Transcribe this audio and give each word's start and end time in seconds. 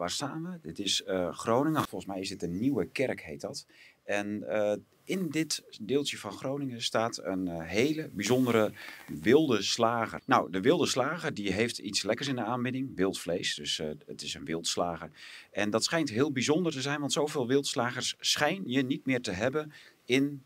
waar 0.00 0.10
staan 0.10 0.42
we? 0.42 0.58
Dit 0.62 0.78
is 0.78 1.02
eh, 1.02 1.32
Groningen. 1.32 1.88
Volgens 1.88 2.10
mij 2.10 2.20
is 2.20 2.28
dit 2.28 2.42
een 2.42 2.58
nieuwe 2.58 2.86
kerk, 2.86 3.22
heet 3.22 3.40
dat. 3.40 3.66
En 4.04 4.48
eh, 4.48 4.76
in 5.04 5.28
dit 5.28 5.62
deeltje 5.80 6.18
van 6.18 6.32
Groningen 6.32 6.82
staat 6.82 7.18
een 7.22 7.48
eh, 7.48 7.62
hele 7.62 8.10
bijzondere 8.12 8.72
wilde 9.06 9.62
slager. 9.62 10.20
Nou, 10.26 10.50
de 10.50 10.60
wilde 10.60 10.86
slager 10.86 11.34
die 11.34 11.52
heeft 11.52 11.78
iets 11.78 12.02
lekkers 12.02 12.28
in 12.28 12.36
de 12.36 12.44
aanbieding, 12.44 12.96
wild 12.96 13.18
vlees. 13.18 13.54
Dus 13.54 13.76
het 14.06 14.22
is 14.22 14.34
een 14.34 14.44
wildslager. 14.44 15.10
En 15.50 15.70
dat 15.70 15.84
schijnt 15.84 16.10
heel 16.10 16.32
bijzonder 16.32 16.72
te 16.72 16.80
zijn, 16.80 17.00
want 17.00 17.12
zoveel 17.12 17.46
wildslagers 17.46 18.14
schijn 18.20 18.62
je 18.66 18.82
niet 18.82 19.06
meer 19.06 19.20
te 19.20 19.30
hebben 19.32 19.72
in, 20.04 20.44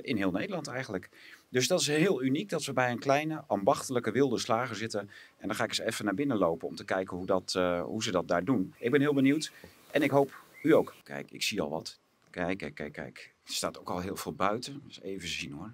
in 0.00 0.16
heel 0.16 0.30
Nederland 0.30 0.66
eigenlijk. 0.66 1.08
Dus 1.52 1.66
dat 1.66 1.80
is 1.80 1.86
heel 1.86 2.22
uniek 2.22 2.48
dat 2.48 2.64
we 2.64 2.72
bij 2.72 2.90
een 2.90 2.98
kleine 2.98 3.44
ambachtelijke 3.46 4.10
wilde 4.10 4.38
slager 4.38 4.76
zitten. 4.76 5.10
En 5.38 5.46
dan 5.46 5.56
ga 5.56 5.64
ik 5.64 5.68
eens 5.68 5.78
even 5.78 6.04
naar 6.04 6.14
binnen 6.14 6.36
lopen 6.36 6.68
om 6.68 6.76
te 6.76 6.84
kijken 6.84 7.16
hoe, 7.16 7.26
dat, 7.26 7.54
eh, 7.54 7.82
hoe 7.82 8.02
ze 8.02 8.10
dat 8.10 8.28
daar 8.28 8.44
doen. 8.44 8.74
Ik 8.78 8.90
ben 8.90 9.00
heel 9.00 9.14
benieuwd 9.14 9.52
en 9.90 10.02
ik 10.02 10.10
hoop 10.10 10.42
u 10.62 10.74
ook. 10.74 10.94
Kijk, 11.02 11.30
ik 11.30 11.42
zie 11.42 11.60
al 11.60 11.70
wat. 11.70 11.98
Kijk, 12.30 12.58
kijk, 12.58 12.74
kijk, 12.74 12.92
kijk. 12.92 13.34
Er 13.44 13.52
staat 13.52 13.78
ook 13.78 13.90
al 13.90 14.00
heel 14.00 14.16
veel 14.16 14.32
buiten. 14.32 14.82
Dus 14.86 15.00
even 15.00 15.28
zien 15.28 15.52
hoor. 15.52 15.72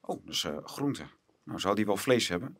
Oh, 0.00 0.20
dat 0.24 0.34
is 0.34 0.44
eh, 0.44 0.56
groente. 0.64 1.04
Nou, 1.42 1.60
zou 1.60 1.74
die 1.74 1.86
wel 1.86 1.96
vlees 1.96 2.28
hebben? 2.28 2.56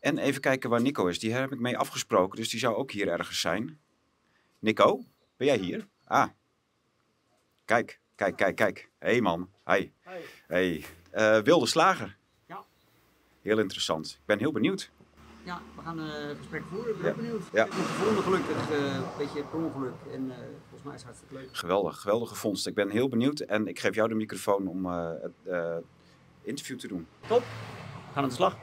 En 0.00 0.18
even 0.18 0.40
kijken 0.40 0.70
waar 0.70 0.82
Nico 0.82 1.06
is. 1.06 1.18
Die 1.18 1.32
heb 1.32 1.52
ik 1.52 1.58
mee 1.58 1.78
afgesproken, 1.78 2.36
dus 2.36 2.48
die 2.48 2.60
zou 2.60 2.74
ook 2.74 2.90
hier 2.90 3.08
ergens 3.08 3.40
zijn. 3.40 3.78
Nico, 4.58 5.04
ben 5.36 5.46
jij 5.46 5.58
hier? 5.58 5.86
Ah. 6.04 6.28
Kijk, 7.64 8.00
kijk, 8.14 8.36
kijk, 8.36 8.56
kijk. 8.56 8.90
Hé 8.98 9.08
hey 9.08 9.20
man, 9.20 9.50
hi. 9.66 9.90
Hey. 10.46 10.84
Eh, 11.10 11.38
wilde 11.38 11.66
slager. 11.66 12.16
Ja. 12.46 12.64
Heel 13.42 13.58
interessant. 13.58 14.06
Ik 14.20 14.26
ben 14.26 14.38
heel 14.38 14.52
benieuwd. 14.52 14.90
Ja, 15.44 15.60
we 15.76 15.82
gaan 15.82 15.98
een 15.98 16.30
uh, 16.30 16.36
gesprek 16.38 16.62
voeren. 16.70 16.90
Ik 16.94 17.00
ben 17.00 17.10
Ja. 17.10 17.14
benieuwd. 17.16 17.42
Ja. 17.52 17.64
Ik 17.64 17.70
heb 17.72 17.80
het 17.80 17.88
gevonden 17.88 18.22
gelukkig, 18.22 18.70
eh, 18.70 18.94
een 18.94 19.02
beetje 19.18 19.42
per 19.42 19.58
ongeluk. 19.58 19.94
En 20.12 20.32
volgens 20.60 20.82
mij 20.82 20.94
is 20.94 21.00
het 21.00 21.04
hartstikke 21.04 21.34
leuk. 21.34 21.48
Geweldig, 21.52 22.00
geweldige 22.00 22.34
vondst. 22.34 22.66
Ik 22.66 22.74
ben 22.74 22.90
heel 22.90 23.08
benieuwd 23.08 23.40
en 23.40 23.66
ik 23.66 23.78
geef 23.80 23.94
jou 23.94 24.08
de 24.08 24.14
microfoon 24.14 24.66
om 24.66 24.86
het 24.86 25.82
interview 26.42 26.78
te 26.78 26.88
doen. 26.88 27.06
Top. 27.28 27.38
We 27.40 28.12
gaan 28.12 28.22
aan 28.22 28.28
de 28.28 28.34
slag. 28.34 28.56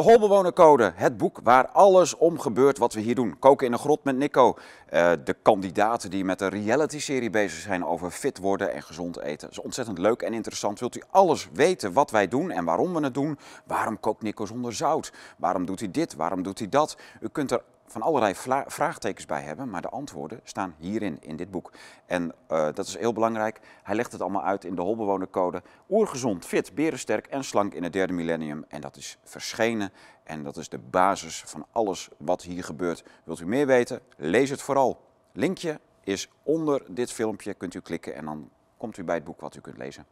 De 0.00 0.06
Holbewonercode, 0.06 0.92
het 0.94 1.16
boek 1.16 1.40
waar 1.42 1.68
alles 1.68 2.16
om 2.16 2.38
gebeurt 2.38 2.78
wat 2.78 2.92
we 2.92 3.00
hier 3.00 3.14
doen. 3.14 3.38
Koken 3.38 3.66
in 3.66 3.72
een 3.72 3.78
grot 3.78 4.04
met 4.04 4.16
Nico. 4.16 4.56
Eh, 4.86 5.12
de 5.24 5.36
kandidaten 5.42 6.10
die 6.10 6.24
met 6.24 6.40
een 6.40 6.48
reality-serie 6.48 7.30
bezig 7.30 7.60
zijn 7.60 7.84
over 7.84 8.10
fit 8.10 8.38
worden 8.38 8.72
en 8.72 8.82
gezond 8.82 9.18
eten. 9.18 9.48
Dat 9.48 9.50
is 9.50 9.60
ontzettend 9.60 9.98
leuk 9.98 10.22
en 10.22 10.32
interessant. 10.32 10.78
Wilt 10.78 10.96
u 10.96 11.02
alles 11.10 11.48
weten 11.52 11.92
wat 11.92 12.10
wij 12.10 12.28
doen 12.28 12.50
en 12.50 12.64
waarom 12.64 12.94
we 12.94 13.00
het 13.00 13.14
doen? 13.14 13.38
Waarom 13.64 14.00
kookt 14.00 14.22
Nico 14.22 14.46
zonder 14.46 14.74
zout? 14.74 15.12
Waarom 15.36 15.66
doet 15.66 15.80
hij 15.80 15.90
dit? 15.90 16.14
Waarom 16.14 16.42
doet 16.42 16.58
hij 16.58 16.68
dat? 16.68 16.96
U 17.20 17.28
kunt 17.28 17.50
er 17.50 17.62
van 17.90 18.02
allerlei 18.02 18.34
vraagtekens 18.66 19.26
bij 19.26 19.42
hebben, 19.42 19.70
maar 19.70 19.82
de 19.82 19.88
antwoorden 19.88 20.40
staan 20.44 20.74
hierin, 20.78 21.18
in 21.20 21.36
dit 21.36 21.50
boek. 21.50 21.72
En 22.06 22.34
eh, 22.46 22.68
dat 22.74 22.86
is 22.86 22.98
heel 22.98 23.12
belangrijk. 23.12 23.60
Hij 23.82 23.94
legt 23.94 24.12
het 24.12 24.20
allemaal 24.20 24.44
uit 24.44 24.64
in 24.64 24.74
de 24.74 24.80
Holbewonercode. 24.80 25.62
Oergezond, 25.88 26.46
fit, 26.46 26.74
berensterk 26.74 27.26
en 27.26 27.44
slank 27.44 27.74
in 27.74 27.82
het 27.82 27.92
derde 27.92 28.12
millennium. 28.12 28.64
En 28.68 28.80
dat 28.80 28.96
is 28.96 29.18
verschenen 29.24 29.92
en 30.24 30.42
dat 30.42 30.56
is 30.56 30.68
de 30.68 30.78
basis 30.78 31.42
van 31.46 31.66
alles 31.72 32.08
wat 32.18 32.42
hier 32.42 32.64
gebeurt. 32.64 33.04
Wilt 33.24 33.40
u 33.40 33.46
meer 33.46 33.66
weten? 33.66 34.00
Lees 34.16 34.50
het 34.50 34.62
vooral. 34.62 35.00
Linkje 35.32 35.80
is 36.04 36.30
onder 36.42 36.82
dit 36.88 37.12
filmpje, 37.12 37.54
kunt 37.54 37.74
u 37.74 37.80
klikken 37.80 38.14
en 38.14 38.24
dan 38.24 38.50
komt 38.76 38.96
u 38.96 39.04
bij 39.04 39.14
het 39.14 39.24
boek 39.24 39.40
wat 39.40 39.56
u 39.56 39.60
kunt 39.60 39.78
lezen. 39.78 40.06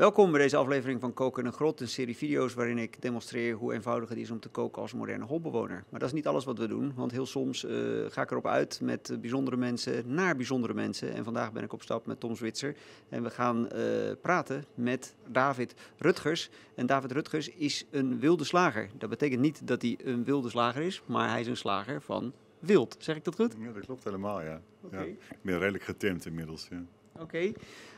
Welkom 0.00 0.30
bij 0.30 0.40
deze 0.40 0.56
aflevering 0.56 1.00
van 1.00 1.14
Koken 1.14 1.42
in 1.42 1.48
een 1.48 1.54
Grot, 1.54 1.80
een 1.80 1.88
serie 1.88 2.16
video's 2.16 2.54
waarin 2.54 2.78
ik 2.78 3.02
demonstreer 3.02 3.54
hoe 3.54 3.72
eenvoudig 3.74 4.08
het 4.08 4.18
is 4.18 4.30
om 4.30 4.40
te 4.40 4.48
koken 4.48 4.82
als 4.82 4.92
moderne 4.92 5.24
holbewoner. 5.24 5.84
Maar 5.88 6.00
dat 6.00 6.08
is 6.08 6.14
niet 6.14 6.26
alles 6.26 6.44
wat 6.44 6.58
we 6.58 6.68
doen, 6.68 6.92
want 6.94 7.12
heel 7.12 7.26
soms 7.26 7.64
eh, 7.64 7.74
ga 8.08 8.22
ik 8.22 8.30
erop 8.30 8.46
uit 8.46 8.80
met 8.82 9.10
eh, 9.10 9.18
bijzondere 9.18 9.56
mensen 9.56 10.14
naar 10.14 10.36
bijzondere 10.36 10.74
mensen. 10.74 11.12
En 11.12 11.24
vandaag 11.24 11.52
ben 11.52 11.62
ik 11.62 11.72
op 11.72 11.82
stap 11.82 12.06
met 12.06 12.20
Tom 12.20 12.36
Zwitser 12.36 12.76
en 13.08 13.22
we 13.22 13.30
gaan 13.30 13.70
eh, 13.70 13.82
praten 14.20 14.64
met 14.74 15.14
David 15.26 15.74
Rutgers. 15.98 16.50
En 16.74 16.86
David 16.86 17.12
Rutgers 17.12 17.48
is 17.48 17.86
een 17.90 18.20
wilde 18.20 18.44
slager. 18.44 18.90
Dat 18.98 19.08
betekent 19.08 19.40
niet 19.40 19.66
dat 19.66 19.82
hij 19.82 19.98
een 20.04 20.24
wilde 20.24 20.48
slager 20.48 20.82
is, 20.82 21.02
maar 21.06 21.28
hij 21.30 21.40
is 21.40 21.46
een 21.46 21.56
slager 21.56 22.02
van 22.02 22.32
wild. 22.58 22.96
Zeg 22.98 23.16
ik 23.16 23.24
dat 23.24 23.34
goed? 23.34 23.54
Ja, 23.58 23.72
dat 23.72 23.84
klopt 23.84 24.04
helemaal, 24.04 24.42
ja. 24.42 24.60
Oké. 24.80 24.96
ja. 24.96 25.02
Ik 25.04 25.42
ben 25.42 25.58
redelijk 25.58 25.84
getimd 25.84 26.26
inmiddels, 26.26 26.68
ja. 26.70 26.82
Oké. 27.20 27.52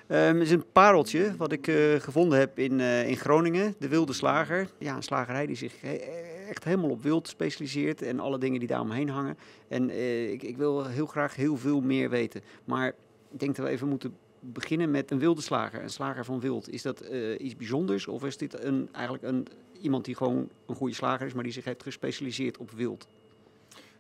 Ehm, 0.07 0.35
Het 0.35 0.43
is 0.43 0.51
een 0.51 0.65
pareltje 0.73 1.37
wat 1.37 1.53
ik 1.53 1.67
eh, 1.67 1.95
gevonden 1.95 2.39
heb 2.39 2.59
in, 2.59 2.81
eh, 2.81 3.09
in 3.09 3.17
Groningen, 3.17 3.75
de 3.79 3.89
Wilde 3.89 4.13
Slager. 4.13 4.69
Ja, 4.79 4.97
een 4.97 5.03
slagerij 5.03 5.47
die 5.47 5.57
zich 5.57 5.81
he- 5.81 6.01
echt 6.49 6.65
helemaal 6.65 6.91
op 6.91 7.03
wild 7.03 7.29
specialiseert 7.29 8.03
en 8.03 8.21
alle 8.21 8.39
dingen 8.39 8.59
die 8.59 8.69
daar 8.69 8.81
omheen 8.81 9.09
hangen. 9.09 9.37
En 9.69 9.91
eh, 9.91 10.31
ik, 10.33 10.43
ik 10.43 10.57
wil 10.57 10.87
heel 10.87 11.07
graag 11.07 11.37
heel 11.37 11.57
veel 11.57 11.81
meer 11.81 12.11
weten. 12.11 12.41
Maar 12.65 12.89
ik 13.33 13.41
denk 13.41 13.57
dat 13.57 13.67
we 13.67 13.71
even 13.73 13.89
moeten 13.89 14.17
beginnen 14.41 14.91
met 14.91 15.11
een 15.11 15.19
wilde 15.19 15.41
slager, 15.41 15.83
een 15.83 15.91
slager 15.91 16.25
van 16.25 16.41
wild. 16.41 16.69
Is 16.71 16.83
dat 16.83 17.01
eh, 17.01 17.41
iets 17.41 17.57
bijzonders 17.57 18.07
of 18.07 18.25
is 18.25 18.37
dit 18.37 18.65
een, 18.65 18.89
eigenlijk 18.93 19.25
een, 19.25 19.47
iemand 19.81 20.05
die 20.05 20.17
gewoon 20.17 20.49
een 20.67 20.75
goede 20.75 20.95
slager 20.95 21.27
is, 21.27 21.33
maar 21.33 21.45
die 21.45 21.53
zich 21.53 21.65
heeft 21.65 21.83
gespecialiseerd 21.83 22.59
op 22.59 22.71
wild? 22.71 23.09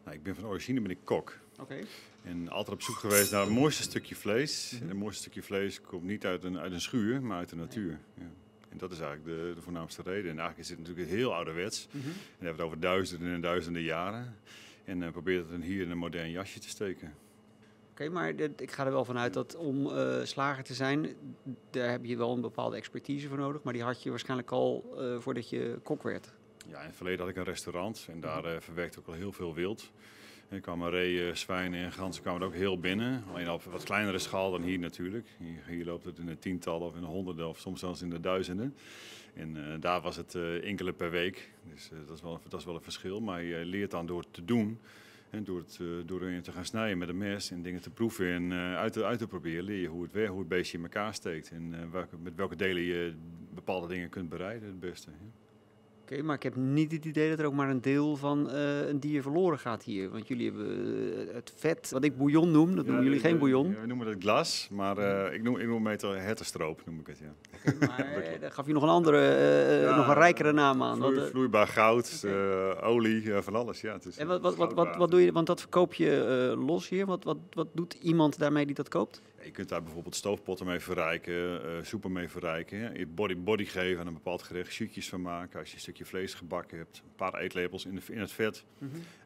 Nou, 0.04 0.16
ik 0.16 0.22
ben 0.22 0.34
van 0.34 0.44
origine 0.46 0.80
ben 0.80 0.90
ik 0.90 0.98
kok. 1.04 1.38
En 2.22 2.48
altijd 2.48 2.76
op 2.76 2.82
zoek 2.82 2.96
geweest 2.96 3.32
naar 3.32 3.40
het 3.40 3.50
mooiste 3.50 3.82
stukje 3.82 4.14
vlees. 4.14 4.78
En 4.80 4.88
het 4.88 4.96
mooiste 4.96 5.20
stukje 5.20 5.42
vlees 5.42 5.80
komt 5.80 6.02
niet 6.04 6.26
uit 6.26 6.44
een, 6.44 6.58
uit 6.58 6.72
een 6.72 6.80
schuur, 6.80 7.22
maar 7.22 7.38
uit 7.38 7.48
de 7.48 7.56
natuur. 7.56 7.98
Ja. 8.14 8.30
En 8.68 8.78
dat 8.78 8.92
is 8.92 9.00
eigenlijk 9.00 9.38
de, 9.38 9.52
de 9.54 9.62
voornaamste 9.62 10.02
reden. 10.02 10.22
En 10.30 10.38
eigenlijk 10.38 10.58
is 10.58 10.68
het 10.68 10.78
natuurlijk 10.78 11.08
heel 11.08 11.34
ouderwets. 11.34 11.88
En 11.92 12.00
dan 12.00 12.02
hebben 12.36 12.46
we 12.46 12.46
het 12.48 12.60
over 12.60 12.80
duizenden 12.80 13.34
en 13.34 13.40
duizenden 13.40 13.82
jaren. 13.82 14.36
En 14.84 15.00
uh, 15.02 15.10
probeert 15.10 15.40
het 15.42 15.50
dan 15.50 15.60
hier 15.60 15.82
in 15.82 15.90
een 15.90 15.98
modern 15.98 16.30
jasje 16.30 16.58
te 16.58 16.68
steken. 16.68 17.14
Oké, 17.90 18.08
maar 18.08 18.36
dit- 18.36 18.60
ik 18.60 18.70
ga 18.70 18.84
er 18.86 18.92
wel 18.92 19.04
vanuit 19.04 19.32
dat 19.34 19.56
om 19.56 19.86
eh, 19.90 20.18
slager 20.22 20.64
te 20.64 20.74
zijn, 20.74 21.08
daar 21.70 21.90
heb 21.90 22.04
je 22.04 22.16
wel 22.16 22.32
een 22.34 22.40
bepaalde 22.40 22.76
expertise 22.76 23.28
voor 23.28 23.38
nodig. 23.38 23.62
Maar 23.62 23.72
die 23.72 23.82
had 23.82 24.02
je 24.02 24.10
waarschijnlijk 24.10 24.50
al 24.50 24.94
eh, 24.98 25.18
voordat 25.20 25.48
je 25.50 25.78
kok 25.82 26.02
werd. 26.02 26.32
Ja, 26.68 26.80
in 26.80 26.86
het 26.86 26.96
verleden 26.96 27.20
had 27.20 27.28
ik 27.28 27.36
een 27.36 27.44
restaurant 27.44 28.06
en 28.10 28.20
daar 28.20 28.44
eh, 28.44 28.60
verwerkte 28.60 29.00
ik 29.00 29.06
al 29.06 29.12
heel 29.12 29.32
veel 29.32 29.54
wild. 29.54 29.90
Er 30.48 30.60
kwamen 30.60 30.90
reeën, 30.90 31.36
zwijnen 31.36 31.84
en 31.84 31.92
ganzen 31.92 32.22
kwamen 32.22 32.40
er 32.40 32.46
ook 32.46 32.54
heel 32.54 32.78
binnen. 32.78 33.24
Alleen 33.32 33.50
op 33.50 33.62
wat 33.64 33.84
kleinere 33.84 34.18
schaal 34.18 34.50
dan 34.50 34.62
hier 34.62 34.78
natuurlijk. 34.78 35.26
Hier, 35.68 35.84
loopt 35.84 36.04
het 36.04 36.18
in 36.18 36.26
de 36.26 36.38
tientallen 36.38 36.86
of 36.86 36.94
in 36.94 37.00
de 37.00 37.06
honderden 37.06 37.48
of 37.48 37.58
soms 37.58 37.80
zelfs 37.80 38.02
in 38.02 38.10
de 38.10 38.20
duizenden. 38.20 38.74
En 39.34 39.56
eh, 39.56 39.80
daar 39.80 40.00
was 40.00 40.16
het 40.16 40.34
eh, 40.34 40.64
enkele 40.64 40.92
per 40.92 41.10
week. 41.10 41.50
Dus 41.72 41.90
eh, 41.92 41.98
dat, 42.06 42.16
is 42.16 42.22
wel, 42.22 42.40
dat 42.48 42.60
is 42.60 42.66
wel 42.66 42.74
een 42.74 42.82
verschil. 42.82 43.20
Maar 43.20 43.42
je 43.42 43.64
leert 43.64 43.90
dan 43.90 44.06
door 44.06 44.24
te 44.30 44.44
doen. 44.44 44.78
En 45.30 45.44
door, 45.44 45.58
het, 45.58 45.80
door 46.06 46.22
erin 46.22 46.42
te 46.42 46.52
gaan 46.52 46.64
snijden 46.64 46.98
met 46.98 47.08
een 47.08 47.18
mes 47.18 47.50
en 47.50 47.62
dingen 47.62 47.80
te 47.80 47.90
proeven 47.90 48.32
en 48.32 48.52
uit, 48.52 48.92
te, 48.92 49.04
uit 49.04 49.18
te 49.18 49.26
proberen, 49.26 49.64
leer 49.64 49.80
je 49.80 49.88
hoe 49.88 50.02
het, 50.02 50.12
wer- 50.12 50.28
hoe 50.28 50.38
het 50.38 50.48
beestje 50.48 50.76
in 50.76 50.82
elkaar 50.82 51.14
steekt. 51.14 51.50
En 51.50 51.90
met 52.22 52.34
welke 52.34 52.56
delen 52.56 52.82
je 52.82 53.14
bepaalde 53.54 53.88
dingen 53.88 54.08
kunt 54.08 54.28
bereiden 54.28 54.68
het 54.68 54.80
beste. 54.80 55.10
Oké, 56.02 56.22
maar 56.22 56.36
ik 56.36 56.42
heb 56.42 56.56
niet 56.56 56.92
het 56.92 57.04
idee 57.04 57.30
dat 57.30 57.38
er 57.38 57.44
ook 57.44 57.52
maar 57.52 57.70
een 57.70 57.80
deel 57.80 58.16
van 58.16 58.50
eh, 58.50 58.88
een 58.88 59.00
dier 59.00 59.22
verloren 59.22 59.58
gaat 59.58 59.82
hier. 59.82 60.10
Want 60.10 60.28
jullie 60.28 60.50
hebben 60.50 61.28
eh, 61.28 61.34
het 61.34 61.52
vet, 61.56 61.90
wat 61.90 62.04
ik 62.04 62.16
bouillon 62.16 62.50
noem, 62.50 62.76
dat 62.76 62.86
noemen 62.86 63.04
jullie 63.04 63.18
geen 63.18 63.38
bouillon. 63.38 63.70
Ja, 63.70 63.80
we 63.80 63.86
noemen 63.86 64.06
het 64.06 64.22
glas, 64.22 64.68
maar 64.70 64.98
eh, 64.98 65.34
ik, 65.34 65.42
noem, 65.42 65.56
ik 65.58 65.66
noem 65.66 65.86
het 65.86 66.02
hertenstroop, 66.02 66.82
noem 66.86 66.98
ik 66.98 67.06
het, 67.06 67.18
ja. 67.18 67.34
Maar 67.86 68.36
daar 68.40 68.52
gaf 68.52 68.66
je 68.66 68.72
nog 68.72 68.82
een 68.82 68.88
andere, 68.88 69.20
Ja, 69.82 69.96
nog 69.96 70.08
een 70.08 70.14
rijkere 70.14 70.52
naam 70.52 70.82
aan. 70.82 71.02
Vloeibaar 71.30 71.66
goud, 71.66 72.26
olie, 72.82 73.32
van 73.32 73.54
alles, 73.54 73.80
ja. 73.80 73.92
Het 73.92 74.04
is, 74.06 74.16
en 74.16 74.26
wat, 74.26 74.40
wat, 74.40 74.72
wat, 74.72 74.96
wat, 74.96 75.10
doe 75.10 75.24
je, 75.24 75.32
want 75.32 75.46
dat 75.46 75.60
verkoop 75.60 75.94
je 75.94 76.54
los 76.66 76.88
hier. 76.88 77.06
Wat, 77.06 77.24
wat, 77.24 77.38
wat 77.50 77.68
doet 77.72 77.94
iemand 77.94 78.38
daarmee 78.38 78.66
die 78.66 78.74
dat 78.74 78.88
koopt? 78.88 79.22
Je 79.44 79.50
kunt 79.50 79.68
daar 79.68 79.82
bijvoorbeeld 79.82 80.16
stoofpotten 80.16 80.66
mee 80.66 80.80
verrijken, 80.80 81.64
eh, 81.64 81.82
soepen 81.82 82.12
mee 82.12 82.28
verrijken. 82.28 82.98
Je 82.98 83.06
body, 83.06 83.36
body 83.36 83.64
geven 83.64 84.00
aan 84.00 84.06
een 84.06 84.12
bepaald 84.12 84.42
gerecht, 84.42 84.72
shootjes 84.72 85.08
van 85.08 85.22
maken. 85.22 85.58
Als 85.58 85.68
je 85.68 85.74
een 85.74 85.80
stukje 85.80 86.04
vlees 86.04 86.34
gebakken 86.34 86.78
hebt, 86.78 87.02
een 87.04 87.14
paar 87.16 87.34
eetlepels 87.34 87.86
in, 87.86 87.94
de, 87.94 88.02
in 88.12 88.20
het 88.20 88.32
vet. 88.32 88.64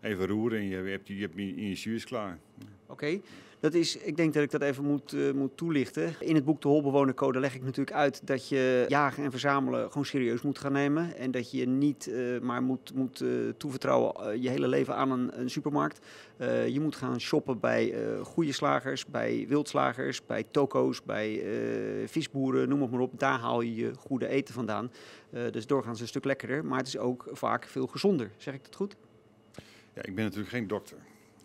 Even 0.07 0.27
roeren 0.27 0.59
en 0.59 0.69
je 0.69 0.77
hebt, 0.77 1.09
je 1.09 1.21
hebt 1.21 1.35
je, 1.37 1.55
in 1.57 1.69
je 1.69 1.95
is 1.95 2.05
klaar. 2.05 2.39
Oké, 2.87 3.21
dat 3.61 3.75
is, 3.75 3.97
ik 3.97 4.17
denk 4.17 4.35
dat 4.35 4.43
ik 4.43 4.51
dat 4.51 4.63
even 4.63 4.85
moet, 4.85 5.13
eh, 5.13 5.33
moet 5.33 5.57
toelichten. 5.57 6.15
In 6.19 6.35
het 6.35 6.45
boek 6.45 6.63
De 6.63 6.69
Holbewonercode 6.69 7.41
leg 7.41 7.55
ik 7.55 7.63
natuurlijk 7.63 7.97
uit 7.97 8.27
dat 8.27 8.49
je 8.49 8.85
jagen 8.89 9.25
en 9.25 9.31
verzamelen 9.31 9.89
gewoon 9.89 10.05
serieus 10.05 10.43
moet 10.43 10.59
gaan 10.59 10.73
nemen. 10.73 11.17
En 11.17 11.31
dat 11.31 11.51
je 11.51 11.67
niet 11.67 12.07
eh, 12.07 12.41
maar 12.41 12.63
moet, 12.63 12.95
moet 12.95 13.21
eh, 13.21 13.29
toevertrouwen 13.57 14.43
je 14.43 14.49
hele 14.49 14.69
leven 14.69 14.95
aan 14.95 15.11
een, 15.11 15.41
een 15.41 15.51
supermarkt. 15.51 16.07
Je 16.67 16.81
moet 16.81 16.97
gaan 16.97 17.21
shoppen 17.21 17.61
bij 17.61 17.95
goede 18.23 18.53
slagers, 18.53 19.07
bij 19.07 19.45
wildslagers, 19.49 20.27
bij 20.27 20.45
toko's, 20.51 21.03
bij 21.03 21.43
visboeren, 22.07 22.69
noem 22.69 22.83
het 22.83 22.91
maar 22.91 23.01
op. 23.01 23.19
Daar 23.19 23.39
haal 23.39 23.61
je 23.61 23.75
je 23.75 23.95
goede 23.95 24.29
eten 24.29 24.55
vandaan. 24.55 24.91
Dus 25.51 25.67
doorgaans 25.67 26.01
een 26.01 26.09
stuk 26.09 26.25
lekkerder, 26.25 26.65
maar 26.65 26.79
het 26.79 26.87
is 26.87 26.99
ook 26.99 27.29
vaak 27.33 27.67
veel 27.67 27.87
gezonder. 27.87 28.31
Zeg 28.37 28.55
ik 28.55 28.65
dat 28.65 28.75
goed? 28.75 28.97
Ja, 29.97 30.03
ik 30.03 30.15
ben 30.15 30.25
natuurlijk 30.25 30.51
geen 30.51 30.67
dokter. 30.67 30.99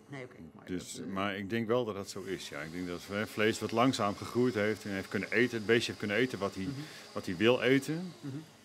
Nee, 0.08 0.24
oké. 0.24 0.36
Dus, 0.64 1.00
maar 1.12 1.36
ik 1.36 1.50
denk 1.50 1.66
wel 1.66 1.84
dat 1.84 1.94
dat 1.94 2.10
zo 2.10 2.22
is. 2.22 2.48
Ja. 2.48 2.60
Ik 2.60 2.72
denk 2.72 2.86
dat 2.86 3.00
hè, 3.06 3.26
vlees 3.26 3.58
wat 3.58 3.72
langzaam 3.72 4.16
gegroeid 4.16 4.54
heeft 4.54 4.84
en 4.84 4.90
heeft 4.90 5.08
kunnen 5.08 5.30
eten, 5.30 5.56
het 5.56 5.66
beestje 5.66 5.86
heeft 5.86 5.98
kunnen 5.98 6.16
eten 6.16 6.38
wat 6.38 6.54
hij, 6.54 6.68
wat 7.12 7.26
hij 7.26 7.36
wil 7.36 7.60
eten. 7.60 8.12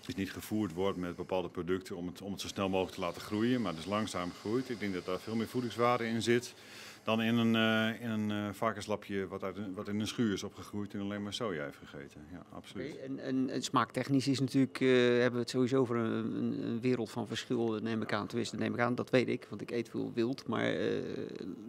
Dus 0.05 0.15
niet 0.15 0.31
gevoerd 0.31 0.73
wordt 0.73 0.97
met 0.97 1.15
bepaalde 1.15 1.49
producten 1.49 1.95
om 1.95 2.07
het, 2.07 2.21
om 2.21 2.31
het 2.31 2.41
zo 2.41 2.47
snel 2.47 2.69
mogelijk 2.69 2.95
te 2.95 3.01
laten 3.01 3.21
groeien, 3.21 3.61
maar 3.61 3.75
dus 3.75 3.85
langzaam 3.85 4.31
groeit. 4.39 4.69
Ik 4.69 4.79
denk 4.79 4.93
dat 4.93 5.05
daar 5.05 5.19
veel 5.19 5.35
meer 5.35 5.47
voedingswaarde 5.47 6.07
in 6.07 6.21
zit 6.21 6.53
dan 7.07 7.21
in 7.21 7.37
een, 7.37 7.55
uh, 7.55 8.01
in 8.01 8.09
een 8.09 8.29
uh, 8.29 8.53
varkenslapje 8.53 9.27
wat, 9.27 9.43
uit 9.43 9.57
wat 9.73 9.87
in 9.87 9.99
een 9.99 10.07
schuur 10.07 10.33
is 10.33 10.43
opgegroeid 10.43 10.93
en 10.93 10.99
alleen 10.99 11.23
maar 11.23 11.33
soja 11.33 11.63
heeft 11.63 11.77
gegeten. 11.77 12.21
Ja, 12.31 12.45
absoluut. 12.51 12.93
Okay, 12.93 13.17
en, 13.17 13.49
en, 13.49 13.63
smaaktechnisch 13.63 14.27
is 14.27 14.39
natuurlijk, 14.39 14.79
uh, 14.79 14.89
hebben 15.07 15.31
we 15.31 15.39
het 15.39 15.49
sowieso 15.49 15.79
over 15.79 15.95
een, 15.95 16.35
een, 16.35 16.63
een, 16.63 16.81
wereld 16.81 17.11
van 17.11 17.27
verschil, 17.27 17.79
neem 17.81 18.01
ik 18.01 18.13
aan. 18.13 18.27
Tenminste, 18.27 18.55
neem 18.55 18.73
ik 18.73 18.79
aan, 18.79 18.95
dat 18.95 19.09
weet 19.09 19.27
ik, 19.27 19.45
want 19.49 19.61
ik 19.61 19.71
eet 19.71 19.89
veel 19.89 20.11
wild. 20.13 20.47
Maar 20.47 20.73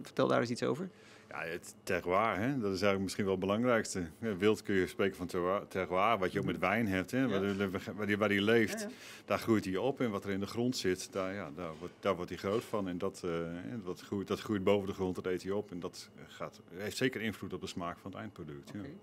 vertel 0.01 0.27
daar 0.27 0.39
eens 0.39 0.49
iets 0.49 0.63
over. 0.63 0.89
Ja, 1.29 1.43
het 1.43 1.75
terroir, 1.83 2.37
hè? 2.37 2.47
dat 2.47 2.73
is 2.73 2.81
eigenlijk 2.81 3.01
misschien 3.01 3.23
wel 3.23 3.33
het 3.33 3.41
belangrijkste. 3.41 4.07
Wild 4.19 4.63
kun 4.63 4.75
je 4.75 4.87
spreken 4.87 5.15
van 5.15 5.27
terroir, 5.27 5.67
terroir, 5.67 6.17
wat 6.17 6.31
je 6.31 6.39
ook 6.39 6.45
met 6.45 6.59
wijn 6.59 6.87
hebt. 6.87 7.11
Hè? 7.11 7.19
Ja. 7.19 7.27
Waar, 7.95 8.07
die, 8.07 8.17
waar 8.17 8.29
die 8.29 8.41
leeft, 8.41 8.81
ja, 8.81 8.87
daar 9.25 9.39
groeit 9.39 9.65
hij 9.65 9.77
op. 9.77 10.01
En 10.01 10.09
wat 10.09 10.23
er 10.23 10.29
in 10.29 10.39
de 10.39 10.47
grond 10.47 10.77
zit, 10.77 11.11
daar, 11.11 11.33
ja, 11.33 11.51
daar, 11.55 11.71
wordt, 11.79 11.93
daar 11.99 12.15
wordt 12.15 12.29
hij 12.29 12.39
groot 12.39 12.63
van. 12.63 12.87
En 12.87 12.97
dat, 12.97 13.21
uh, 13.25 13.31
dat, 13.85 14.01
groeit, 14.01 14.27
dat 14.27 14.39
groeit 14.39 14.63
boven 14.63 14.87
de 14.87 14.93
grond, 14.93 15.15
dat 15.15 15.25
eet 15.25 15.43
hij 15.43 15.51
op. 15.51 15.71
En 15.71 15.79
dat 15.79 16.09
gaat, 16.27 16.61
heeft 16.73 16.97
zeker 16.97 17.21
invloed 17.21 17.53
op 17.53 17.61
de 17.61 17.67
smaak 17.67 17.97
van 17.99 18.11
het 18.11 18.19
eindproduct. 18.19 18.69
Okay. 18.75 18.93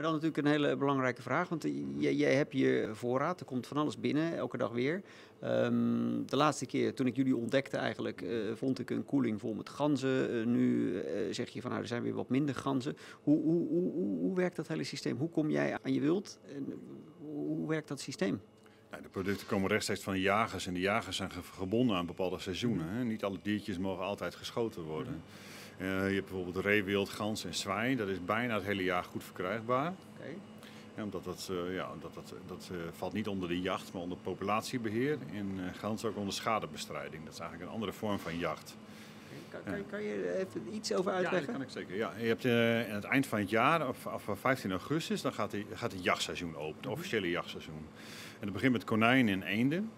Maar 0.00 0.10
dan 0.10 0.20
natuurlijk 0.20 0.46
een 0.46 0.52
hele 0.52 0.76
belangrijke 0.76 1.22
vraag, 1.22 1.48
want 1.48 1.66
jij, 1.98 2.14
jij 2.14 2.34
hebt 2.34 2.52
je 2.52 2.90
voorraad, 2.92 3.40
er 3.40 3.46
komt 3.46 3.66
van 3.66 3.76
alles 3.76 3.98
binnen, 3.98 4.36
elke 4.36 4.56
dag 4.56 4.70
weer. 4.70 5.02
Um, 5.44 6.26
de 6.26 6.36
laatste 6.36 6.66
keer 6.66 6.94
toen 6.94 7.06
ik 7.06 7.16
jullie 7.16 7.36
ontdekte 7.36 7.76
eigenlijk, 7.76 8.22
uh, 8.22 8.54
vond 8.54 8.78
ik 8.78 8.90
een 8.90 9.04
koeling 9.04 9.40
vol 9.40 9.54
met 9.54 9.68
ganzen. 9.68 10.34
Uh, 10.34 10.46
nu 10.46 10.92
uh, 10.92 11.02
zeg 11.30 11.48
je 11.48 11.60
van 11.60 11.70
nou, 11.70 11.82
er 11.82 11.88
zijn 11.88 12.02
weer 12.02 12.14
wat 12.14 12.28
minder 12.28 12.54
ganzen. 12.54 12.96
Hoe, 13.22 13.42
hoe, 13.42 13.68
hoe, 13.68 14.18
hoe, 14.18 14.36
werkt 14.36 14.56
dat 14.56 14.68
hele 14.68 14.84
systeem? 14.84 15.16
Hoe 15.16 15.28
kom 15.28 15.50
jij 15.50 15.78
aan 15.82 15.92
je 15.92 16.00
wild? 16.00 16.38
En 16.54 16.74
hoe 17.18 17.68
werkt 17.68 17.88
dat 17.88 18.00
systeem? 18.00 18.40
Nou, 18.90 19.02
de 19.02 19.08
producten 19.08 19.46
komen 19.46 19.68
rechtstreeks 19.68 20.02
van 20.02 20.12
de 20.12 20.20
jagers 20.20 20.66
en 20.66 20.74
de 20.74 20.80
jagers 20.80 21.16
zijn 21.16 21.30
gebonden 21.30 21.96
aan 21.96 22.06
bepaalde 22.06 22.38
seizoenen. 22.38 22.88
Hè? 22.88 23.04
Niet 23.04 23.24
alle 23.24 23.38
diertjes 23.42 23.78
mogen 23.78 24.04
altijd 24.04 24.34
geschoten 24.34 24.82
worden. 24.82 25.12
Mm 25.12 25.18
-hmm. 25.18 25.49
Uh, 25.80 26.08
je 26.08 26.14
hebt 26.14 26.28
bijvoorbeeld 26.28 26.64
reewild, 26.64 27.08
gans 27.08 27.44
en 27.44 27.54
zwijn. 27.54 27.96
Dat 27.96 28.08
is 28.08 28.24
bijna 28.24 28.54
het 28.54 28.64
hele 28.64 28.84
jaar 28.84 29.04
goed 29.04 29.24
verkrijgbaar. 29.24 29.92
Okay. 30.18 30.36
Ja, 30.94 31.02
omdat 31.02 31.24
dat, 31.24 31.48
uh, 31.50 31.74
ja, 31.74 31.88
dat, 32.00 32.14
dat, 32.14 32.34
dat 32.46 32.70
uh, 32.72 32.78
valt 32.92 33.12
niet 33.12 33.28
onder 33.28 33.48
de 33.48 33.60
jacht, 33.60 33.92
maar 33.92 34.02
onder 34.02 34.18
populatiebeheer. 34.18 35.18
En 35.34 35.58
gans 35.74 36.04
ook 36.04 36.16
onder 36.16 36.34
schadebestrijding. 36.34 37.24
Dat 37.24 37.32
is 37.32 37.38
eigenlijk 37.38 37.68
een 37.68 37.74
andere 37.74 37.92
vorm 37.92 38.18
van 38.18 38.38
jacht. 38.38 38.76
Kan, 39.48 39.60
kan, 39.64 39.86
kan, 39.90 40.02
je 40.02 40.38
even 40.38 40.74
iets 40.74 40.92
over 40.92 41.12
uitleggen? 41.12 41.52
Ja, 41.52 41.58
dat 41.58 41.72
kan 41.72 41.82
ik 41.82 41.88
zeker. 41.88 41.96
Ja, 41.96 42.12
je 42.18 42.26
hebt 42.26 42.44
aan 42.88 42.94
het 42.94 43.04
eind 43.04 43.26
van 43.26 43.38
het 43.38 43.50
jaar, 43.50 43.88
of, 43.88 44.06
of 44.06 44.38
15 44.40 44.70
augustus, 44.70 45.22
dan 45.22 45.32
gaat, 45.32 45.50
die, 45.50 45.66
gaat 45.74 45.92
het 45.92 46.04
jachtseizoen 46.04 46.56
open. 46.56 46.76
Het 46.76 46.86
officiële 46.86 47.30
jachtseizoen. 47.30 47.86
En 48.38 48.44
dat 48.44 48.52
begint 48.52 48.72
met 48.72 48.84
konijnen 48.84 49.42
en 49.42 49.42
eenden. 49.42 49.90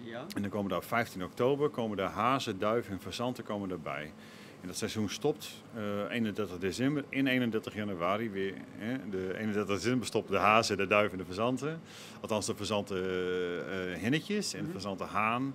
Ja. 0.00 0.24
En 0.34 0.42
dan 0.42 0.50
komen 0.50 0.68
daar 0.68 0.78
op 0.78 0.84
15 0.84 1.24
oktober 1.24 1.68
komen 1.68 1.96
daar 1.96 2.10
hazen, 2.10 2.58
duiven 2.58 2.92
en 2.92 3.00
fazanten 3.00 3.44
komen 3.44 3.70
erbij. 3.70 4.12
En 4.60 4.66
dat 4.66 4.76
seizoen 4.76 5.08
stopt 5.08 5.62
uh, 5.76 6.10
31 6.10 6.58
december 6.58 7.04
in 7.08 7.26
31 7.26 7.74
januari 7.74 8.30
weer. 8.30 8.54
Hè. 8.76 9.08
De 9.10 9.38
31 9.38 9.76
december 9.76 10.06
stoppen 10.06 10.32
de 10.32 10.38
hazen, 10.38 10.76
de 10.76 10.86
duiven 10.86 11.12
en 11.12 11.18
de 11.18 11.24
verzanten. 11.24 11.80
Althans 12.20 12.46
de 12.46 12.54
verzanten 12.54 12.96
uh, 12.96 14.02
hennetjes 14.02 14.54
en 14.54 14.64
de 14.64 14.70
verzanten 14.70 15.06
haan, 15.06 15.54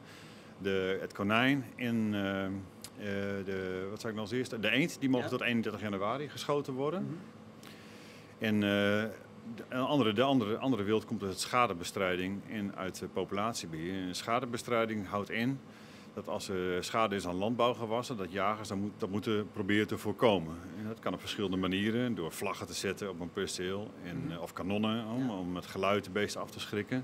de, 0.58 0.98
het 1.02 1.14
konijn 1.14 1.66
en 1.76 1.96
uh, 2.06 2.14
de, 3.46 3.88
wat 3.90 4.02
zou 4.02 4.14
ik 4.14 4.20
nog 4.20 4.30
als 4.30 4.38
eerste? 4.38 4.60
De 4.60 4.70
eend, 4.70 5.00
die 5.00 5.10
mogen 5.10 5.30
ja. 5.30 5.38
tot 5.38 5.48
31 5.48 5.82
januari 5.82 6.30
geschoten 6.30 6.74
worden. 6.74 7.02
Mm 7.02 7.08
-hmm. 7.08 7.18
En 8.38 8.60
de 9.56 9.76
andere, 9.76 10.14
de 10.14 10.22
andere, 10.22 10.58
andere 10.58 10.84
wild 10.84 11.06
komt 11.06 11.24
uit 11.24 11.40
schadebestrijding 11.40 12.42
en 12.50 12.76
uit 12.76 13.04
populatiebeheer. 13.14 14.08
En 14.08 14.16
schadebestrijding 14.16 15.08
houdt 15.08 15.30
in 15.30 15.60
dat 16.14 16.28
als 16.28 16.50
er 16.50 16.84
schade 16.84 17.16
is 17.16 17.28
aan 17.28 17.36
landbouwgewassen, 17.36 18.18
dat 18.18 18.32
jagers 18.32 18.68
dat, 18.68 18.78
moet, 18.78 18.92
dat 18.98 19.10
moeten 19.10 19.48
proberen 19.52 19.88
te 19.88 19.98
voorkomen. 19.98 20.56
En 20.78 20.88
dat 20.88 21.00
kan 21.00 21.14
op 21.14 21.20
verschillende 21.20 21.58
manieren, 21.58 22.16
door 22.16 22.32
vlaggen 22.32 22.68
te 22.68 22.74
zetten 22.74 23.10
op 23.10 23.20
een 23.20 23.32
perceel 23.32 23.92
en, 24.04 24.24
mm. 24.26 24.38
of 24.38 24.54
kanonnen 24.54 25.06
om, 25.08 25.28
ja. 25.28 25.38
om 25.38 25.52
met 25.52 25.66
geluid 25.66 26.04
de 26.04 26.12
beesten 26.12 26.42
af 26.42 26.52
te 26.52 26.60
schrikken. 26.60 27.04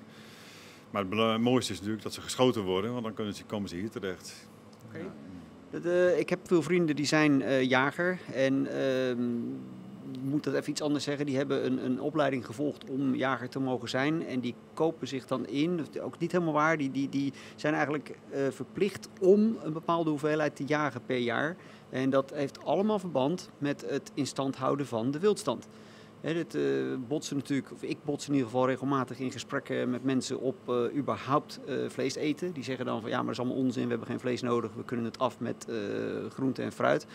Maar 0.89 1.06
het 1.06 1.41
mooiste 1.41 1.71
is 1.71 1.77
natuurlijk 1.77 2.03
dat 2.03 2.13
ze 2.13 2.21
geschoten 2.21 2.63
worden, 2.63 2.91
want 2.91 3.03
dan 3.03 3.13
kunnen 3.13 3.33
ze, 3.33 3.44
komen 3.44 3.69
ze 3.69 3.75
hier 3.75 3.89
terecht. 3.89 4.47
Okay. 4.88 5.01
Ja. 5.01 5.79
De, 5.79 6.15
ik 6.17 6.29
heb 6.29 6.39
veel 6.44 6.61
vrienden 6.61 6.95
die 6.95 7.06
zijn 7.06 7.41
uh, 7.41 7.63
jager 7.63 8.19
en 8.33 8.65
uh, 8.65 9.15
moet 10.21 10.44
dat 10.44 10.53
even 10.53 10.69
iets 10.69 10.81
anders 10.81 11.03
zeggen, 11.03 11.25
die 11.25 11.38
hebben 11.38 11.65
een, 11.65 11.85
een 11.85 12.01
opleiding 12.01 12.45
gevolgd 12.45 12.89
om 12.89 13.15
jager 13.15 13.50
te 13.50 13.59
mogen 13.59 13.89
zijn. 13.89 14.25
En 14.25 14.39
die 14.39 14.56
kopen 14.73 15.07
zich 15.07 15.25
dan 15.25 15.47
in, 15.47 15.85
ook 16.01 16.19
niet 16.19 16.31
helemaal 16.31 16.53
waar, 16.53 16.77
die, 16.77 16.91
die, 16.91 17.09
die 17.09 17.33
zijn 17.56 17.73
eigenlijk 17.73 18.17
uh, 18.33 18.47
verplicht 18.50 19.09
om 19.19 19.57
een 19.61 19.73
bepaalde 19.73 20.09
hoeveelheid 20.09 20.56
te 20.56 20.63
jagen 20.65 21.01
per 21.06 21.17
jaar. 21.17 21.56
En 21.89 22.09
dat 22.09 22.31
heeft 22.33 22.63
allemaal 22.63 23.00
verband 23.00 23.50
met 23.57 23.85
het 23.88 24.11
in 24.13 24.27
stand 24.27 24.56
houden 24.56 24.85
van 24.85 25.11
de 25.11 25.19
wildstand. 25.19 25.67
He, 26.21 26.45
uh, 26.56 26.98
botsen 27.07 27.36
natuurlijk, 27.36 27.71
of 27.71 27.83
ik 27.83 27.98
bots 28.04 28.27
in 28.27 28.33
ieder 28.33 28.50
geval 28.50 28.68
regelmatig 28.68 29.19
in 29.19 29.31
gesprekken 29.31 29.89
met 29.89 30.04
mensen 30.04 30.39
op 30.39 30.56
uh, 30.69 30.95
überhaupt 30.95 31.60
uh, 31.68 31.89
vlees 31.89 32.16
eten. 32.16 32.51
Die 32.51 32.63
zeggen 32.63 32.86
dan 32.86 33.01
van 33.01 33.10
ja, 33.10 33.16
maar 33.16 33.25
dat 33.25 33.33
is 33.33 33.39
allemaal 33.39 33.63
onzin, 33.63 33.83
we 33.83 33.89
hebben 33.89 34.07
geen 34.07 34.19
vlees 34.19 34.42
nodig, 34.42 34.71
we 34.75 34.83
kunnen 34.83 35.06
het 35.06 35.19
af 35.19 35.39
met 35.39 35.68
groente 36.30 36.62
en 36.62 36.71
fruit. 36.71 37.06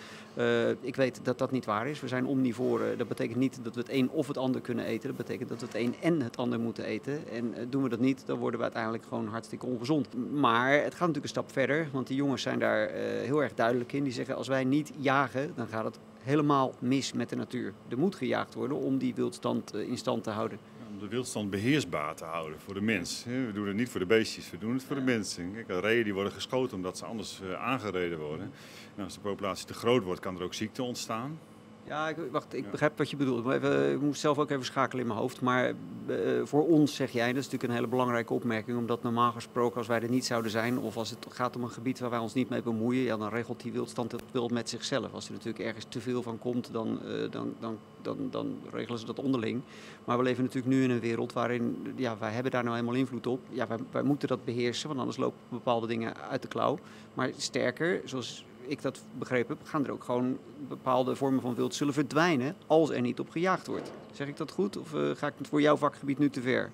ik 0.81 0.97
weet 0.97 1.21
dat 1.23 1.39
dat 1.39 1.51
niet 1.51 1.65
waar 1.65 1.87
is. 1.87 2.01
We 2.01 2.09
zijn 2.09 2.27
omnivoren. 2.27 2.99
Dat 2.99 3.09
betekent 3.09 3.39
niet 3.39 3.59
dat 3.63 3.75
we 3.75 3.81
het 3.81 3.91
een 3.91 4.11
of 4.11 4.27
het 4.27 4.39
ander 4.39 4.61
kunnen 4.61 4.85
eten. 4.85 5.09
Dat 5.09 5.17
betekent 5.17 5.49
dat 5.49 5.61
we 5.61 5.67
het 5.67 5.77
een 5.77 5.95
en 6.01 6.21
het 6.21 6.37
ander 6.37 6.61
moeten 6.61 6.85
eten. 6.85 7.29
En 7.29 7.55
doen 7.69 7.83
we 7.83 7.89
dat 7.89 7.99
niet, 8.01 8.23
dan 8.27 8.39
worden 8.39 8.59
we 8.59 8.65
uiteindelijk 8.65 9.05
gewoon 9.05 9.27
hartstikke 9.27 9.67
ongezond. 9.67 10.09
Maar 10.33 10.73
het 10.73 10.83
gaat 10.83 10.91
natuurlijk 10.93 11.25
een 11.25 11.29
stap 11.29 11.53
verder, 11.53 11.89
want 11.93 12.07
die 12.07 12.17
jongens 12.17 12.43
zijn 12.43 12.59
daar 12.59 12.91
heel 13.23 13.43
erg 13.43 13.55
duidelijk 13.55 13.93
in. 13.93 14.05
Die 14.05 14.13
zeggen 14.13 14.37
als 14.37 14.49
wij 14.49 14.65
niet 14.65 14.93
jagen, 14.97 15.53
dan 15.57 15.67
gaat 15.67 15.85
het 15.85 15.99
helemaal 16.25 16.75
mis 16.79 17.13
met 17.13 17.29
de 17.29 17.37
natuur. 17.37 17.73
Er 17.89 17.99
moet 17.99 18.15
gejaagd 18.15 18.55
worden 18.55 18.77
om 18.77 18.99
die 18.99 19.15
wildstand 19.15 19.75
in 19.75 19.97
stand 19.97 20.25
te 20.25 20.31
houden. 20.31 20.59
Om 20.93 20.99
de 20.99 21.09
wildstand 21.09 21.51
beheersbaar 21.51 22.15
te 22.15 22.25
houden 22.25 22.61
voor 22.61 22.75
de 22.75 22.81
mens. 22.81 23.25
We 23.25 23.51
doen 23.55 23.67
het 23.67 23.77
niet 23.77 23.89
voor 23.89 24.01
de 24.01 24.07
beestjes, 24.07 24.51
we 24.51 24.59
doen 24.59 24.73
het 24.73 24.85
voor 24.85 24.97
de 24.97 25.03
mensen. 25.03 25.53
Kijk, 25.67 25.81
reeën 25.81 26.05
die 26.05 26.15
worden 26.15 26.33
geschoten 26.33 26.77
omdat 26.77 26.99
ze 26.99 27.05
anders 27.05 27.41
aangereden 27.59 28.19
worden. 28.19 28.51
En 28.97 29.05
als 29.05 29.15
de 29.15 29.21
populatie 29.21 29.67
te 29.67 29.75
groot 29.75 30.05
wordt, 30.05 30.21
kan 30.21 30.37
er 30.37 30.43
ook 30.43 30.55
ziekte 30.55 30.83
ontstaan. 30.83 31.39
Ja, 31.87 32.09
ik, 32.09 32.17
wacht, 32.31 32.55
ik 32.55 32.71
begrijp 32.71 32.99
wat 32.99 33.11
je 33.11 33.17
bedoelt. 33.17 33.47
Even, 33.51 33.93
ik 33.93 34.01
moet 34.01 34.19
zelf 34.19 34.39
ook 34.39 34.51
even 34.51 34.65
schakelen 34.65 35.03
in 35.03 35.09
mijn 35.09 35.19
hoofd. 35.19 35.41
Maar 35.41 35.73
uh, 36.07 36.17
voor 36.45 36.67
ons 36.67 36.95
zeg 36.95 37.11
jij, 37.11 37.27
dat 37.27 37.37
is 37.37 37.45
natuurlijk 37.45 37.73
een 37.73 37.79
hele 37.79 37.87
belangrijke 37.87 38.33
opmerking. 38.33 38.79
Omdat 38.79 39.03
normaal 39.03 39.33
gesproken, 39.33 39.77
als 39.77 39.87
wij 39.87 40.01
er 40.01 40.09
niet 40.09 40.25
zouden 40.25 40.51
zijn, 40.51 40.79
of 40.79 40.97
als 40.97 41.11
het 41.11 41.27
gaat 41.29 41.57
om 41.57 41.63
een 41.63 41.71
gebied 41.71 41.99
waar 41.99 42.11
wij 42.11 42.19
ons 42.19 42.35
niet 42.35 42.49
mee 42.49 42.63
bemoeien, 42.63 43.03
ja, 43.03 43.17
dan 43.17 43.29
regelt 43.29 43.63
die 43.63 43.73
wildstand 43.73 44.13
het 44.13 44.23
wild 44.31 44.51
met 44.51 44.69
zichzelf. 44.69 45.13
Als 45.13 45.27
er 45.27 45.33
natuurlijk 45.33 45.65
ergens 45.65 45.87
te 45.89 46.01
veel 46.01 46.23
van 46.23 46.39
komt, 46.39 46.73
dan, 46.73 47.01
uh, 47.05 47.31
dan, 47.31 47.55
dan, 47.61 47.79
dan, 48.03 48.17
dan 48.31 48.57
regelen 48.73 48.99
ze 48.99 49.07
dat 49.07 49.19
onderling. 49.19 49.61
Maar 50.05 50.17
we 50.17 50.23
leven 50.23 50.45
natuurlijk 50.45 50.75
nu 50.75 50.83
in 50.83 50.91
een 50.91 51.01
wereld 51.01 51.33
waarin, 51.33 51.95
ja, 51.97 52.17
wij 52.19 52.33
hebben 52.33 52.53
daar 52.53 52.65
nou 52.65 52.75
helemaal 52.75 52.99
invloed 52.99 53.27
op. 53.27 53.41
Ja, 53.51 53.67
wij, 53.67 53.79
wij 53.91 54.03
moeten 54.03 54.29
dat 54.29 54.45
beheersen, 54.45 54.89
want 54.89 55.01
anders 55.01 55.19
lopen 55.19 55.39
bepaalde 55.49 55.87
dingen 55.87 56.17
uit 56.17 56.43
de 56.43 56.49
klauw. 56.49 56.79
Maar 57.15 57.31
sterker, 57.37 58.01
zoals 58.05 58.45
ik 58.67 58.83
dat 58.83 59.03
begrepen 59.19 59.57
heb, 59.57 59.67
gaan 59.67 59.85
er 59.85 59.93
ook 59.93 60.05
gewoon 60.05 60.39
bepaalde 60.69 61.17
vormen 61.17 61.41
van 61.41 61.55
wild 61.55 61.75
zullen 61.75 61.95
verdwijnen 61.95 62.57
als 62.67 62.91
er 62.91 63.01
niet 63.01 63.21
op 63.21 63.31
gejaagd 63.31 63.67
wordt. 63.67 63.93
Zeg 64.13 64.29
ik 64.29 64.37
dat 64.37 64.51
goed 64.51 64.77
of 64.77 64.95
uh, 64.95 65.11
ga 65.11 65.27
ik 65.27 65.35
het 65.39 65.49
voor 65.49 65.61
jouw 65.61 65.77
vakgebied 65.77 66.19
nu 66.19 66.31
te 66.31 66.41
ver? 66.41 66.71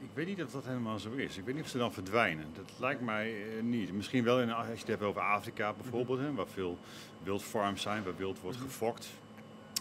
Ik 0.00 0.10
weet 0.14 0.26
niet 0.26 0.42
of 0.44 0.50
dat 0.50 0.64
helemaal 0.64 0.98
zo 0.98 1.10
is. 1.10 1.38
Ik 1.38 1.44
weet 1.44 1.54
niet 1.54 1.64
of 1.64 1.70
ze 1.70 1.78
dan 1.78 1.92
verdwijnen. 1.92 2.46
Dat 2.54 2.72
lijkt 2.78 3.00
mij 3.00 3.56
uh, 3.56 3.62
niet. 3.62 3.92
Misschien 3.92 4.24
wel 4.24 4.40
in, 4.40 4.52
als 4.52 4.66
je 4.66 4.72
het 4.72 4.86
hebt 4.86 5.02
over 5.02 5.22
Afrika 5.22 5.72
bijvoorbeeld, 5.72 6.18
mm 6.18 6.24
-hmm. 6.24 6.36
hè, 6.36 6.36
waar 6.36 6.52
veel 6.52 6.78
wildfarms 7.22 7.82
zijn, 7.82 8.04
waar 8.04 8.16
wild 8.16 8.40
wordt 8.40 8.56
mm 8.56 8.62
-hmm. 8.62 8.72
gefokt. 8.72 9.08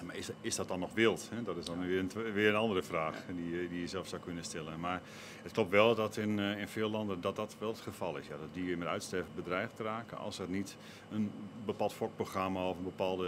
Maar 0.06 0.16
is, 0.16 0.30
is 0.42 0.56
dat 0.56 0.68
dan 0.68 0.80
nog 0.80 0.94
wild? 0.94 1.30
Dat 1.44 1.58
is 1.58 1.66
dan 1.66 1.86
weer 1.86 2.00
een, 2.00 2.34
weer 2.34 2.50
een 2.50 2.56
andere 2.56 2.84
vraag 2.84 3.16
die, 3.36 3.70
die 3.70 3.80
je 3.80 3.88
zelf 3.88 4.08
zou 4.08 4.22
kunnen 4.22 4.44
stellen. 4.44 4.80
Maar 4.80 5.02
het 5.44 5.52
klopt 5.52 5.72
wel 5.72 5.96
dat 5.96 6.18
in, 6.18 6.38
uh, 6.38 6.60
in 6.60 6.68
veel 6.68 6.90
landen 6.90 7.22
dat 7.22 7.36
dat 7.36 7.56
wel 7.60 7.70
het 7.70 7.82
geval 7.82 8.18
is. 8.18 8.28
Ja, 8.28 8.38
dat 8.38 8.54
dieren 8.54 8.80
met 8.80 8.88
uitsterven 8.88 9.32
bedreigd 9.36 9.80
raken 9.80 10.18
als 10.18 10.40
er 10.40 10.50
niet 10.50 10.78
een 11.12 11.32
bepaald 11.66 11.94
fokprogramma 11.94 12.68
of 12.68 12.78
een 12.78 12.84
bepaalde 12.84 13.26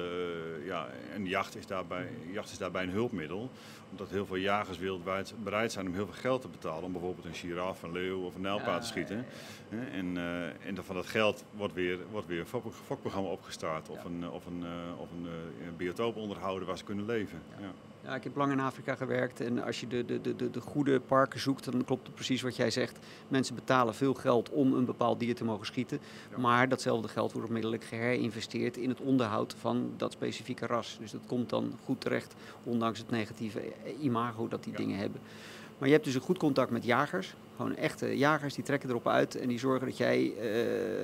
uh, 0.60 0.66
ja, 0.66 0.88
een 1.14 1.26
jacht 1.26 1.56
is, 1.56 1.68
daarbij, 1.68 2.10
jacht 2.32 2.52
is 2.52 2.58
daarbij 2.58 2.84
een 2.84 2.90
hulpmiddel. 2.90 3.50
Omdat 3.96 4.10
heel 4.10 4.26
veel 4.26 4.36
jagers 4.36 4.78
wereldwijd 4.78 5.34
bereid 5.44 5.72
zijn 5.72 5.88
om 5.88 5.94
heel 5.94 6.06
veel 6.06 6.22
geld 6.22 6.42
te 6.42 6.48
betalen 6.48 6.84
om 6.84 6.92
bijvoorbeeld 6.92 7.26
een 7.26 7.34
giraf, 7.34 7.84
een 7.84 7.92
leeuw 7.92 8.26
of 8.26 8.36
een 8.36 8.42
nijlpaard 8.42 8.82
te 8.82 8.88
schieten. 8.88 9.26
Ja, 9.70 9.78
en, 9.92 10.16
uh, 10.16 10.68
en 10.68 10.84
van 10.84 10.96
dat 10.96 11.06
geld 11.06 11.44
wordt 11.52 11.74
weer, 11.74 11.98
wordt 12.12 12.28
weer 12.28 12.40
een 12.40 12.62
fokprogramma 12.86 13.30
opgestart 13.30 13.90
of 13.90 14.04
een, 14.04 14.30
of 14.30 14.46
een, 14.46 14.64
of 14.98 15.12
een, 15.12 15.26
een 15.68 15.76
biotoop 15.78 16.16
onderhouden 16.16 16.68
waar 16.68 16.78
ze 16.78 16.84
kunnen 16.84 17.06
leven. 17.06 17.42
Ja. 17.60 17.72
Ja, 18.06 18.16
ik 18.16 18.24
heb 18.24 18.36
lang 18.36 18.52
in 18.52 18.60
Afrika 18.60 18.96
gewerkt 18.96 19.42
en 19.42 19.64
als 19.64 19.80
je 19.80 19.88
de, 19.88 20.06
de, 20.06 20.36
de, 20.36 20.50
de 20.50 20.62
goede 20.62 21.00
parken 21.00 21.40
zoekt, 21.40 21.72
dan 21.72 21.86
klopt 21.86 22.06
het 22.06 22.16
precies 22.16 22.42
wat 22.42 22.56
jij 22.56 22.70
zegt. 22.70 23.00
Mensen 23.28 23.56
betalen 23.56 23.96
veel 23.96 24.14
geld 24.14 24.50
om 24.50 24.74
een 24.74 24.86
bepaald 24.86 25.20
dier 25.20 25.36
te 25.36 25.44
mogen 25.44 25.66
schieten, 25.66 26.00
ja. 26.32 26.38
maar 26.38 26.70
datzelfde 26.70 27.08
geld 27.08 27.32
wordt 27.32 27.48
onmiddellijk 27.48 27.84
geherinvesteerd 27.84 28.78
in 28.78 28.90
het 28.90 29.00
onderhoud 29.00 29.56
van 29.60 29.92
dat 29.98 30.12
specifieke 30.12 30.66
ras. 30.66 30.98
Dus 31.00 31.12
dat 31.12 31.22
komt 31.28 31.50
dan 31.50 31.74
goed 31.84 32.02
terecht, 32.02 32.36
ondanks 32.64 33.00
het 33.00 33.10
negatieve 33.10 33.62
imago 34.02 34.48
dat 34.48 34.64
die 34.64 34.72
ja. 34.72 34.78
dingen 34.78 34.98
hebben. 34.98 35.22
Maar 35.78 35.88
je 35.88 35.94
hebt 35.94 36.06
dus 36.06 36.16
een 36.16 36.22
goed 36.22 36.38
contact 36.38 36.72
met 36.72 36.84
jagers. 36.84 37.36
Gewoon 37.56 37.76
echte 37.76 38.18
jagers 38.18 38.54
die 38.54 38.64
trekken 38.64 38.90
erop 38.90 39.08
uit 39.08 39.36
en 39.36 39.48
die 39.48 39.60
zorgen 39.60 39.88
dat 39.88 39.98
jij 39.98 40.34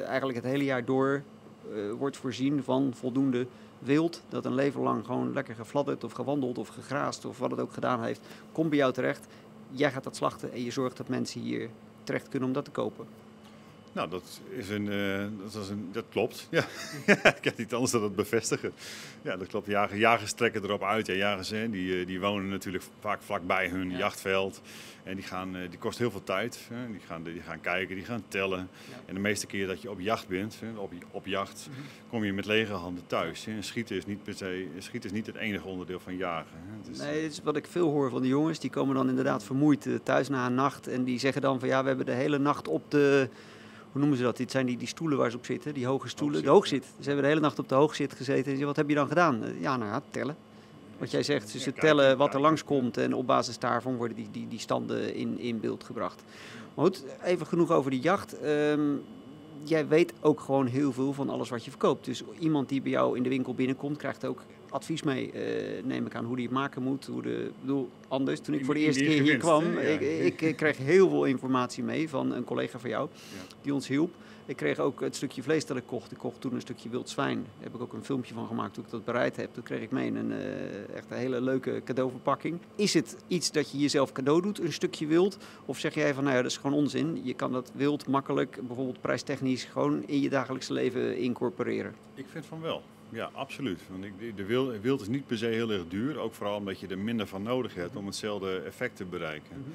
eigenlijk 0.06 0.38
het 0.38 0.48
hele 0.48 0.64
jaar 0.64 0.86
door 0.86 1.24
wordt 1.98 2.18
voorzien 2.18 2.64
van 2.64 2.94
voldoende 2.96 3.48
wild. 3.82 4.22
Dat 4.30 4.46
een 4.46 4.56
leven 4.56 4.82
lang 4.82 5.06
gewoon 5.06 5.34
lekker 5.34 5.56
gefladderd 5.56 6.04
of 6.04 6.12
gewandeld 6.12 6.58
of 6.58 6.68
gegraast 6.68 7.26
of 7.26 7.38
wat 7.38 7.52
het 7.52 7.60
ook 7.60 7.74
gedaan 7.74 8.04
heeft, 8.04 8.22
komt 8.52 8.70
bij 8.70 8.78
jou 8.78 8.94
terecht. 8.94 9.28
Jij 9.72 9.92
gaat 9.92 10.04
dat 10.04 10.16
slachten 10.16 10.52
en 10.52 10.64
je 10.64 10.72
zorgt 10.72 10.98
dat 10.98 11.08
mensen 11.08 11.42
hier 11.42 11.70
terecht 12.04 12.30
kunnen 12.30 12.48
om 12.48 12.54
dat 12.54 12.66
te 12.66 12.72
kopen. 12.72 13.06
Nou, 13.94 14.10
dat, 14.10 14.42
is 14.50 14.70
een, 14.70 14.86
uh, 14.86 15.26
dat, 15.44 15.64
is 15.64 15.70
een, 15.70 15.90
dat 15.92 16.06
klopt. 16.10 16.48
Ja. 16.50 16.66
ik 17.38 17.44
heb 17.44 17.58
niet 17.58 17.74
anders 17.74 17.92
dan 17.92 18.04
het 18.04 18.16
bevestigen. 18.16 18.72
Ja, 19.22 19.38
dat 19.38 19.48
klopt. 19.48 19.68
Jager, 19.68 19.98
jagers 19.98 20.34
trekken 20.34 20.64
erop 20.64 20.84
uit. 20.84 21.08
Ja, 21.08 21.14
jagers 21.14 21.50
hè, 21.50 21.70
die, 21.70 22.00
eh, 22.00 22.08
die 22.08 22.20
wonen 22.20 22.50
natuurlijk 22.50 22.84
vaak 23.00 23.22
vlakbij 23.22 23.68
hun 23.68 23.98
jachtveld. 23.98 24.62
En 25.04 25.16
die, 25.16 25.24
gaan, 25.24 25.56
uh, 25.56 25.70
die 25.70 25.80
kost 25.80 25.98
heel 25.98 26.12
veel 26.12 26.24
tijd. 26.24 26.60
Hè. 26.74 26.92
Die, 26.92 27.00
gaan, 27.08 27.24
die 27.24 27.42
gaan 27.42 27.62
kijken, 27.62 27.96
die 27.96 28.06
gaan 28.06 28.24
tellen. 28.28 28.70
En 29.06 29.14
de 29.14 29.20
meeste 29.20 29.46
keer 29.46 29.68
dat 29.68 29.82
je 29.82 29.90
op 29.90 30.00
jacht 30.00 30.28
bent, 30.28 30.60
hè, 30.60 30.80
op, 30.80 30.92
op 31.12 31.26
jacht, 31.26 31.68
mhm. 31.70 31.82
kom 32.10 32.24
je 32.24 32.34
met 32.34 32.46
lege 32.46 32.74
handen 32.74 33.08
thuis. 33.08 33.46
Hè. 33.46 33.52
En 33.52 33.64
schieten 33.64 33.96
is 33.96 34.06
niet 34.06 34.24
per 34.24 34.34
se, 34.34 34.68
schieten 34.78 35.10
is 35.10 35.16
niet 35.16 35.26
het 35.26 35.36
enige 35.36 35.68
onderdeel 35.68 36.00
van 36.00 36.18
jagen. 36.18 36.52
Hè. 36.54 37.04
Nee, 37.06 37.22
dat 37.22 37.32
is 37.32 37.42
wat 37.44 37.56
ik 37.56 37.68
veel 37.68 37.90
hoor 37.90 38.10
van 38.10 38.22
de 38.22 38.28
jongens. 38.28 38.60
Die 38.60 38.70
komen 38.70 38.96
dan 38.96 39.10
inderdaad 39.10 39.44
vermoeid 39.44 39.88
thuis 40.04 40.30
na 40.30 40.46
een 40.46 40.56
nacht. 40.56 40.88
En 40.88 41.04
die 41.04 41.20
zeggen 41.20 41.42
dan 41.42 41.60
van 41.60 41.70
ja, 41.70 41.82
we 41.82 41.88
hebben 41.88 42.06
de 42.06 42.12
hele 42.12 42.38
nacht 42.38 42.68
op 42.68 42.92
de 42.92 43.30
hoe 43.92 44.02
noemen 44.02 44.18
ze 44.18 44.24
dat? 44.24 44.38
Dit 44.38 44.52
zijn 44.52 44.66
die, 44.66 44.78
die 44.78 44.88
stoelen 44.88 45.18
waar 45.18 45.32
ze 45.32 45.38
op 45.38 45.46
zitten, 45.46 45.74
die 45.74 45.86
hoge 45.86 46.08
stoelen. 46.08 46.46
Hoogzit. 46.46 46.70
De 46.72 46.80
hoogzit. 46.80 46.96
Ze 47.00 47.06
hebben 47.06 47.24
de 47.24 47.30
hele 47.30 47.42
nacht 47.42 47.60
op 47.60 47.70
de 47.70 47.76
hoogzit 47.76 48.14
gezeten. 48.14 48.54
En 48.54 48.66
wat 48.66 48.76
heb 48.76 48.90
je 48.90 48.96
dan 48.96 49.08
gedaan? 49.08 49.44
Eh, 49.44 49.62
ja, 49.62 49.78
nou 49.78 49.92
ja, 49.92 50.02
tellen. 50.10 50.36
Wat 50.98 51.12
jij 51.12 51.24
zegt, 51.24 51.50
ze 51.50 51.74
tellen 51.74 52.18
wat 52.18 52.34
er 52.34 52.40
langskomt 52.40 52.98
en 52.98 53.14
op 53.14 53.28
basis 53.28 53.60
daarvan 53.60 53.96
worden 53.96 54.16
die, 54.16 54.28
die, 54.32 54.48
die 54.48 54.60
standen 54.60 55.16
in, 55.16 55.40
in 55.40 55.60
beeld 55.60 55.84
gebracht. 55.84 56.24
Maar 56.74 56.86
goed, 56.86 57.04
even 57.24 57.46
genoeg 57.48 57.72
over 57.72 57.92
die 57.92 58.00
jacht. 58.00 58.40
Ehm, 58.40 58.82
jij 59.64 59.88
weet 59.88 60.14
ook 60.22 60.40
gewoon 60.40 60.66
heel 60.66 60.94
veel 60.94 61.14
van 61.14 61.30
alles 61.30 61.50
wat 61.50 61.66
je 61.66 61.70
verkoopt. 61.70 62.06
Dus 62.06 62.24
iemand 62.40 62.70
die 62.70 62.82
bij 62.82 62.92
jou 62.92 63.18
in 63.18 63.24
de 63.24 63.30
winkel 63.30 63.54
binnenkomt, 63.54 63.98
krijgt 63.98 64.26
ook 64.26 64.42
advies 64.72 65.04
mee, 65.04 65.32
uh, 65.34 65.84
neem 65.84 66.06
ik 66.06 66.16
aan, 66.16 66.26
hoe 66.26 66.36
die 66.36 66.46
het 66.46 66.54
maken 66.54 66.84
moet. 66.84 67.06
Hoe 67.06 67.22
de, 67.22 67.52
bedoel, 67.60 67.90
anders, 68.08 68.40
toen 68.40 68.56
ik 68.56 68.66
voor 68.66 68.74
de 68.74 68.80
eerste 68.80 69.04
keer 69.04 69.22
hier 69.22 69.38
kwam, 69.38 69.78
ik, 69.78 70.42
ik, 70.42 70.56
kreeg 70.56 70.78
heel 70.78 71.10
veel 71.10 71.26
informatie 71.26 71.84
mee 71.84 72.10
van 72.10 72.34
een 72.34 72.44
collega 72.44 72.80
van 72.80 72.90
jou, 72.90 73.10
die 73.62 73.74
ons 73.74 73.88
hielp. 73.88 74.14
Ik 74.46 74.58
kreeg 74.58 74.80
ook 74.80 75.02
het 75.02 75.16
stukje 75.16 75.44
vlees 75.44 75.66
dat 75.66 75.78
ik 75.78 75.84
kocht. 75.86 76.12
Ik 76.12 76.18
kocht 76.18 76.42
toen 76.42 76.54
een 76.54 76.62
stukje 76.62 76.90
wild 76.90 77.10
zwijn. 77.10 77.36
Daar 77.36 77.64
heb 77.64 77.76
ik 77.76 77.82
ook 77.82 77.94
een 77.94 78.06
filmpje 78.06 78.34
van 78.34 78.48
gemaakt 78.48 78.74
toen 78.74 78.84
ik 78.84 78.90
dat 78.90 79.06
bereid 79.06 79.36
heb. 79.36 79.54
Toen 79.54 79.64
kreeg 79.64 79.82
ik 79.82 79.92
mee 79.92 80.08
een 80.08 80.32
uh, 80.32 80.96
echt 80.96 81.12
een 81.12 81.18
hele 81.18 81.42
leuke 81.42 81.82
cadeauverpakking. 81.86 82.60
Is 82.76 82.94
het 82.94 83.18
iets 83.28 83.52
dat 83.52 83.72
je 83.72 83.78
jezelf 83.78 84.12
cadeau 84.12 84.42
doet, 84.42 84.60
een 84.60 84.74
stukje 84.74 85.06
wild? 85.06 85.38
Of 85.66 85.78
zeg 85.78 85.94
jij 85.94 86.14
van, 86.14 86.24
nou 86.24 86.36
ja, 86.36 86.42
dat 86.42 86.52
is 86.52 86.58
gewoon 86.58 86.78
onzin. 86.78 87.22
Je 87.24 87.34
kan 87.34 87.52
dat 87.52 87.72
wild 87.76 88.08
makkelijk, 88.08 88.60
bijvoorbeeld 88.68 89.02
prijstechnisch, 89.02 89.64
gewoon 89.64 90.04
in 90.08 90.20
je 90.20 90.30
dagelijkse 90.30 90.74
leven 90.74 91.18
incorporeren? 91.18 91.96
Ik 92.14 92.26
vind 92.30 92.46
van 92.46 92.62
wel. 92.62 92.82
Ja, 93.12 93.30
absoluut. 93.34 93.80
Want 93.90 94.04
ik, 94.04 94.38
de 94.38 94.46
wild, 94.46 94.82
wild, 94.82 95.02
is 95.02 95.08
niet 95.08 95.28
per 95.28 95.38
se 95.38 95.46
heel 95.46 95.72
erg 95.72 95.88
duur. 95.88 96.20
Ook 96.20 96.34
vooral 96.34 96.56
omdat 96.56 96.80
je 96.80 96.88
er 96.88 96.98
minder 96.98 97.28
van 97.28 97.44
nodig 97.44 97.74
hebt 97.74 97.96
om 97.96 98.06
hetzelfde 98.06 98.60
effect 98.60 98.96
te 98.96 99.06
bereiken. 99.06 99.58
Mm 99.58 99.74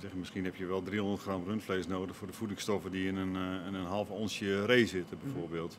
zeggen, 0.00 0.18
misschien 0.18 0.44
heb 0.44 0.56
je 0.56 0.66
wel 0.66 0.82
300 0.82 1.22
gram 1.22 1.44
rundvlees 1.46 1.86
nodig 1.86 2.16
voor 2.16 2.26
de 2.26 2.32
voedingsstoffen 2.32 2.90
die 2.90 3.08
in 3.08 3.16
een, 3.16 3.36
in 3.66 3.74
een 3.74 3.86
half 3.86 4.10
onsje 4.10 4.64
ree 4.64 4.86
zitten, 4.86 5.16
mhm. 5.16 5.26
bijvoorbeeld. 5.26 5.78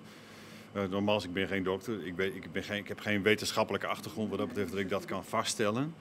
Uh, 0.76 0.84
nogmaals, 0.90 1.24
ik 1.24 1.34
ben 1.34 1.48
geen 1.48 1.64
dokter. 1.64 2.06
Ik, 2.06 2.16
ben, 2.16 2.36
ik, 2.36 2.52
ben 2.52 2.64
geen, 2.64 2.78
ik 2.78 2.88
heb 2.88 3.00
geen 3.00 3.22
wetenschappelijke 3.22 3.88
achtergrond 3.88 4.30
wat 4.30 4.38
dat 4.38 4.48
betreft 4.48 4.72
dat 4.72 4.80
ik 4.80 4.90
dat 4.90 5.06
kan 5.06 5.26
vaststellen 5.26 5.94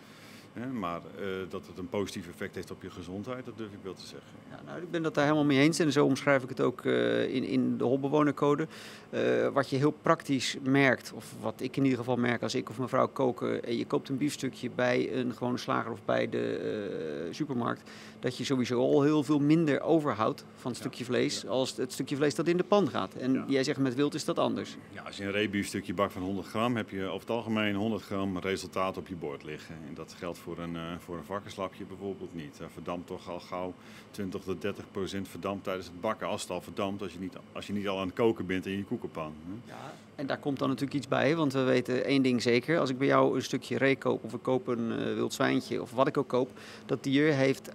maar 0.72 1.00
uh, 1.20 1.26
dat 1.48 1.66
het 1.66 1.78
een 1.78 1.88
positief 1.88 2.28
effect 2.28 2.54
heeft 2.54 2.70
op 2.70 2.82
je 2.82 2.90
gezondheid, 2.90 3.44
dat 3.44 3.56
durf 3.56 3.72
ik 3.72 3.78
wel 3.82 3.94
te 3.94 4.06
zeggen. 4.06 4.30
Ja, 4.50 4.60
nou, 4.66 4.82
ik 4.82 4.90
ben 4.90 5.02
dat 5.02 5.14
daar 5.14 5.24
helemaal 5.24 5.44
mee 5.44 5.58
eens 5.58 5.78
en 5.78 5.92
zo 5.92 6.04
omschrijf 6.04 6.42
ik 6.42 6.48
het 6.48 6.60
ook 6.60 6.84
uh, 6.84 7.34
in, 7.34 7.44
in 7.44 7.78
de 7.78 7.84
holbewonercode. 7.84 8.66
Uh, 9.10 9.48
wat 9.48 9.70
je 9.70 9.76
heel 9.76 9.90
praktisch 10.02 10.56
merkt, 10.62 11.12
of 11.12 11.34
wat 11.40 11.60
ik 11.60 11.76
in 11.76 11.82
ieder 11.82 11.98
geval 11.98 12.16
merk 12.16 12.42
als 12.42 12.54
ik 12.54 12.68
of 12.70 12.78
mevrouw 12.78 13.08
koken, 13.08 13.64
en 13.64 13.76
je 13.76 13.86
koopt 13.86 14.08
een 14.08 14.16
biefstukje 14.16 14.70
bij 14.70 15.16
een 15.16 15.34
gewone 15.34 15.58
slager 15.58 15.92
of 15.92 16.04
bij 16.04 16.28
de 16.28 17.28
supermarkt, 17.30 17.90
dat 18.24 18.36
je 18.36 18.44
sowieso 18.44 18.80
al 18.80 19.02
heel 19.02 19.22
veel 19.22 19.38
minder 19.38 19.80
overhoudt 19.80 20.44
van 20.56 20.70
het 20.70 20.80
stukje 20.80 21.04
vlees 21.04 21.40
ja. 21.40 21.48
als 21.48 21.76
het 21.76 21.92
stukje 21.92 22.16
vlees 22.16 22.34
dat 22.34 22.48
in 22.48 22.56
de 22.56 22.62
pan 22.62 22.88
gaat. 22.88 23.14
En 23.14 23.32
ja. 23.32 23.44
jij 23.48 23.64
zegt 23.64 23.78
met 23.78 23.94
wild 23.94 24.14
is 24.14 24.24
dat 24.24 24.38
anders. 24.38 24.76
Ja, 24.92 25.02
als 25.02 25.16
je 25.16 25.24
een 25.24 25.30
reebiefstukje 25.30 25.94
bakt 25.94 26.12
van 26.12 26.22
100 26.22 26.46
gram, 26.46 26.76
heb 26.76 26.90
je 26.90 27.04
over 27.04 27.20
het 27.20 27.30
algemeen 27.30 27.74
100 27.74 28.02
gram 28.02 28.38
resultaat 28.38 28.96
op 28.96 29.08
je 29.08 29.14
bord 29.14 29.42
liggen. 29.42 29.74
En 29.88 29.94
dat 29.94 30.14
geldt 30.18 30.38
voor 30.38 30.58
een, 30.58 30.74
uh, 30.74 30.80
voor 30.98 31.16
een 31.16 31.24
varkenslapje 31.24 31.84
bijvoorbeeld 31.84 32.34
niet. 32.34 32.60
Verdampt 32.72 33.06
toch 33.06 33.30
al 33.30 33.40
gauw 33.40 33.74
20 34.10 34.42
tot 34.42 34.60
30 34.60 34.84
procent 34.90 35.28
verdampt 35.28 35.64
tijdens 35.64 35.86
het 35.86 36.00
bakken. 36.00 36.26
Als 36.26 36.42
het 36.42 36.50
al 36.50 36.60
verdampt, 36.60 37.02
als 37.02 37.12
je 37.12 37.18
niet, 37.18 37.34
als 37.52 37.66
je 37.66 37.72
niet 37.72 37.88
al 37.88 37.98
aan 37.98 38.06
het 38.06 38.16
koken 38.16 38.46
bent 38.46 38.66
in 38.66 38.76
je 38.76 38.84
koekenpan. 38.84 39.34
Hè. 39.46 39.72
Ja, 39.72 39.92
en 40.14 40.26
daar 40.26 40.38
komt 40.38 40.58
dan 40.58 40.68
natuurlijk 40.68 40.96
iets 40.96 41.08
bij, 41.08 41.36
want 41.36 41.52
we 41.52 41.62
weten 41.62 42.04
één 42.04 42.22
ding 42.22 42.42
zeker. 42.42 42.78
Als 42.78 42.90
ik 42.90 42.98
bij 42.98 43.06
jou 43.06 43.36
een 43.36 43.42
stukje 43.42 43.78
ree 43.78 43.96
koop 43.96 44.24
of 44.24 44.34
ik 44.34 44.42
koop 44.42 44.66
een 44.66 44.90
uh, 44.90 45.14
wild 45.14 45.32
zwijntje 45.32 45.82
of 45.82 45.90
wat 45.90 46.06
ik 46.06 46.16
ook 46.16 46.28
koop, 46.28 46.50
dat 46.86 47.02
dier 47.02 47.32
heeft 47.32 47.70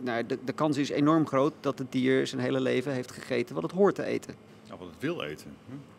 nou, 0.00 0.26
de, 0.26 0.38
de 0.44 0.52
kans 0.52 0.76
is 0.76 0.88
enorm 0.88 1.26
groot 1.26 1.52
dat 1.60 1.78
het 1.78 1.92
dier 1.92 2.26
zijn 2.26 2.40
hele 2.40 2.60
leven 2.60 2.92
heeft 2.92 3.12
gegeten 3.12 3.54
wat 3.54 3.62
het 3.62 3.72
hoort 3.72 3.94
te 3.94 4.04
eten. 4.04 4.34
Ja, 4.64 4.76
wat 4.76 4.88
het 4.88 5.00
wil 5.00 5.22
eten. 5.22 5.56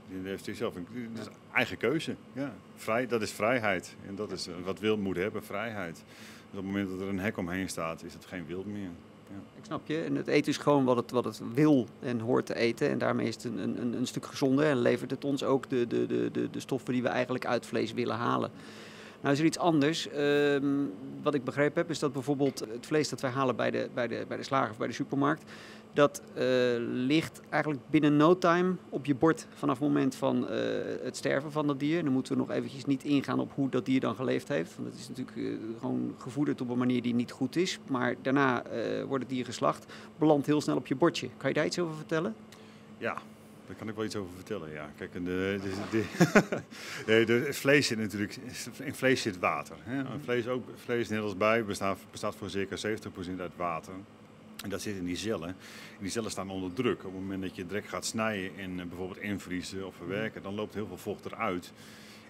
Die 0.07 0.29
heeft 0.29 0.43
zichzelf 0.43 0.75
een 0.75 0.87
is 1.19 1.27
eigen 1.53 1.77
keuze. 1.77 2.15
Ja. 2.33 2.53
Vrij, 2.75 3.07
dat 3.07 3.21
is 3.21 3.31
vrijheid. 3.31 3.95
En 4.07 4.15
dat 4.15 4.31
is 4.31 4.47
wat 4.63 4.79
wild 4.79 4.99
moet 4.99 5.15
hebben, 5.15 5.43
vrijheid. 5.43 5.95
Dus 5.95 6.59
op 6.59 6.65
het 6.65 6.65
moment 6.65 6.89
dat 6.89 7.01
er 7.01 7.07
een 7.07 7.19
hek 7.19 7.37
omheen 7.37 7.69
staat, 7.69 8.03
is 8.03 8.13
het 8.13 8.25
geen 8.25 8.45
wild 8.45 8.65
meer. 8.65 8.89
Ja. 9.29 9.35
Ik 9.57 9.65
snap 9.65 9.87
je. 9.87 10.01
En 10.01 10.15
het 10.15 10.27
eten 10.27 10.51
is 10.51 10.57
gewoon 10.57 10.85
wat 10.85 10.95
het, 10.95 11.11
wat 11.11 11.25
het 11.25 11.41
wil 11.53 11.87
en 11.99 12.19
hoort 12.19 12.45
te 12.45 12.55
eten. 12.55 12.89
En 12.89 12.97
daarmee 12.97 13.27
is 13.27 13.35
het 13.35 13.43
een, 13.43 13.81
een, 13.81 13.93
een 13.93 14.07
stuk 14.07 14.25
gezonder 14.25 14.65
en 14.65 14.77
levert 14.77 15.11
het 15.11 15.25
ons 15.25 15.43
ook 15.43 15.69
de, 15.69 15.87
de, 15.87 16.07
de, 16.31 16.49
de 16.51 16.59
stoffen 16.59 16.93
die 16.93 17.01
we 17.01 17.07
eigenlijk 17.07 17.45
uit 17.45 17.65
vlees 17.65 17.93
willen 17.93 18.15
halen. 18.15 18.51
Nou 19.21 19.33
is 19.33 19.39
er 19.39 19.45
iets 19.45 19.57
anders. 19.57 20.09
Ehm, 20.09 20.65
wat 21.21 21.33
ik 21.33 21.43
begrepen 21.43 21.81
heb 21.81 21.89
is 21.89 21.99
dat 21.99 22.13
bijvoorbeeld 22.13 22.59
het 22.59 22.85
vlees 22.85 23.09
dat 23.09 23.21
wij 23.21 23.31
halen 23.31 23.55
bij 23.55 23.71
de, 23.71 23.89
bij 23.93 24.07
de, 24.07 24.25
bij 24.27 24.37
de 24.37 24.43
slager 24.43 24.69
of 24.71 24.77
bij 24.77 24.87
de 24.87 24.93
supermarkt... 24.93 25.43
dat 25.93 26.21
uh, 26.37 26.43
ligt 26.79 27.41
eigenlijk 27.49 27.83
binnen 27.89 28.17
no 28.17 28.37
time 28.37 28.75
op 28.89 29.05
je 29.05 29.15
bord 29.15 29.47
vanaf 29.53 29.79
het 29.79 29.87
moment 29.87 30.15
van 30.15 30.43
uh, 30.43 30.49
het 31.03 31.17
sterven 31.17 31.51
van 31.51 31.67
dat 31.67 31.79
dier. 31.79 32.03
Dan 32.03 32.13
moeten 32.13 32.33
we 32.33 32.39
nog 32.39 32.51
eventjes 32.51 32.85
niet 32.85 33.03
ingaan 33.03 33.39
op 33.39 33.51
hoe 33.55 33.69
dat 33.69 33.85
dier 33.85 33.99
dan 33.99 34.15
geleefd 34.15 34.47
heeft. 34.47 34.75
Want 34.75 34.89
dat 34.89 34.99
is 34.99 35.07
natuurlijk 35.07 35.37
uh, 35.37 35.57
gewoon 35.79 36.15
gevoederd 36.17 36.61
op 36.61 36.69
een 36.69 36.77
manier 36.77 37.01
die 37.01 37.13
niet 37.13 37.31
goed 37.31 37.55
is. 37.55 37.79
Maar 37.87 38.15
daarna 38.21 38.63
wordt 39.07 39.23
het 39.23 39.33
dier 39.33 39.45
geslacht, 39.45 39.85
belandt 40.17 40.45
heel 40.45 40.61
snel 40.61 40.75
op 40.75 40.87
je 40.87 40.95
bordje. 40.95 41.29
Kan 41.37 41.49
je 41.49 41.55
daar 41.55 41.65
iets 41.65 41.79
over 41.79 41.95
vertellen? 41.95 42.35
Ja, 42.97 43.17
daar 43.69 43.77
kan 43.77 43.89
ik 43.89 43.95
wel 43.95 44.05
iets 44.05 44.15
over 44.15 44.33
vertellen, 44.35 44.71
ja. 44.71 44.91
Kijk, 44.97 45.13
de, 45.13 45.19
de, 45.61 46.03
de, 47.05 47.25
de 47.45 47.53
vlees 47.53 47.87
zit 47.87 47.97
natuurlijk... 47.97 48.37
In 48.79 48.95
vlees 48.95 49.21
zit 49.21 49.39
water. 49.39 49.75
Hè. 49.79 50.03
Mhm. 50.03 50.19
Vlees, 50.23 50.47
ook, 50.47 50.69
vlees, 50.75 51.09
net 51.09 51.21
als 51.21 51.37
bij, 51.37 51.65
bestaat, 51.65 51.99
bestaat 52.11 52.35
voor 52.35 52.49
circa 52.49 52.75
70% 52.77 53.39
uit 53.39 53.51
water. 53.55 53.93
En 54.63 54.69
dat 54.69 54.81
zit 54.81 54.95
in 54.95 55.05
die 55.05 55.15
cellen. 55.15 55.47
En 55.47 55.55
die 55.99 56.09
cellen 56.09 56.31
staan 56.31 56.49
onder 56.49 56.73
druk. 56.73 56.97
Op 56.97 57.03
het 57.03 57.21
moment 57.21 57.41
dat 57.41 57.55
je 57.55 57.65
direct 57.65 57.89
gaat 57.89 58.05
snijden 58.05 58.57
en 58.57 58.79
eh, 58.79 58.85
bijvoorbeeld 58.85 59.19
invriezen 59.19 59.87
of 59.87 59.95
verwerken, 59.95 60.41
dan 60.41 60.55
loopt 60.55 60.73
heel 60.73 60.87
veel 60.87 60.97
vocht 60.97 61.25
eruit. 61.25 61.71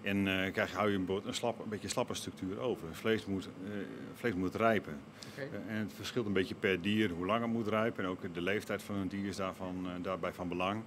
En 0.01 0.27
uh, 0.27 0.51
krijg, 0.51 0.73
hou 0.73 0.91
je 0.91 0.97
een, 0.97 1.21
een, 1.25 1.33
slap, 1.33 1.59
een 1.59 1.69
beetje 1.69 1.87
slappe 1.87 2.13
structuur 2.13 2.59
over. 2.59 2.87
Vlees 2.91 3.25
moet, 3.25 3.49
uh, 3.63 3.69
vlees 4.13 4.33
moet 4.33 4.55
rijpen. 4.55 4.99
Okay. 5.31 5.45
Uh, 5.45 5.75
en 5.75 5.77
het 5.77 5.93
verschilt 5.95 6.25
een 6.25 6.33
beetje 6.33 6.55
per 6.55 6.81
dier 6.81 7.09
hoe 7.09 7.25
lang 7.25 7.41
het 7.41 7.51
moet 7.51 7.67
rijpen. 7.67 8.03
En 8.03 8.09
ook 8.09 8.33
de 8.33 8.41
leeftijd 8.41 8.83
van 8.83 8.95
een 8.95 9.07
dier 9.07 9.27
is 9.27 9.35
daarvan, 9.35 9.87
daarbij 10.01 10.33
van 10.33 10.47
belang. 10.47 10.81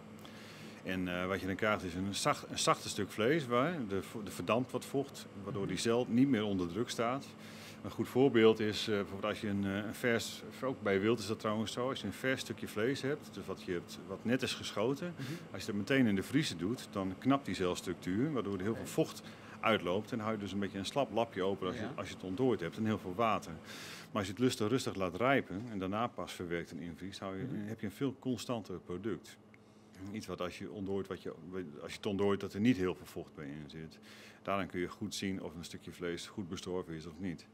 En 0.85 1.07
uh, 1.07 1.27
wat 1.27 1.41
je 1.41 1.47
dan 1.47 1.57
krijgt 1.57 1.85
is 1.85 1.95
een, 1.95 2.15
zacht, 2.15 2.47
een 2.51 2.59
zachte 2.59 2.89
stuk 2.89 3.11
vlees 3.11 3.47
waar 3.47 3.75
de, 3.89 4.01
de 4.25 4.31
verdampt 4.31 4.73
wat 4.73 4.85
vocht, 4.85 5.27
waardoor 5.45 5.67
die 5.67 5.77
cel 5.77 6.07
niet 6.09 6.29
meer 6.29 6.45
onder 6.45 6.69
druk 6.69 6.91
staat. 6.91 7.27
Een 7.83 7.91
goed 7.91 8.09
voorbeeld 8.09 8.61
is 8.61 8.89
uh, 8.89 8.95
bijvoorbeeld 8.95 9.33
als 9.33 9.41
je 9.41 9.49
een, 9.49 9.65
eh, 9.65 9.77
een, 9.77 9.95
vers, 9.95 10.43
ook 10.63 10.83
bij 10.83 11.01
wild 11.01 11.19
is 11.19 11.27
dat 11.27 11.41
trouwens 11.41 11.73
zo, 11.73 11.89
als 11.89 12.01
je 12.01 12.07
een 12.07 12.13
vers 12.13 12.41
stukje 12.41 12.69
vlees 12.69 13.03
hebt, 13.03 13.29
dus 13.33 13.47
wat, 13.47 13.63
je 13.63 13.73
hebt, 13.73 13.99
wat 14.07 14.25
net 14.25 14.43
is 14.43 14.55
geschoten, 14.55 15.07
mm 15.07 15.27
-hmm. 15.27 15.37
als 15.53 15.61
je 15.61 15.67
dat 15.67 15.77
meteen 15.77 16.07
in 16.07 16.15
de 16.15 16.23
vriezer 16.23 16.57
doet, 16.59 16.89
dan 16.91 17.15
knapt 17.19 17.45
die 17.45 17.55
celstructuur, 17.55 18.33
waardoor 18.33 18.55
er 18.55 18.63
heel 18.63 18.75
veel 18.75 18.87
vocht 18.87 19.23
uitloopt. 19.61 20.13
En 20.13 20.19
hou 20.19 20.33
je 20.33 20.39
dus 20.39 20.53
een 20.53 20.59
beetje 20.59 20.79
een 20.79 20.85
slap 20.85 21.13
lapje 21.13 21.43
open 21.43 21.67
als 21.67 21.77
je, 21.77 21.87
als 21.95 22.09
je 22.09 22.15
het 22.15 22.25
ontdooid 22.25 22.61
hebt 22.61 22.77
en 22.77 22.85
heel 22.85 22.99
veel 22.99 23.15
water. 23.15 23.53
Maar 23.53 24.21
als 24.21 24.27
je 24.27 24.33
het 24.33 24.41
lustig 24.41 24.69
rustig 24.69 24.95
laat 24.95 25.17
rijpen 25.17 25.65
en 25.71 25.79
daarna 25.79 26.07
pas 26.07 26.33
verwerkt 26.33 26.71
en 26.71 26.81
invriest, 26.81 27.19
hou 27.19 27.37
je, 27.37 27.43
mm 27.43 27.49
-hmm. 27.49 27.69
heb 27.69 27.81
je 27.81 27.87
een 27.87 27.93
veel 27.93 28.17
constanter 28.19 28.79
product. 28.79 29.39
Iets 30.13 30.27
wat 30.27 30.41
als 30.41 30.59
je 30.59 30.71
ontdooit, 30.71 31.07
wat 31.07 31.23
je, 31.23 31.33
als 31.83 31.91
je 31.91 31.97
het 31.97 32.07
ontdooit 32.07 32.41
dat 32.41 32.55
er 32.55 32.61
niet 32.61 32.77
heel 32.77 32.95
veel 32.95 33.07
vocht 33.07 33.35
bij 33.35 33.47
in 33.47 33.71
zit. 33.71 33.99
Daarin 34.43 34.67
kun 34.67 34.81
je 34.81 34.89
goed 34.89 35.15
zien 35.15 35.43
of 35.43 35.55
een 35.55 35.65
stukje 35.65 35.93
vlees 35.93 36.27
goed 36.27 36.49
bestorven 36.49 36.95
is 36.95 37.07
of 37.07 37.19
niet. 37.19 37.47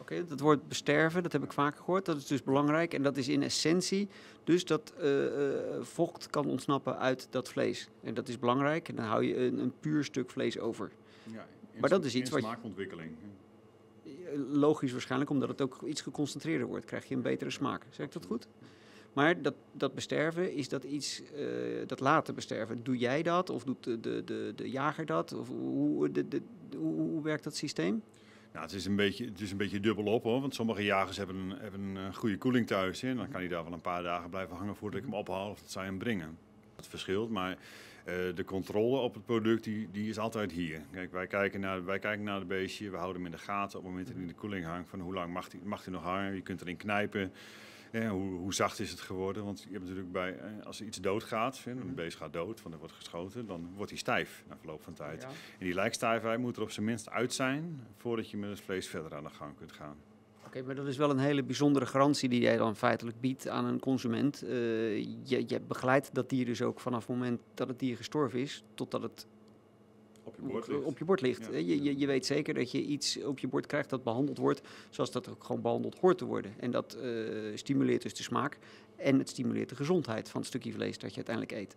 Oké, 0.00 0.12
okay, 0.12 0.26
dat 0.28 0.40
woord 0.40 0.68
besterven, 0.68 1.22
dat 1.22 1.32
heb 1.32 1.42
ik 1.42 1.52
vaker 1.52 1.78
gehoord. 1.78 2.04
Dat 2.04 2.16
is 2.16 2.26
dus 2.26 2.42
belangrijk. 2.42 2.94
En 2.94 3.02
dat 3.02 3.16
is 3.16 3.28
in 3.28 3.42
essentie 3.42 4.08
dus 4.44 4.64
dat 4.64 4.92
uh, 5.00 5.24
uh, 5.24 5.30
vocht 5.80 6.30
kan 6.30 6.46
ontsnappen 6.46 6.98
uit 6.98 7.26
dat 7.30 7.48
vlees. 7.48 7.88
En 8.02 8.14
dat 8.14 8.28
is 8.28 8.38
belangrijk. 8.38 8.88
En 8.88 8.94
dan 8.94 9.04
hou 9.04 9.24
je 9.24 9.36
een, 9.36 9.58
een 9.58 9.72
puur 9.80 10.04
stuk 10.04 10.30
vlees 10.30 10.58
over. 10.58 10.90
Ja, 11.32 11.46
maar 11.80 11.90
dat 11.90 12.04
is 12.04 12.14
iets 12.14 12.30
wat. 12.30 12.40
Smaakontwikkeling. 12.40 13.12
logisch 14.50 14.92
waarschijnlijk, 14.92 15.30
omdat 15.30 15.48
het 15.48 15.60
ook 15.60 15.82
iets 15.82 16.00
geconcentreerder 16.00 16.66
wordt, 16.66 16.84
krijg 16.84 17.04
je 17.04 17.14
een 17.14 17.22
betere 17.22 17.50
smaak. 17.50 17.86
Zeg 17.90 18.06
ik 18.06 18.12
dat 18.12 18.26
goed? 18.26 18.48
Maar 19.18 19.42
dat, 19.42 19.54
dat 19.72 19.94
besterven, 19.94 20.54
is 20.54 20.68
dat 20.68 20.84
iets, 20.84 21.22
uh, 21.36 21.86
dat 21.86 22.00
laten 22.00 22.34
besterven, 22.34 22.82
doe 22.82 22.96
jij 22.96 23.22
dat 23.22 23.50
of 23.50 23.64
doet 23.64 23.84
de, 23.84 24.00
de, 24.00 24.24
de, 24.24 24.52
de 24.56 24.70
jager 24.70 25.06
dat? 25.06 25.32
Of 25.32 25.48
hoe, 25.48 26.10
de, 26.10 26.28
de, 26.28 26.42
hoe, 26.76 26.94
hoe 26.94 27.22
werkt 27.22 27.44
dat 27.44 27.56
systeem? 27.56 28.02
Nou, 28.52 28.64
het 28.64 28.74
is 28.74 28.86
een 28.86 28.96
beetje, 28.96 29.24
het 29.24 29.40
is 29.40 29.50
een 29.50 29.56
beetje 29.56 29.80
dubbel 29.80 30.04
op 30.04 30.22
hoor. 30.22 30.40
Want 30.40 30.54
sommige 30.54 30.84
jagers 30.84 31.16
hebben 31.16 31.36
een, 31.36 31.58
hebben 31.58 31.80
een 31.80 32.14
goede 32.14 32.38
koeling 32.38 32.66
thuis. 32.66 33.00
Hè, 33.00 33.08
en 33.08 33.16
dan 33.16 33.28
kan 33.28 33.40
hij 33.40 33.48
daar 33.48 33.64
wel 33.64 33.72
een 33.72 33.80
paar 33.80 34.02
dagen 34.02 34.30
blijven 34.30 34.56
hangen 34.56 34.76
voordat 34.76 34.98
ik 34.98 35.04
hem 35.04 35.14
ophaal 35.14 35.50
of 35.50 35.60
dat 35.60 35.70
zij 35.70 35.84
hem 35.84 35.98
brengen. 35.98 36.38
Het 36.76 36.86
verschilt, 36.86 37.30
maar 37.30 37.50
uh, 37.50 38.14
de 38.34 38.44
controle 38.44 38.98
op 38.98 39.14
het 39.14 39.24
product 39.24 39.64
die, 39.64 39.88
die 39.92 40.08
is 40.08 40.18
altijd 40.18 40.52
hier. 40.52 40.80
Kijk, 40.92 41.12
wij 41.12 41.26
kijken, 41.26 41.60
naar, 41.60 41.84
wij 41.84 41.98
kijken 41.98 42.24
naar 42.24 42.38
het 42.38 42.48
beestje, 42.48 42.90
we 42.90 42.96
houden 42.96 43.22
hem 43.22 43.32
in 43.32 43.36
de 43.38 43.44
gaten 43.44 43.78
op 43.78 43.84
het 43.84 43.92
moment 43.92 44.06
dat 44.06 44.16
hij 44.16 44.24
in 44.24 44.32
de 44.32 44.38
koeling 44.40 44.64
hangt. 44.64 44.88
Van 44.88 45.00
hoe 45.00 45.14
lang 45.14 45.32
mag 45.32 45.52
hij, 45.52 45.60
mag 45.64 45.84
hij 45.84 45.92
nog 45.92 46.02
hangen? 46.02 46.34
Je 46.34 46.42
kunt 46.42 46.60
erin 46.60 46.76
knijpen. 46.76 47.32
Hoe, 47.92 48.38
hoe, 48.38 48.54
zacht 48.54 48.78
is 48.78 48.90
het 48.90 49.00
geworden? 49.00 49.44
Want 49.44 49.62
je 49.62 49.68
hebt 49.72 49.80
natuurlijk 49.80 50.12
bij, 50.12 50.38
eh, 50.38 50.66
als 50.66 50.80
er 50.80 50.86
iets 50.86 51.00
doodgaat, 51.00 51.62
een 51.66 51.76
mhm. 51.76 51.94
beest 51.94 52.16
gaat 52.16 52.32
dood, 52.32 52.62
want 52.62 52.74
er 52.74 52.80
wordt 52.80 52.94
geschoten, 52.94 53.46
dan 53.46 53.70
wordt 53.76 53.90
hij 53.90 54.00
stijf 54.00 54.44
na 54.48 54.56
verloop 54.56 54.82
van 54.82 54.94
tijd. 54.94 55.24
En 55.24 55.30
die 55.58 55.74
lijkstijfheid 55.74 56.38
moet 56.38 56.56
er 56.56 56.62
op 56.62 56.70
zijn 56.70 56.86
minst 56.86 57.10
uit 57.10 57.32
zijn 57.32 57.86
voordat 57.96 58.30
je 58.30 58.36
met 58.36 58.50
het 58.50 58.60
vlees 58.60 58.86
verder 58.86 59.14
aan 59.14 59.24
de 59.24 59.30
gang 59.30 59.56
kunt 59.56 59.72
gaan. 59.72 59.96
Oké, 60.46 60.62
maar 60.62 60.74
dat 60.74 60.86
is 60.86 60.96
wel 60.96 61.10
een 61.10 61.18
hele 61.18 61.42
bijzondere 61.42 61.86
garantie 61.86 62.28
die 62.28 62.40
jij 62.40 62.56
dan 62.56 62.76
feitelijk 62.76 63.20
biedt 63.20 63.48
aan 63.48 63.64
een 63.64 63.80
consument. 63.80 64.44
Uh, 64.44 64.50
je, 65.24 65.44
je 65.46 65.60
begeleidt 65.60 66.14
dat 66.14 66.28
dier 66.28 66.44
dus 66.44 66.62
ook 66.62 66.80
vanaf 66.80 67.06
het 67.06 67.16
moment 67.16 67.40
dat 67.54 67.68
het 67.68 67.78
dier 67.78 67.96
gestorven 67.96 68.40
is, 68.40 68.64
totdat 68.74 69.02
het 69.02 69.26
op 70.28 70.36
je 70.36 70.42
bord 70.42 70.68
ligt. 70.68 70.84
Op 70.84 70.98
je, 70.98 71.04
bord 71.04 71.20
ligt. 71.20 71.48
Je, 71.52 71.82
je, 71.82 71.98
je, 71.98 72.06
weet 72.06 72.26
zeker 72.26 72.54
dat 72.54 72.70
je 72.70 72.82
iets 72.82 73.22
op 73.22 73.38
je 73.38 73.48
bord 73.48 73.66
krijgt 73.66 73.90
dat 73.90 74.02
behandeld 74.02 74.38
wordt 74.38 74.60
zoals 74.90 75.10
dat 75.10 75.28
ook 75.28 75.44
gewoon 75.44 75.62
behandeld 75.62 75.98
hoort 75.98 76.18
te 76.18 76.24
worden. 76.24 76.54
En 76.60 76.70
dat 76.70 76.98
uh, 77.02 77.56
stimuleert 77.56 78.02
dus 78.02 78.14
de 78.14 78.22
smaak 78.22 78.58
en 78.96 79.18
het 79.18 79.28
stimuleert 79.28 79.68
de 79.68 79.76
gezondheid 79.76 80.28
van 80.28 80.40
het 80.40 80.48
stukje 80.48 80.72
vlees 80.72 80.98
dat 80.98 81.10
je 81.10 81.16
uiteindelijk 81.16 81.56
eet. 81.56 81.76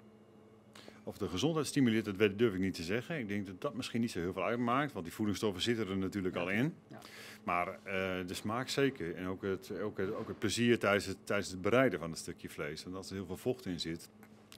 Of 1.03 1.17
de 1.17 1.27
gezondheid 1.27 1.67
stimuleert, 1.67 2.05
dat 2.05 2.37
durf 2.37 2.53
ik 2.53 2.59
niet 2.59 2.73
te 2.73 2.83
zeggen. 2.83 3.17
Ik 3.17 3.27
denk 3.27 3.47
dat 3.47 3.61
dat 3.61 3.73
misschien 3.73 4.01
niet 4.01 4.11
zo 4.11 4.19
heel 4.19 4.33
veel 4.33 4.43
uitmaakt, 4.43 4.93
want 4.93 5.05
die 5.05 5.13
voedingsstoffen 5.13 5.61
zitten 5.61 5.87
er 5.87 5.97
natuurlijk 5.97 6.35
al 6.35 6.49
in. 6.49 6.73
Ja. 6.87 6.99
Maar 7.43 7.67
uh, 7.67 8.27
de 8.27 8.33
smaak 8.33 8.69
zeker. 8.69 9.15
En 9.15 9.27
ook 9.27 9.41
het, 9.41 9.71
ook 9.81 9.97
het, 9.97 10.13
ook 10.13 10.27
het 10.27 10.39
plezier 10.39 10.79
tijdens 10.79 11.05
het, 11.05 11.17
tijdens 11.23 11.51
het 11.51 11.61
bereiden 11.61 11.99
van 11.99 12.09
het 12.09 12.19
stukje 12.19 12.49
vlees. 12.49 12.85
En 12.85 12.95
als 12.95 13.09
er 13.09 13.15
heel 13.15 13.25
veel 13.25 13.37
vocht 13.37 13.65
in 13.65 13.79
zit, 13.79 14.09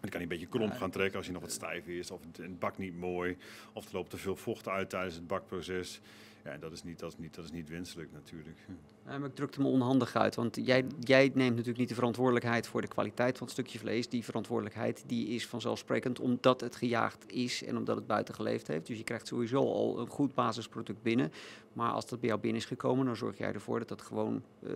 dan 0.04 0.12
kan 0.12 0.22
je 0.22 0.26
een 0.26 0.40
beetje 0.40 0.58
kromp 0.58 0.74
gaan 0.74 0.92
trekken 0.92 1.18
als 1.18 1.26
je 1.26 1.32
nog 1.32 1.42
wat 1.42 1.52
stijf 1.52 1.88
is. 1.88 2.12
Of 2.12 2.22
het, 2.32 2.60
bak 2.60 2.78
niet 2.78 2.98
mooi. 2.98 3.38
Of 3.74 3.86
er 3.86 3.94
loopt 3.94 4.10
te 4.10 4.18
veel 4.18 4.36
vocht 4.36 4.68
uit 4.68 4.90
tijdens 4.90 5.16
het 5.16 5.28
bakproces. 5.28 6.02
Ja, 6.44 6.58
dat 6.58 6.72
is 6.72 6.84
niet, 6.84 7.00
dat 7.00 7.12
is 7.12 7.18
niet, 7.18 7.36
dat 7.36 7.46
is 7.46 7.52
niet 7.52 7.70
wenselijk 7.70 8.12
natuurlijk. 8.12 8.58
Ja, 9.06 9.18
maar 9.18 9.30
ik 9.30 9.36
drukte 9.36 9.62
me 9.62 9.68
onhandig 9.68 10.16
uit, 10.16 10.36
want 10.36 10.60
jij, 10.62 10.86
jij 11.00 11.32
neemt 11.34 11.50
natuurlijk 11.50 11.78
niet 11.78 11.90
de 11.90 11.96
verantwoordelijkheid 11.96 12.68
voor 12.68 12.82
de 12.82 12.88
kwaliteit 12.88 13.38
van 13.38 13.48
het 13.48 13.56
stukje 13.56 13.80
vlees. 13.80 14.10
Die 14.10 14.24
verantwoordelijkheid 14.24 15.04
die 15.08 15.28
is 15.28 15.48
vanzelfsprekend 15.48 16.20
omdat 16.20 16.62
het 16.62 16.76
gejaagd 16.76 17.32
is 17.32 17.64
en 17.64 17.78
omdat 17.78 17.96
het 17.96 18.08
buiten 18.08 18.36
geleefd 18.36 18.68
heeft. 18.68 18.88
Dus 18.88 18.98
je 18.98 19.04
krijgt 19.04 19.28
sowieso 19.28 19.60
al 19.60 20.00
een 20.00 20.08
goed 20.08 20.34
basisproduct 20.34 21.02
binnen. 21.02 21.32
Maar 21.74 21.92
als 21.92 22.08
dat 22.08 22.20
bij 22.20 22.30
jou 22.30 22.42
binnen 22.42 22.62
is 22.62 22.68
gekomen, 22.68 23.06
dan 23.06 23.16
zorg 23.16 23.38
jij 23.38 23.54
ervoor 23.54 23.80
dat 23.80 23.88
dat 23.88 24.02
gewoon 24.02 24.44
uh, 24.60 24.72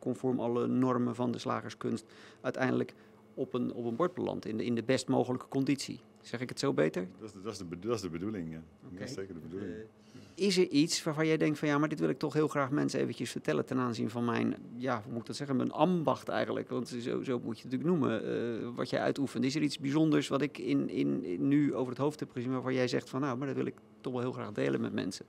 conform 0.00 0.40
alle 0.40 0.66
normen 0.66 1.14
van 1.14 1.30
de 1.30 1.38
slagerskunst 1.38 2.04
uiteindelijk 2.40 2.94
op 3.34 3.54
een, 3.54 3.72
op 3.72 3.84
een 3.84 3.96
bord 3.96 4.14
belandt 4.14 4.46
in 4.46 4.56
de, 4.56 4.64
in 4.64 4.74
de 4.74 4.82
best 4.82 5.08
mogelijke 5.08 5.48
conditie. 5.48 6.00
Zeg 6.20 6.40
ik 6.40 6.48
het 6.48 6.58
zo 6.58 6.72
beter? 6.72 7.08
Dat 7.20 7.28
is, 7.28 7.42
dat 7.42 7.52
is, 7.52 7.58
de, 7.58 7.78
dat 7.78 7.94
is 7.94 8.00
de 8.00 8.08
bedoeling, 8.08 8.52
ja. 8.52 8.62
Dat 8.90 9.08
is 9.08 9.14
zeker 9.14 9.34
de 9.34 9.40
bedoeling. 9.40 9.72
Uh, 9.72 9.84
is 10.34 10.56
er 10.58 10.68
iets 10.68 11.02
waarvan 11.02 11.26
jij 11.26 11.36
denkt 11.36 11.58
van 11.58 11.68
ja, 11.68 11.78
maar 11.78 11.88
dit 11.88 12.00
wil 12.00 12.08
ik 12.08 12.18
toch 12.18 12.32
heel 12.32 12.48
graag 12.48 12.70
mensen 12.70 13.00
eventjes 13.00 13.30
vertellen 13.30 13.66
ten 13.66 13.78
aanzien 13.78 14.10
van 14.10 14.24
mijn, 14.24 14.56
ja, 14.76 15.02
hoe 15.02 15.12
moet 15.12 15.20
ik 15.20 15.26
dat 15.26 15.36
zeggen, 15.36 15.56
mijn 15.56 15.72
ambacht 15.72 16.28
eigenlijk, 16.28 16.68
want 16.68 16.88
zo, 16.88 17.22
zo 17.22 17.40
moet 17.40 17.58
je 17.58 17.68
het 17.68 17.72
natuurlijk 17.72 17.84
noemen, 18.00 18.24
uh, 18.62 18.68
wat 18.76 18.90
jij 18.90 19.00
uitoefent. 19.00 19.44
Is 19.44 19.54
er 19.54 19.62
iets 19.62 19.78
bijzonders 19.78 20.28
wat 20.28 20.42
ik 20.42 20.58
in, 20.58 20.88
in, 20.88 21.24
in, 21.24 21.48
nu 21.48 21.74
over 21.74 21.92
het 21.92 22.00
hoofd 22.00 22.20
heb 22.20 22.30
gezien 22.30 22.52
waarvan 22.52 22.74
jij 22.74 22.88
zegt 22.88 23.08
van 23.08 23.20
nou, 23.20 23.38
maar 23.38 23.46
dat 23.46 23.56
wil 23.56 23.66
ik 23.66 23.78
toch 24.00 24.12
wel 24.12 24.22
heel 24.22 24.32
graag 24.32 24.52
delen 24.52 24.80
met 24.80 24.92
mensen? 24.92 25.26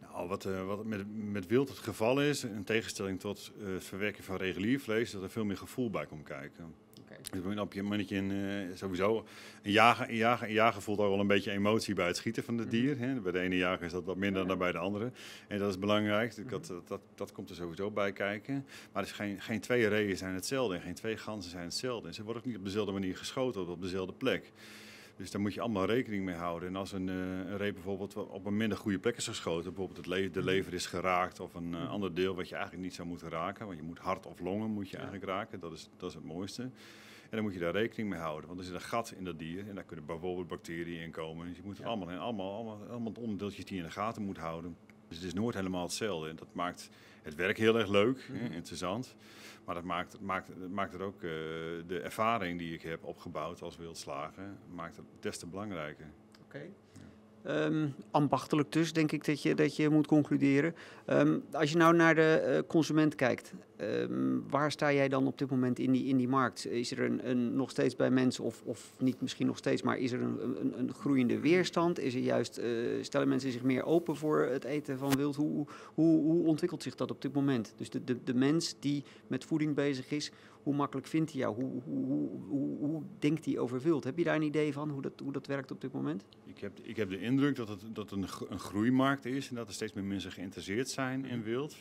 Nou, 0.00 0.28
wat, 0.28 0.44
uh, 0.44 0.66
wat 0.66 0.84
met, 0.84 1.04
met 1.32 1.46
wild 1.46 1.68
het 1.68 1.78
geval 1.78 2.22
is, 2.22 2.44
in 2.44 2.64
tegenstelling 2.64 3.20
tot 3.20 3.52
het 3.58 3.84
verwerken 3.84 4.24
van 4.24 4.36
regulier 4.36 4.80
vlees, 4.80 5.10
dat 5.10 5.22
er 5.22 5.30
veel 5.30 5.44
meer 5.44 5.56
gevoel 5.56 5.90
bij 5.90 6.06
komt 6.06 6.22
kijken. 6.22 6.74
Dus 7.30 7.58
op 7.58 7.72
je 7.72 7.82
mannetje 7.82 8.16
in, 8.16 8.30
uh, 8.30 8.76
sowieso. 8.76 9.26
Een 9.62 9.72
jager, 9.72 10.08
een, 10.08 10.16
jager, 10.16 10.46
een 10.46 10.52
jager 10.52 10.82
voelt 10.82 10.98
ook 10.98 11.08
wel 11.08 11.20
een 11.20 11.26
beetje 11.26 11.50
emotie 11.50 11.94
bij 11.94 12.06
het 12.06 12.16
schieten 12.16 12.44
van 12.44 12.58
het 12.58 12.66
mhm. 12.66 12.76
dier. 12.76 12.98
Hè. 12.98 13.20
Bij 13.20 13.32
de 13.32 13.40
ene 13.40 13.56
jager 13.56 13.86
is 13.86 13.92
dat 13.92 14.04
wat 14.04 14.16
minder 14.16 14.46
dan 14.46 14.58
bij 14.58 14.72
de 14.72 14.78
andere. 14.78 15.12
En 15.48 15.58
dat 15.58 15.70
is 15.70 15.78
belangrijk. 15.78 16.34
Dus 16.34 16.44
dat, 16.48 16.72
dat, 16.86 17.00
dat, 17.14 17.32
komt 17.32 17.50
er 17.50 17.56
sowieso 17.56 17.90
bij 17.90 18.12
kijken. 18.12 18.66
Maar 18.92 19.02
is 19.02 19.12
geen, 19.12 19.40
geen 19.40 19.60
twee 19.60 19.88
reeën 19.88 20.16
zijn 20.16 20.34
hetzelfde 20.34 20.74
en 20.74 20.82
geen 20.82 20.94
twee 20.94 21.16
ganzen 21.16 21.50
zijn 21.50 21.64
hetzelfde. 21.64 22.08
En 22.08 22.14
ze 22.14 22.22
worden 22.22 22.42
ook 22.42 22.48
niet 22.48 22.58
op 22.58 22.64
dezelfde 22.64 22.92
manier 22.92 23.16
geschoten 23.16 23.62
of 23.62 23.68
op 23.68 23.82
dezelfde 23.82 24.12
plek. 24.12 24.52
Dus 25.16 25.30
daar 25.30 25.40
moet 25.40 25.54
je 25.54 25.60
allemaal 25.60 25.84
rekening 25.84 26.24
mee 26.24 26.34
houden. 26.34 26.68
En 26.68 26.76
als 26.76 26.92
een, 26.92 27.08
uh, 27.08 27.14
een 27.14 27.56
ree 27.56 27.72
bijvoorbeeld 27.72 28.14
op 28.14 28.46
een 28.46 28.56
minder 28.56 28.78
goede 28.78 28.98
plek 28.98 29.16
is 29.16 29.26
geschoten, 29.26 29.64
bijvoorbeeld 29.64 29.96
het 29.96 30.06
le 30.06 30.30
de 30.30 30.38
mhm. 30.38 30.48
lever 30.48 30.74
is 30.74 30.86
geraakt 30.86 31.40
of 31.40 31.54
een 31.54 31.72
uh, 31.72 31.90
ander 31.90 32.14
deel 32.14 32.34
wat 32.34 32.48
je 32.48 32.54
eigenlijk 32.54 32.84
niet 32.84 32.94
zou 32.94 33.08
moeten 33.08 33.28
raken, 33.28 33.66
want 33.66 33.78
je 33.78 33.84
moet 33.84 33.98
hart 33.98 34.26
of 34.26 34.40
longen 34.40 34.70
moet 34.70 34.88
je 34.88 34.96
eigenlijk 34.96 35.26
raken, 35.26 35.60
dat 35.60 35.72
is, 35.72 35.88
dat 35.96 36.08
is 36.08 36.14
het 36.14 36.24
mooiste. 36.24 36.70
En 37.24 37.30
dan 37.30 37.42
moet 37.42 37.54
je 37.54 37.58
daar 37.58 37.72
rekening 37.72 38.08
mee 38.08 38.18
houden, 38.18 38.48
want 38.48 38.60
er 38.60 38.66
zit 38.66 38.74
een 38.74 38.80
gat 38.80 39.14
in 39.16 39.24
dat 39.24 39.38
dier 39.38 39.68
en 39.68 39.74
daar 39.74 39.84
kunnen 39.84 40.06
bijvoorbeeld 40.06 40.48
bacteriën 40.48 41.02
in 41.02 41.10
komen. 41.10 41.46
Dus 41.46 41.56
je 41.56 41.62
moet 41.64 41.82
allemaal, 41.82 42.10
en 42.10 42.18
allemaal, 42.18 42.54
allemaal, 42.54 42.86
allemaal 42.90 43.12
onderdeeltjes 43.20 43.64
die 43.64 43.76
je 43.76 43.82
in 43.82 43.88
de 43.88 43.94
gaten 43.94 44.22
moet 44.22 44.38
houden. 44.38 44.76
Dus 45.08 45.16
het 45.16 45.26
is 45.26 45.34
nooit 45.34 45.54
helemaal 45.54 45.82
hetzelfde. 45.82 46.28
En 46.28 46.36
dat 46.36 46.54
maakt 46.54 46.90
het 47.22 47.34
werk 47.34 47.58
heel 47.58 47.78
erg 47.78 47.88
leuk, 47.88 48.28
mm 48.28 48.52
interessant. 48.52 49.16
Maar 49.64 49.74
dat 49.74 49.84
maakt, 49.84 50.20
maakt, 50.20 50.68
maakt 50.70 50.92
het 50.92 51.02
ook 51.02 51.14
uh, 51.14 51.30
de 51.86 52.00
ervaring 52.02 52.58
die 52.58 52.74
ik 52.74 52.82
heb 52.82 53.04
opgebouwd 53.04 53.62
als 53.62 53.76
wildslager, 53.76 54.48
maakt 54.74 54.96
het 54.96 55.06
des 55.20 55.38
te 55.38 55.46
belangrijker. 55.46 56.06
Oké. 56.44 56.60
Um, 57.46 57.94
ambachtelijk 58.10 58.72
dus, 58.72 58.92
denk 58.92 59.12
ik 59.12 59.24
dat 59.24 59.42
je, 59.42 59.54
dat 59.54 59.76
je 59.76 59.88
moet 59.88 60.06
concluderen. 60.06 60.74
Um, 61.06 61.44
als 61.52 61.70
je 61.70 61.76
nou 61.76 61.96
naar 61.96 62.14
de 62.14 62.44
uh, 62.46 62.68
consument 62.68 63.14
kijkt, 63.14 63.52
um, 63.80 64.44
waar 64.48 64.72
sta 64.72 64.92
jij 64.92 65.08
dan 65.08 65.26
op 65.26 65.38
dit 65.38 65.50
moment 65.50 65.78
in 65.78 65.92
die, 65.92 66.04
in 66.04 66.16
die 66.16 66.28
markt? 66.28 66.66
Is 66.66 66.90
er 66.90 67.00
een, 67.00 67.30
een, 67.30 67.56
nog 67.56 67.70
steeds 67.70 67.96
bij 67.96 68.10
mensen, 68.10 68.44
of, 68.44 68.62
of 68.64 68.94
niet 68.98 69.20
misschien 69.20 69.46
nog 69.46 69.56
steeds, 69.56 69.82
maar 69.82 69.98
is 69.98 70.12
er 70.12 70.22
een, 70.22 70.60
een, 70.60 70.78
een 70.78 70.94
groeiende 70.94 71.40
weerstand? 71.40 71.98
Is 71.98 72.14
er 72.14 72.20
juist, 72.20 72.58
uh, 72.58 73.02
stellen 73.02 73.28
mensen 73.28 73.52
zich 73.52 73.62
meer 73.62 73.84
open 73.84 74.16
voor 74.16 74.40
het 74.40 74.64
eten 74.64 74.98
van 74.98 75.16
wild? 75.16 75.36
Hoe, 75.36 75.66
hoe, 75.94 76.22
hoe 76.22 76.46
ontwikkelt 76.46 76.82
zich 76.82 76.94
dat 76.94 77.10
op 77.10 77.22
dit 77.22 77.32
moment? 77.32 77.74
Dus 77.76 77.90
de, 77.90 78.04
de, 78.04 78.24
de 78.24 78.34
mens 78.34 78.76
die 78.80 79.04
met 79.26 79.44
voeding 79.44 79.74
bezig 79.74 80.10
is, 80.10 80.32
hoe 80.64 80.74
makkelijk 80.74 81.06
vindt 81.06 81.30
hij 81.30 81.40
jou? 81.40 81.54
Hoe, 81.54 81.82
hoe, 81.84 82.28
hoe, 82.48 82.78
hoe, 82.78 83.02
denkt 83.18 83.44
hij 83.44 83.58
over 83.58 83.80
wild? 83.80 84.04
Heb 84.04 84.18
je 84.18 84.24
daar 84.24 84.36
een 84.36 84.42
idee 84.42 84.72
van 84.72 84.90
hoe 84.90 85.02
dat, 85.02 85.12
hoe 85.22 85.32
dat 85.32 85.46
werkt 85.46 85.70
op 85.70 85.80
dit 85.80 85.92
moment? 85.92 86.24
Ik 86.44 86.58
heb, 86.58 86.72
ik 86.82 86.96
heb 86.96 87.08
de 87.08 87.20
indruk 87.20 87.56
dat 87.56 87.68
het 87.68 87.80
dat 87.92 88.10
een, 88.10 88.26
een 88.48 88.58
groeimarkt 88.58 89.24
is 89.24 89.48
en 89.48 89.54
dat 89.54 89.68
er 89.68 89.74
steeds 89.74 89.92
meer 89.92 90.04
mensen 90.04 90.32
geïnteresseerd 90.32 90.88
zijn 90.88 91.24
in 91.24 91.42
wild. 91.42 91.76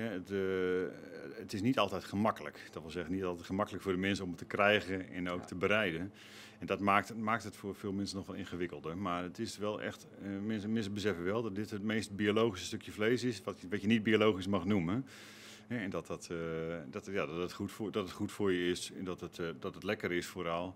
Het, 0.00 0.30
uh, 0.30 0.86
het, 1.34 1.52
is 1.52 1.62
niet 1.62 1.78
altijd 1.78 2.04
gemakkelijk. 2.04 2.68
Dat 2.72 2.82
wil 2.82 2.90
zeggen, 2.90 3.14
niet 3.14 3.24
altijd 3.24 3.46
gemakkelijk 3.46 3.82
voor 3.82 3.92
de 3.92 3.98
mensen 3.98 4.24
om 4.24 4.30
het 4.30 4.38
te 4.38 4.44
krijgen 4.44 5.08
en 5.08 5.28
ook 5.30 5.42
te 5.42 5.54
bereiden. 5.54 6.12
En 6.58 6.66
dat 6.66 6.80
maakt, 6.80 7.16
maakt 7.16 7.44
het 7.44 7.56
voor 7.56 7.74
veel 7.74 7.92
mensen 7.92 8.16
nog 8.16 8.26
wel 8.26 8.36
ingewikkelder. 8.36 8.98
Maar 8.98 9.22
het 9.22 9.38
is 9.38 9.58
wel 9.58 9.82
echt, 9.82 10.06
uh, 10.22 10.38
mensen, 10.40 10.72
mensen 10.72 10.94
beseffen 10.94 11.24
wel 11.24 11.42
dat 11.42 11.54
dit 11.54 11.70
het 11.70 11.82
meest 11.82 12.16
biologische 12.16 12.66
stukje 12.66 12.92
vlees 12.92 13.22
is, 13.22 13.42
wat, 13.42 13.60
wat 13.70 13.80
je 13.80 13.86
niet 13.86 14.02
biologisch 14.02 14.46
mag 14.46 14.64
noemen. 14.64 15.06
En 15.66 15.90
dat, 15.90 16.06
dat, 16.06 16.28
uh, 16.32 16.38
dat, 16.90 17.06
ja, 17.06 17.26
dat, 17.26 17.36
het 17.36 17.52
goed 17.52 17.72
voor, 17.72 17.92
dat 17.92 18.04
het 18.04 18.12
goed 18.12 18.32
voor 18.32 18.52
je 18.52 18.70
is 18.70 18.92
en 18.98 19.04
dat 19.04 19.20
het, 19.20 19.38
uh, 19.38 19.48
dat 19.58 19.74
het 19.74 19.82
lekker 19.82 20.12
is 20.12 20.26
vooral. 20.26 20.74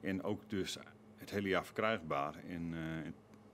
En 0.00 0.22
ook 0.22 0.42
dus 0.46 0.78
het 1.16 1.30
hele 1.30 1.48
jaar 1.48 1.64
verkrijgbaar. 1.64 2.34
En, 2.48 2.72
uh, 2.72 2.78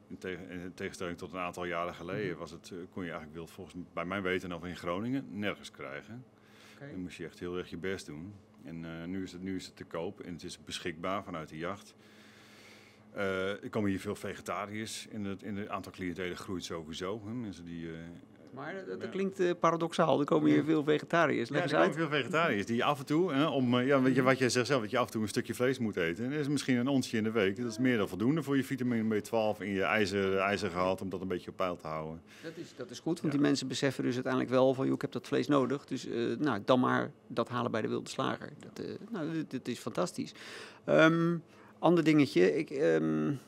in, 0.08 0.18
tegen, 0.18 0.50
in, 0.50 0.74
tegenstelling 0.74 1.18
tot 1.18 1.32
een 1.32 1.38
aantal 1.38 1.64
jaren 1.64 1.94
geleden 1.94 2.30
mhm. 2.30 2.38
was 2.38 2.50
het, 2.50 2.72
kon 2.90 3.02
je 3.04 3.10
eigenlijk 3.10 3.38
wild 3.38 3.50
volgens 3.50 3.76
bij 3.92 4.04
mijn 4.04 4.22
weten 4.22 4.52
of 4.52 4.64
in 4.64 4.76
Groningen 4.76 5.26
nergens 5.30 5.70
krijgen. 5.70 6.24
Okay. 6.74 6.90
Dan 6.90 7.00
moest 7.00 7.16
je 7.16 7.24
echt 7.24 7.38
heel 7.38 7.56
erg 7.56 7.70
je 7.70 7.76
best 7.76 8.06
doen. 8.06 8.34
En 8.64 9.10
nu, 9.10 9.22
is 9.22 9.32
het, 9.32 9.42
nu 9.42 9.56
is 9.56 9.66
het 9.66 9.76
te 9.76 9.84
koop 9.84 10.20
en 10.20 10.32
het 10.32 10.42
is 10.42 10.64
beschikbaar 10.64 11.24
vanuit 11.24 11.48
de 11.48 11.56
jacht. 11.56 11.94
er 13.14 13.70
komen 13.70 13.90
hier 13.90 14.00
veel 14.00 14.14
vegetariërs. 14.14 15.06
In 15.06 15.24
het, 15.24 15.42
in 15.42 15.56
het 15.56 15.68
aantal 15.68 15.92
cliëntelen 15.92 16.36
groeit 16.36 16.64
sowieso. 16.64 17.22
Hè. 17.24 17.32
Mensen 17.32 17.64
die 17.64 17.88
maar 18.54 18.84
dat, 18.98 19.10
klinkt 19.10 19.40
uh, 19.40 19.50
paradoxaal. 19.60 20.20
Er 20.20 20.26
komen 20.26 20.50
hier 20.50 20.64
veel 20.64 20.84
vegetariërs. 20.84 21.48
Leg 21.48 21.70
ja, 21.70 21.76
er 21.76 21.82
komen 21.82 21.94
veel 21.94 22.18
vegetariërs 22.18 22.66
die 22.66 22.84
af 22.84 22.98
en 22.98 23.06
toe, 23.06 23.32
hè, 23.32 23.46
om, 23.46 23.74
uh, 23.74 23.86
ja, 23.86 24.02
weet 24.02 24.14
je 24.14 24.22
wat 24.22 24.38
jij 24.38 24.48
zegt 24.48 24.66
zelf, 24.66 24.80
dat 24.80 24.90
je 24.90 24.98
af 24.98 25.06
en 25.06 25.12
toe 25.12 25.22
een 25.22 25.28
stukje 25.28 25.54
vlees 25.54 25.78
moet 25.78 25.96
eten. 25.96 26.30
dat 26.30 26.38
is 26.38 26.48
misschien 26.48 26.76
een 26.76 26.88
onsje 26.88 27.16
in 27.16 27.24
de 27.24 27.30
week. 27.30 27.56
Dat 27.56 27.70
is 27.70 27.78
meer 27.78 27.96
dan 27.96 28.08
voldoende 28.08 28.42
voor 28.42 28.56
je 28.56 28.64
vitamine 28.64 29.22
B12 29.22 29.58
en 29.58 29.68
je 29.68 29.82
ijzer, 29.82 30.38
ijzergehalte, 30.38 31.02
om 31.02 31.08
dat 31.08 31.20
een 31.20 31.28
beetje 31.28 31.50
op 31.50 31.56
peil 31.56 31.76
te 31.76 31.86
houden. 31.86 32.22
Dat 32.42 32.52
is, 32.56 32.74
dat 32.76 32.90
is 32.90 32.98
goed, 32.98 33.20
want 33.20 33.32
die 33.32 33.42
mensen 33.42 33.68
beseffen 33.68 34.04
dus 34.04 34.14
uiteindelijk 34.14 34.52
wel 34.52 34.74
van, 34.74 34.84
joh, 34.84 34.94
ik 34.94 35.00
heb 35.00 35.12
dat 35.12 35.26
vlees 35.26 35.46
nodig. 35.46 35.84
Dus 35.84 36.06
uh, 36.06 36.36
nou, 36.38 36.62
dan 36.64 36.80
maar 36.80 37.12
dat 37.26 37.48
halen 37.48 37.70
bij 37.70 37.82
de 37.82 37.88
wilde 37.88 38.10
slager. 38.10 38.52
Dat, 38.58 38.86
nou, 39.10 39.44
dit, 39.48 39.68
is 39.68 39.78
fantastisch. 39.78 40.34
Um, 40.86 41.42
ander 41.78 42.04
dingetje, 42.04 42.56
ik... 42.56 42.70
Um, 42.70 43.40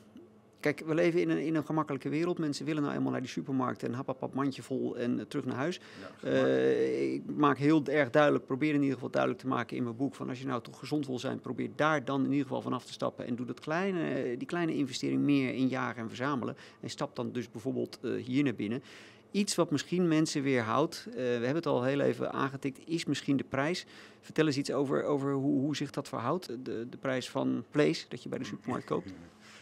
Kijk, 0.59 0.83
we 0.85 0.93
leven 0.93 1.21
in 1.21 1.29
een, 1.29 1.37
in 1.37 1.55
een 1.55 1.65
gemakkelijke 1.65 2.09
wereld. 2.09 2.37
Mensen 2.37 2.65
willen 2.65 2.83
nou 2.83 2.95
eenmaal 2.95 3.11
naar 3.11 3.21
die 3.21 3.29
supermarkt 3.29 3.83
en 3.83 3.93
hap, 3.93 4.07
hap, 4.07 4.19
hap 4.19 4.33
mandje 4.33 4.61
vol 4.61 4.97
en 4.97 5.19
eh, 5.19 5.25
terug 5.25 5.45
naar 5.45 5.55
huis. 5.55 5.79
Ja, 6.21 6.29
Eh, 6.29 7.13
ik 7.13 7.21
maak 7.35 7.57
heel 7.57 7.85
erg 7.85 8.09
duidelijk, 8.09 8.45
probeer 8.45 8.73
in 8.73 8.79
ieder 8.81 8.93
geval 8.93 9.09
duidelijk 9.09 9.41
te 9.41 9.47
maken 9.47 9.77
in 9.77 9.83
mijn 9.83 9.95
boek 9.95 10.15
van 10.15 10.29
als 10.29 10.39
je 10.39 10.45
nou 10.45 10.61
toch 10.61 10.79
gezond 10.79 11.07
wil 11.07 11.19
zijn, 11.19 11.39
probeer 11.39 11.69
daar 11.75 12.05
dan 12.05 12.23
in 12.23 12.31
ieder 12.31 12.45
geval 12.45 12.61
vanaf 12.61 12.85
te 12.85 12.93
stappen 12.93 13.25
en 13.25 13.35
doe 13.35 13.45
dat 13.45 13.59
kleine, 13.59 14.09
eh, 14.09 14.37
die 14.37 14.47
kleine 14.47 14.75
investering 14.75 15.21
meer 15.21 15.53
in 15.53 15.67
jagen 15.67 16.01
en 16.01 16.07
verzamelen 16.07 16.55
en 16.79 16.89
stap 16.89 17.15
dan 17.15 17.31
dus 17.31 17.51
bijvoorbeeld 17.51 17.99
hier 18.25 18.43
naar 18.43 18.55
binnen. 18.55 18.83
Iets 19.31 19.55
wat 19.55 19.71
misschien 19.71 20.07
mensen 20.07 20.41
weerhoudt, 20.43 21.05
eh 21.09 21.13
we 21.15 21.21
hebben 21.21 21.55
het 21.55 21.65
al 21.65 21.83
heel 21.83 21.99
even 21.99 22.31
aangetikt, 22.33 22.79
is 22.85 23.05
misschien 23.05 23.37
de 23.37 23.43
prijs. 23.43 23.85
Vertel 24.21 24.45
eens 24.45 24.57
iets 24.57 24.71
over, 24.71 25.03
over 25.03 25.33
hoe, 25.33 25.59
hoe 25.59 25.75
zich 25.75 25.91
dat 25.91 26.07
verhoudt, 26.07 26.47
de, 26.65 26.87
de 26.89 26.97
prijs 26.97 27.29
van 27.29 27.63
vlees 27.69 28.05
dat 28.09 28.23
je 28.23 28.29
bij 28.29 28.37
de 28.37 28.45
supermarkt 28.45 28.85
koopt. 28.85 29.13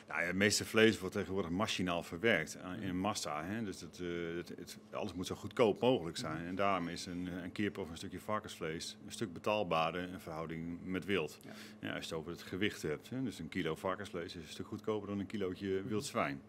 Nou 0.07 0.21
ja, 0.21 0.27
het 0.27 0.35
meeste 0.35 0.65
vlees 0.65 0.99
wordt 0.99 1.15
tegenwoordig 1.15 1.51
machinaal 1.51 2.03
verwerkt 2.03 2.55
eh, 2.55 2.81
in 2.87 2.99
massa. 2.99 3.43
Hè? 3.43 3.63
Dus 3.63 3.81
het, 3.81 3.99
eh, 3.99 4.07
het, 4.35 4.49
het- 4.49 4.77
alles 4.91 5.13
moet 5.13 5.27
zo 5.27 5.35
goedkoop 5.35 5.81
mogelijk 5.81 6.17
zijn. 6.17 6.45
En 6.45 6.55
daarom 6.55 6.87
is 6.87 7.05
een, 7.05 7.25
een 7.43 7.51
kip 7.51 7.77
of 7.77 7.89
een 7.89 7.97
stukje 7.97 8.19
varkensvlees 8.19 8.97
een 9.05 9.11
stuk 9.11 9.33
betaalbaarder 9.33 10.01
in 10.09 10.19
verhouding 10.19 10.79
met 10.83 11.05
wild. 11.05 11.39
Ja. 11.41 11.49
Als 11.93 12.07
je 12.07 12.09
het 12.09 12.13
over 12.13 12.31
het 12.31 12.41
gewicht 12.41 12.81
hebt. 12.81 13.09
Hè? 13.09 13.23
Dus 13.23 13.39
een 13.39 13.49
kilo 13.49 13.75
varkensvlees 13.75 14.35
is 14.35 14.43
een 14.43 14.49
stuk 14.49 14.67
goedkoper 14.67 15.07
dan 15.07 15.19
een 15.19 15.25
kilootje 15.25 15.83
wild 15.83 16.05
zwijn. 16.05 16.41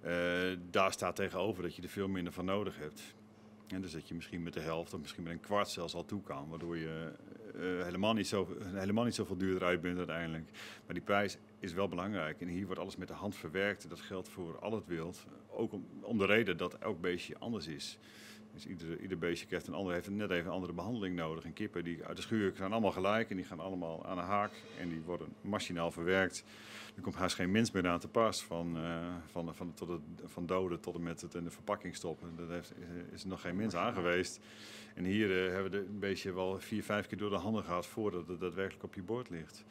Eh, 0.00 0.12
daar 0.70 0.92
staat 0.92 1.16
tegenover 1.16 1.62
dat 1.62 1.76
je 1.76 1.82
er 1.82 1.88
veel 1.88 2.08
minder 2.08 2.32
van 2.32 2.44
nodig 2.44 2.78
hebt. 2.78 3.02
En 3.66 3.80
dus 3.80 3.92
dat 3.92 4.08
je 4.08 4.14
misschien 4.14 4.42
met 4.42 4.52
de 4.52 4.60
helft 4.60 4.94
of 4.94 5.00
misschien 5.00 5.22
met 5.22 5.32
een 5.32 5.40
kwart 5.40 5.68
zelfs 5.68 5.94
al 5.94 6.04
toe 6.04 6.22
kan. 6.22 6.48
Waardoor 6.48 6.76
je 6.76 7.12
eh, 7.56 7.84
helemaal, 7.84 8.12
niet 8.12 8.26
zo, 8.26 8.56
helemaal 8.64 9.04
niet 9.04 9.14
zoveel 9.14 9.36
duurder 9.36 9.68
uit 9.68 9.80
bent 9.80 9.98
uiteindelijk. 9.98 10.50
Maar 10.84 10.94
die 10.94 11.04
prijs 11.04 11.38
is 11.58 11.72
wel 11.72 11.88
belangrijk. 11.88 12.40
En 12.40 12.48
hier 12.48 12.66
wordt 12.66 12.80
alles 12.80 12.96
met 12.96 13.08
de 13.08 13.14
hand 13.14 13.36
verwerkt. 13.36 13.88
Dat 13.88 14.00
geldt 14.00 14.28
voor 14.28 14.58
al 14.58 14.72
het 14.72 14.86
wild. 14.86 15.26
Ook 15.50 15.72
om, 15.72 15.86
om 16.00 16.18
de 16.18 16.26
reden 16.26 16.56
dat 16.56 16.74
elk 16.74 17.00
beestje 17.00 17.38
anders 17.38 17.66
is. 17.66 17.98
Dus 18.56 18.66
ieder, 18.66 19.00
ieder 19.00 19.18
beestje 19.18 19.46
krijgt 19.46 19.66
een 19.66 19.74
andere, 19.74 19.94
heeft 19.94 20.10
net 20.10 20.30
even 20.30 20.46
een 20.46 20.52
andere 20.52 20.72
behandeling 20.72 21.16
nodig. 21.16 21.44
En 21.44 21.52
kippen 21.52 21.84
die 21.84 22.04
uit 22.04 22.16
de 22.16 22.22
schuur 22.22 22.52
zijn 22.56 22.72
allemaal 22.72 22.92
gelijk. 22.92 23.30
En 23.30 23.36
die 23.36 23.44
gaan 23.44 23.60
allemaal 23.60 24.06
aan 24.06 24.16
de 24.16 24.22
haak. 24.22 24.52
En 24.80 24.88
die 24.88 25.00
worden 25.00 25.28
machinaal 25.40 25.90
verwerkt. 25.90 26.44
Er 26.96 27.02
komt 27.02 27.14
haast 27.14 27.34
geen 27.34 27.50
mens 27.50 27.70
meer 27.70 27.88
aan 27.88 27.98
te 27.98 28.08
pas. 28.08 28.44
Van, 28.44 28.76
eh, 28.76 29.14
van, 29.30 29.54
van, 29.54 29.74
tot 29.74 29.88
het, 29.88 30.00
van 30.24 30.46
doden 30.46 30.80
tot 30.80 30.94
en 30.94 31.02
met 31.02 31.20
het 31.20 31.34
in 31.34 31.44
de 31.44 31.50
verpakking 31.50 31.96
stoppen. 31.96 32.36
Daar 32.36 32.50
heeft, 32.50 32.72
is 33.12 33.24
nog 33.24 33.40
geen 33.40 33.56
mens 33.56 33.74
aan 33.74 33.94
geweest. 33.94 34.40
En 34.94 35.04
hier 35.04 35.46
eh, 35.46 35.52
hebben 35.52 35.70
we 35.70 35.78
een 35.78 35.98
beestje 35.98 36.32
wel 36.32 36.60
vier, 36.60 36.82
vijf 36.82 37.06
keer 37.06 37.18
door 37.18 37.30
de 37.30 37.36
handen 37.36 37.64
gehad 37.64 37.86
voordat 37.86 38.28
het 38.28 38.40
daadwerkelijk 38.40 38.84
op 38.84 38.94
je 38.94 39.02
bord 39.02 39.30
ligt. 39.30 39.64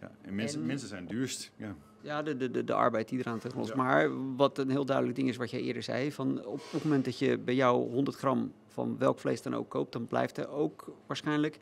Ja, 0.00 0.10
en 0.22 0.34
mensen, 0.34 0.60
En- 0.60 0.66
mensen 0.66 0.88
zijn 0.88 1.06
duurst. 1.06 1.52
Ja. 1.56 1.76
Ja, 2.00 2.22
de, 2.22 2.36
de, 2.36 2.50
de, 2.50 2.64
de 2.64 2.72
arbeid 2.72 3.08
die 3.08 3.18
eraan 3.18 3.38
te. 3.38 3.48
Ja. 3.62 3.74
Maar 3.76 4.36
wat 4.36 4.58
een 4.58 4.70
heel 4.70 4.84
duidelijk 4.84 5.16
ding 5.16 5.28
is 5.28 5.36
wat 5.36 5.50
jij 5.50 5.60
eerder 5.60 5.82
zei, 5.82 6.12
van 6.12 6.38
op, 6.38 6.54
op 6.54 6.72
het 6.72 6.84
moment 6.84 7.04
dat 7.04 7.18
je 7.18 7.38
bij 7.38 7.54
jou 7.54 7.90
100 7.90 8.16
gram 8.16 8.52
van 8.66 8.98
welk 8.98 9.18
vlees 9.18 9.42
dan 9.42 9.54
ook 9.54 9.68
koopt, 9.68 9.92
dan 9.92 10.06
blijft 10.06 10.36
er 10.36 10.48
ook 10.48 10.92
waarschijnlijk 11.06 11.58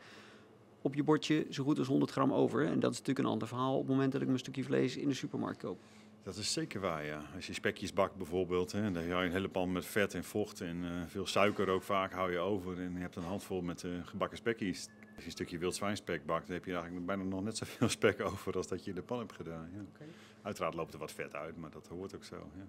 op 0.81 0.95
je 0.95 1.03
bordje 1.03 1.45
zo 1.49 1.63
goed 1.63 1.79
als 1.79 1.87
100 1.87 2.11
gram 2.11 2.33
over. 2.33 2.65
En 2.65 2.79
dat 2.79 2.91
is 2.91 2.97
natuurlijk 2.97 3.25
een 3.25 3.31
ander 3.33 3.47
verhaal 3.47 3.73
op 3.73 3.79
het 3.79 3.89
moment 3.89 4.11
dat 4.11 4.21
ik 4.21 4.27
mijn 4.27 4.39
stukje 4.39 4.63
vlees 4.63 4.97
in 4.97 5.07
de 5.07 5.13
supermarkt 5.13 5.57
koop. 5.57 5.79
Dat 6.27 6.35
is 6.35 6.53
zeker 6.53 6.79
waar, 6.79 7.05
ja. 7.05 7.21
Als 7.35 7.47
je 7.47 7.53
spekjes 7.53 7.93
bakt 7.93 8.15
bijvoorbeeld, 8.15 8.71
hè, 8.71 8.91
dan 8.91 9.09
hou 9.09 9.21
je 9.21 9.27
een 9.27 9.31
hele 9.31 9.47
pan 9.47 9.71
met 9.71 9.85
vet 9.85 10.13
en 10.13 10.23
vocht 10.23 10.61
en 10.61 10.83
eh, 10.83 10.89
veel 11.07 11.27
suiker 11.27 11.69
ook 11.69 11.83
vaak 11.83 12.11
hou 12.11 12.31
je 12.31 12.39
over. 12.39 12.79
En 12.79 12.93
je 12.93 12.99
hebt 12.99 13.15
een 13.15 13.23
handvol 13.23 13.61
met 13.61 13.83
eh, 13.83 13.91
gebakken 14.03 14.37
spekjes. 14.37 14.87
Als 14.87 15.19
je 15.19 15.25
een 15.25 15.31
stukje 15.31 15.57
wild 15.57 15.75
zwijnspek 15.75 16.25
bakt, 16.25 16.47
dan 16.47 16.55
heb 16.55 16.65
je 16.65 16.73
eigenlijk 16.73 17.05
bijna 17.05 17.23
nog 17.23 17.43
net 17.43 17.57
zoveel 17.57 17.89
spek 17.99 18.21
over 18.21 18.53
als 18.53 18.67
dat 18.67 18.83
je 18.83 18.89
in 18.89 18.95
de 18.95 19.01
pan 19.01 19.19
hebt 19.19 19.33
gedaan. 19.33 19.69
Ja. 19.73 20.05
Uiteraard 20.41 20.73
loopt 20.73 20.93
er 20.93 20.99
wat 20.99 21.11
vet 21.11 21.35
uit, 21.35 21.57
maar 21.57 21.71
dat 21.71 21.87
hoort 21.87 22.15
ook 22.15 22.23
zo. 22.23 22.35
Ja. 22.35 22.65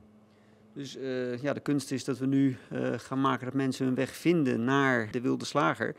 Dus 0.72 0.96
eh, 0.96 1.42
ja, 1.42 1.52
de 1.52 1.60
kunst 1.60 1.90
is 1.90 2.04
dat 2.04 2.18
we 2.18 2.26
nu 2.26 2.56
gaan 2.96 3.20
maken 3.20 3.44
dat 3.44 3.54
mensen 3.54 3.86
hun 3.86 3.94
weg 3.94 4.10
vinden 4.10 4.64
naar 4.64 5.10
de 5.10 5.20
wilde 5.20 5.44
slager. 5.44 5.94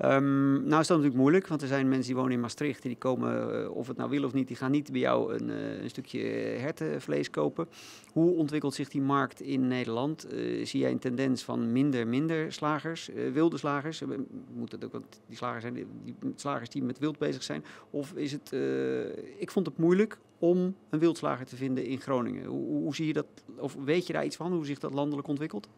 Ehm, 0.00 0.52
nou 0.52 0.80
is 0.80 0.86
dat 0.86 0.96
natuurlijk 0.96 1.14
moeilijk, 1.14 1.46
want 1.46 1.62
er 1.62 1.68
zijn 1.68 1.88
mensen 1.88 2.06
die 2.06 2.16
wonen 2.16 2.32
in 2.32 2.40
Maastricht 2.40 2.82
en 2.82 2.88
die 2.88 2.98
komen, 2.98 3.62
eh, 3.64 3.70
of 3.70 3.86
het 3.86 3.96
nou 3.96 4.10
willen 4.10 4.26
of 4.26 4.32
niet, 4.32 4.48
die 4.48 4.56
gaan 4.56 4.70
niet 4.70 4.92
bij 4.92 5.00
jou 5.00 5.34
een, 5.34 5.50
eh, 5.50 5.82
een 5.82 5.90
stukje 5.90 6.20
hertenvlees 6.58 7.30
kopen. 7.30 7.68
Hoe 8.12 8.34
ontwikkelt 8.34 8.74
zich 8.74 8.88
die 8.88 9.00
markt 9.00 9.40
in 9.40 9.68
Nederland? 9.68 10.24
Eh, 10.24 10.66
zie 10.66 10.80
jij 10.80 10.90
een 10.90 10.98
tendens 10.98 11.42
van 11.42 11.72
minder, 11.72 12.06
minder 12.06 12.52
slagers, 12.52 13.10
wilde 13.32 13.58
slagers? 13.58 14.02
Moet 14.52 14.70
dat 14.70 14.84
ook, 14.84 14.92
want 14.92 15.20
die 15.26 15.36
slagers 15.36 15.62
zijn 15.62 15.74
die, 15.74 15.86
slagers 16.34 16.70
die 16.70 16.82
met 16.82 16.98
wild 16.98 17.18
bezig 17.18 17.42
zijn. 17.42 17.64
Of 17.90 18.12
is 18.12 18.32
het, 18.32 18.52
ik 19.38 19.50
vond 19.50 19.66
het 19.66 19.78
moeilijk 19.78 20.18
om 20.38 20.74
een 20.90 20.98
wildslager 20.98 21.46
te 21.46 21.56
vinden 21.56 21.84
in 21.84 22.00
Groningen. 22.00 22.44
Hoe, 22.44 22.66
hoe 22.66 22.94
zie 22.94 23.06
je 23.06 23.12
dat, 23.12 23.26
of 23.56 23.76
weet 23.84 24.06
je 24.06 24.12
daar 24.12 24.24
iets 24.24 24.36
van, 24.36 24.52
hoe 24.52 24.66
zich 24.66 24.78
dat 24.78 24.94
landelijk 24.94 25.28
ontwikkelt? 25.28 25.68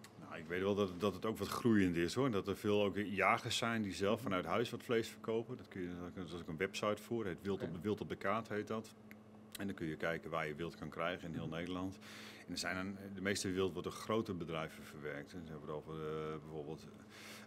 Ik 0.52 0.58
weet 0.58 0.66
wel 0.66 0.86
dat, 0.86 1.00
dat 1.00 1.14
het 1.14 1.26
ook 1.26 1.38
wat 1.38 1.48
groeiend 1.48 1.96
is 1.96 2.14
hoor. 2.14 2.30
Dat 2.30 2.48
er 2.48 2.56
veel 2.56 2.82
ook 2.82 2.96
jagers 2.96 3.56
zijn 3.56 3.82
die 3.82 3.92
zelf 3.92 4.20
vanuit 4.20 4.44
huis 4.44 4.70
wat 4.70 4.82
vlees 4.82 5.08
verkopen. 5.08 5.56
Dat 5.56 5.68
kun 5.68 5.80
je, 5.80 5.88
daar 6.14 6.24
is 6.24 6.32
ook 6.32 6.48
een 6.48 6.56
website 6.56 7.02
voor. 7.02 7.26
Het 7.26 7.42
wild, 7.42 7.62
op, 7.62 7.68
wild 7.82 8.00
op 8.00 8.08
de 8.08 8.16
kaart 8.16 8.48
heet 8.48 8.66
dat. 8.66 8.94
En 9.58 9.66
dan 9.66 9.74
kun 9.76 9.86
je 9.86 9.96
kijken 9.96 10.30
waar 10.30 10.46
je 10.46 10.54
wild 10.54 10.76
kan 10.76 10.88
krijgen 10.88 11.28
in 11.28 11.34
heel 11.34 11.48
Nederland. 11.48 11.98
En 12.46 12.52
er 12.52 12.58
zijn 12.58 12.76
een, 12.76 12.96
de 13.14 13.20
meeste 13.20 13.52
wild 13.52 13.72
wordt 13.72 13.88
door 13.88 13.98
grote 13.98 14.34
bedrijven 14.34 14.84
verwerkt. 14.84 15.32
En 15.32 15.42
ze 15.44 15.50
hebben 15.50 15.68
het 15.68 15.76
over 15.76 15.94
eh, 15.94 16.38
bijvoorbeeld 16.42 16.86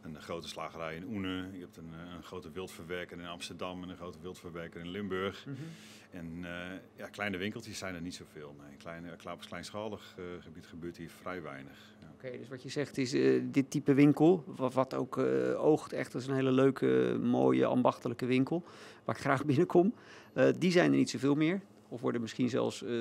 een 0.05 0.21
grote 0.21 0.47
slagerij 0.47 0.95
in 0.95 1.07
Oene. 1.07 1.49
Je 1.53 1.59
hebt 1.59 1.77
een, 1.77 1.89
eh, 1.93 2.13
een 2.15 2.23
grote 2.23 2.51
wildverwerker 2.51 3.19
in 3.19 3.25
Amsterdam 3.25 3.83
en 3.83 3.89
een 3.89 3.97
grote 3.97 4.17
wildverwerker 4.21 4.79
in 4.79 4.89
Limburg. 4.89 5.47
En 6.11 6.39
eh, 6.43 6.51
ja, 6.95 7.07
kleine 7.07 7.37
winkeltjes 7.37 7.77
zijn 7.77 7.95
er 7.95 8.01
niet 8.01 8.15
zoveel. 8.15 8.55
Nee, 8.67 8.77
kleine, 8.77 9.11
op 9.11 9.39
kleinschalig 9.47 10.15
eh, 10.17 10.23
gebied 10.39 10.65
gebeurt 10.65 10.97
hier 10.97 11.09
vrij 11.09 11.41
weinig. 11.41 11.95
Ja. 12.01 12.07
Oké, 12.13 12.37
dus 12.37 12.47
wat 12.47 12.63
je 12.63 12.69
zegt 12.69 12.97
is 12.97 13.11
dit 13.51 13.71
type 13.71 13.93
winkel, 13.93 14.43
wat, 14.45 14.73
wat 14.73 14.93
ook 14.93 15.17
oogt 15.57 15.93
echt 15.93 16.15
als 16.15 16.27
een 16.27 16.35
hele 16.35 16.51
leuke, 16.51 17.17
mooie, 17.21 17.65
ambachtelijke 17.65 18.25
winkel, 18.25 18.63
waar 19.03 19.15
ik 19.15 19.21
graag 19.21 19.45
binnenkom, 19.45 19.93
die 20.57 20.71
zijn 20.71 20.91
er 20.91 20.97
niet 20.97 21.09
zoveel 21.09 21.35
meer. 21.35 21.61
Of 21.95 22.01
worden 22.01 22.21
misschien 22.21 22.49
zelfs 22.49 22.83
eh, 22.83 22.91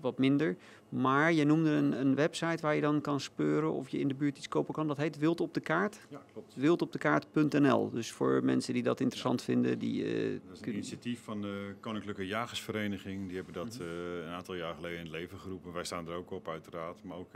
wat 0.00 0.18
minder. 0.18 0.56
Maar 0.88 1.32
je 1.32 1.44
noemde 1.44 1.70
een, 1.70 2.00
een 2.00 2.14
website 2.14 2.62
waar 2.62 2.74
je 2.74 2.80
dan 2.80 3.00
kan 3.00 3.20
speuren 3.20 3.72
of 3.72 3.88
je 3.88 3.98
in 3.98 4.08
de 4.08 4.14
buurt 4.14 4.36
iets 4.36 4.48
kopen 4.48 4.74
kan. 4.74 4.86
Dat 4.88 4.96
heet 4.96 5.18
Wild 5.18 5.40
op 5.40 5.54
de 5.54 5.60
Kaart. 5.60 5.98
ja, 6.08 6.22
klopt. 6.32 6.54
Wildopdekaart.nl. 6.56 7.90
Dus 7.90 8.12
voor 8.12 8.44
mensen 8.44 8.74
die 8.74 8.82
dat 8.82 9.00
interessant 9.00 9.42
vinden, 9.42 9.78
die 9.78 10.04
eh, 10.04 10.40
Dat 10.48 10.56
is 10.56 10.60
een 10.66 10.72
initiatief 10.72 11.20
van 11.22 11.40
de 11.42 11.74
Koninklijke 11.80 12.26
Jagersvereniging. 12.26 13.26
Die 13.26 13.36
hebben 13.36 13.54
dat 13.54 13.78
Mhm. 13.78 13.82
eh, 13.88 14.24
een 14.26 14.32
aantal 14.32 14.54
jaar 14.54 14.74
geleden 14.74 14.98
in 14.98 15.04
het 15.04 15.12
leven 15.14 15.38
geroepen. 15.38 15.72
Wij 15.72 15.84
staan 15.84 16.08
er 16.08 16.14
ook 16.14 16.30
op 16.30 16.48
uiteraard. 16.48 17.02
Maar 17.04 17.16
ook, 17.16 17.30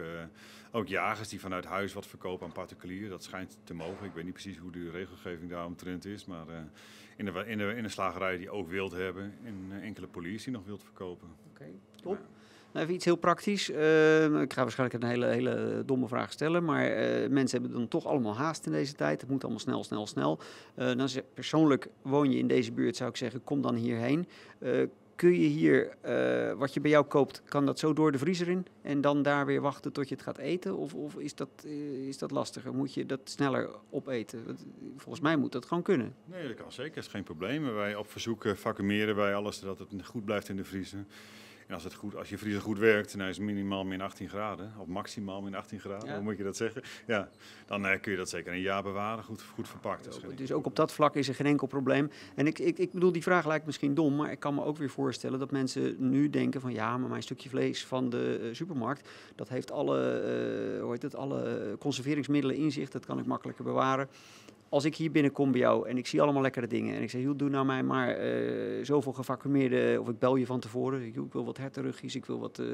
ook 0.72 0.88
jagers 0.88 1.28
die 1.28 1.40
vanuit 1.40 1.64
huis 1.64 1.92
wat 1.92 2.06
verkopen 2.06 2.46
aan 2.46 2.52
particulier. 2.52 3.08
Dat 3.08 3.22
schijnt 3.24 3.58
te 3.64 3.74
mogen. 3.74 4.06
Ik 4.06 4.12
weet 4.14 4.24
niet 4.24 4.32
precies 4.32 4.56
hoe 4.58 4.70
de 4.72 4.90
regelgeving 4.90 5.50
daaromtrent 5.50 6.04
is. 6.04 6.24
Maar 6.24 6.46
in, 7.18 7.24
de, 7.24 7.44
in, 7.46 7.58
de, 7.58 7.74
in 7.76 7.82
de 7.82 7.88
slagerij 7.88 8.36
die 8.36 8.50
ook 8.50 8.68
wild 8.68 8.92
hebben. 8.92 9.34
En 9.44 9.66
eh, 9.70 9.86
enkele 9.86 10.06
poliers 10.06 10.44
die 10.44 10.52
nog 10.52 10.64
wild 10.64 10.82
verkopen. 10.82 11.28
Oké, 11.50 11.64
top. 12.02 12.18
Nou, 12.72 12.84
even 12.84 12.94
iets 12.94 13.04
heel 13.04 13.16
praktisch. 13.16 13.70
Eh, 13.70 14.40
ik 14.40 14.52
ga 14.52 14.62
waarschijnlijk 14.62 15.02
een 15.02 15.08
hele, 15.08 15.26
hele 15.26 15.82
domme 15.86 16.08
vraag 16.08 16.32
stellen, 16.32 16.64
maar 16.64 16.86
eh, 16.86 17.28
mensen 17.30 17.60
hebben 17.60 17.78
dan 17.78 17.88
toch 17.88 18.06
allemaal 18.06 18.36
haast 18.36 18.66
in 18.66 18.72
deze 18.72 18.94
tijd. 18.94 19.20
Het 19.20 19.30
moet 19.30 19.42
allemaal 19.42 19.60
snel, 19.60 19.84
snel, 19.84 20.06
snel. 20.06 20.38
Eh, 20.74 20.96
dan 20.96 21.08
zeg, 21.08 21.22
persoonlijk 21.34 21.88
woon 22.02 22.30
je 22.30 22.38
in 22.38 22.46
deze 22.46 22.72
buurt, 22.72 22.96
zou 22.96 23.10
ik 23.10 23.16
zeggen, 23.16 23.44
kom 23.44 23.60
dan 23.60 23.74
hierheen. 23.74 24.28
Kun 25.18 25.40
je 25.40 25.48
hier, 25.48 25.96
eh, 26.00 26.52
wat 26.52 26.74
je 26.74 26.80
bij 26.80 26.90
jou 26.90 27.04
koopt, 27.04 27.42
kan 27.44 27.66
dat 27.66 27.78
zo 27.78 27.92
door 27.92 28.12
de 28.12 28.18
vriezer 28.18 28.48
in 28.48 28.66
en 28.82 29.00
dan 29.00 29.22
daar 29.22 29.46
weer 29.46 29.60
wachten 29.60 29.92
tot 29.92 30.08
je 30.08 30.14
het 30.14 30.24
gaat 30.24 30.38
eten? 30.38 30.76
Of, 30.76 30.94
of 30.94 31.14
is, 31.14 31.34
dat, 31.34 31.48
eh, 31.64 32.06
is 32.08 32.18
dat 32.18 32.30
lastiger? 32.30 32.74
Moet 32.74 32.94
je 32.94 33.06
dat 33.06 33.20
sneller 33.24 33.70
opeten? 33.90 34.44
Eh, 34.48 34.54
Volgens 34.96 35.20
mij 35.20 35.36
moet 35.36 35.52
dat 35.52 35.66
gewoon 35.66 35.82
kunnen. 35.82 36.14
Nee, 36.24 36.48
dat 36.48 36.56
kan 36.56 36.72
zeker. 36.72 36.94
Dat 36.94 37.04
is 37.04 37.10
geen 37.10 37.22
probleem. 37.22 37.74
Wij 37.74 37.96
op 37.96 38.10
verzoek 38.10 38.44
vacuumeren 38.54 39.16
wij 39.16 39.34
alles 39.34 39.58
zodat 39.58 39.78
het 39.78 40.06
goed 40.06 40.24
blijft 40.24 40.48
in 40.48 40.56
de 40.56 40.64
vriezer. 40.64 41.04
En 41.68 41.74
als, 41.74 41.84
het 41.84 41.94
goed, 41.94 42.16
als 42.16 42.28
je 42.28 42.38
vriezer 42.38 42.62
goed 42.62 42.78
werkt, 42.78 43.12
hij 43.12 43.28
is 43.28 43.38
minimaal 43.38 43.84
min 43.84 44.00
18 44.00 44.28
graden, 44.28 44.72
of 44.78 44.86
maximaal 44.86 45.42
min 45.42 45.54
18 45.54 45.80
graden, 45.80 46.08
Ja. 46.08 46.14
hoe 46.14 46.22
moet 46.22 46.36
je 46.36 46.42
dat 46.42 46.56
zeggen? 46.56 46.82
Ja, 47.06 47.28
dan 47.66 47.86
eh, 47.86 48.00
kun 48.00 48.12
je 48.12 48.18
dat 48.18 48.28
zeker 48.28 48.52
een 48.52 48.60
jaar 48.60 48.82
bewaren, 48.82 49.24
goed, 49.24 49.42
goed 49.42 49.68
verpakt. 49.68 50.18
Geen 50.20 50.36
Dus 50.36 50.52
ook 50.52 50.66
op 50.66 50.76
dat 50.76 50.92
vlak 50.92 51.14
is 51.14 51.28
er 51.28 51.34
geen 51.34 51.46
enkel 51.46 51.66
probleem. 51.66 52.10
En 52.34 52.46
ik, 52.46 52.58
ik, 52.58 52.78
ik 52.78 52.92
bedoel, 52.92 53.12
die 53.12 53.22
vraag 53.22 53.46
lijkt 53.46 53.66
misschien 53.66 53.94
dom, 53.94 54.16
maar 54.16 54.30
ik 54.30 54.40
kan 54.40 54.54
me 54.54 54.64
ook 54.64 54.76
weer 54.76 54.90
voorstellen 54.90 55.38
dat 55.38 55.50
mensen 55.50 55.96
nu 55.98 56.30
denken 56.30 56.60
van 56.60 56.72
ja, 56.72 56.98
maar 56.98 57.08
mijn 57.08 57.22
stukje 57.22 57.48
vlees 57.48 57.86
van 57.86 58.10
de 58.10 58.40
eh, 58.42 58.54
supermarkt, 58.54 59.08
dat 59.34 59.48
heeft 59.48 59.70
alle, 59.70 59.98
eh, 60.20 60.82
hoe 60.82 60.92
heet 60.92 61.02
het, 61.02 61.14
alle 61.14 61.76
conserveringsmiddelen 61.78 62.56
in 62.56 62.72
zich, 62.72 62.90
dat 62.90 63.06
kan 63.06 63.18
ik 63.18 63.26
makkelijker 63.26 63.64
bewaren. 63.64 64.08
Als 64.70 64.84
ik 64.84 64.96
hier 64.96 65.10
binnenkom 65.10 65.52
bij 65.52 65.60
jou 65.60 65.88
en 65.88 65.98
ik 65.98 66.06
zie 66.06 66.22
allemaal 66.22 66.42
lekkere 66.42 66.66
dingen 66.66 66.94
en 66.94 67.02
ik 67.02 67.10
zeg, 67.10 67.22
doe 67.22 67.48
nou 67.48 67.66
mij 67.66 67.82
maar 67.82 68.08
eh, 68.08 68.84
zoveel 68.84 69.12
gevacumeerde, 69.12 70.00
of 70.00 70.08
ik 70.08 70.18
bel 70.18 70.36
je 70.36 70.46
van 70.46 70.60
tevoren, 70.60 71.02
ik, 71.02 71.14
wil 71.32 71.44
wat 71.44 71.56
hertenrugjes, 71.56 72.14
ik 72.14 72.24
wil 72.24 72.38
wat 72.38 72.58
eh, 72.58 72.66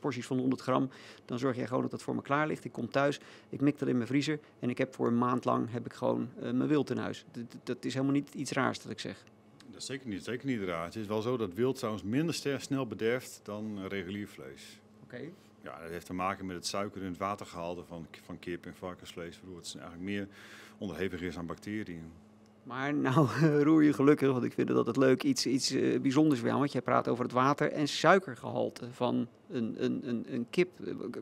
porties 0.00 0.26
van 0.26 0.38
100 0.38 0.60
gram, 0.60 0.90
dan 1.24 1.38
zorg 1.38 1.56
jij 1.56 1.66
gewoon 1.66 1.82
dat 1.82 1.90
dat 1.90 2.02
voor 2.02 2.14
me 2.14 2.22
klaar 2.22 2.46
ligt. 2.46 2.64
Ik 2.64 2.72
kom 2.72 2.90
thuis, 2.90 3.20
ik 3.48 3.60
mik 3.60 3.78
dat 3.78 3.88
in 3.88 3.96
mijn 3.96 4.08
vriezer 4.08 4.38
en 4.58 4.70
ik 4.70 4.78
heb 4.78 4.94
voor 4.94 5.06
een 5.06 5.18
maand 5.18 5.44
lang 5.44 5.70
heb 5.70 5.86
ik 5.86 5.92
gewoon 5.92 6.28
eh, 6.36 6.42
mijn 6.42 6.68
wild 6.68 6.90
in 6.90 6.96
huis. 6.96 7.24
Dat, 7.62 7.84
is 7.84 7.92
helemaal 7.94 8.14
niet 8.14 8.34
iets 8.34 8.50
raars 8.50 8.80
dat 8.82 8.92
ik 8.92 9.00
zeg. 9.00 9.24
Dat 9.66 9.80
is 9.80 9.86
zeker 9.86 10.08
niet, 10.08 10.24
zeker 10.24 10.46
niet 10.46 10.62
raar. 10.62 10.84
Het 10.84 10.96
is 10.96 11.06
wel 11.06 11.22
zo 11.22 11.36
dat 11.36 11.54
wild 11.54 11.76
trouwens 11.76 12.04
minder 12.04 12.34
snel 12.58 12.86
bederft 12.86 13.40
dan 13.42 13.86
regulier 13.86 14.28
vlees. 14.28 14.80
Oké. 15.02 15.16
Oké. 15.16 15.45
Ja, 15.66 15.80
dat 15.80 15.90
heeft 15.90 16.06
te 16.06 16.14
maken 16.14 16.46
met 16.46 16.56
het 16.56 16.66
suiker 16.66 17.00
in 17.02 17.08
het 17.08 17.16
watergehalte 17.16 17.84
van, 17.84 18.06
van 18.24 18.38
kip 18.38 18.66
en 18.66 18.74
varkensvlees. 18.74 19.40
Waardoor 19.40 19.58
het 19.58 19.74
eigenlijk 19.74 20.04
meer 20.04 20.28
onderhevig 20.78 21.20
is 21.20 21.38
aan 21.38 21.46
bacteriën. 21.46 22.12
Maar 22.62 22.94
nou 22.94 23.28
roer 23.68 23.82
je 23.82 23.92
gelukkig, 23.92 24.32
want 24.32 24.44
ik 24.44 24.52
vind 24.52 24.68
dat 24.68 24.86
het 24.86 24.96
leuk, 24.96 25.22
iets, 25.22 25.46
iets 25.46 25.72
uh, 25.72 26.00
bijzonders 26.00 26.40
wel. 26.40 26.58
Want 26.58 26.72
jij 26.72 26.82
praat 26.82 27.08
over 27.08 27.24
het 27.24 27.32
water- 27.32 27.72
en 27.72 27.88
suikergehalte 27.88 28.92
van 28.92 29.28
een, 29.48 29.84
een, 29.84 30.08
een, 30.08 30.26
een 30.28 30.46
kip. 30.50 30.70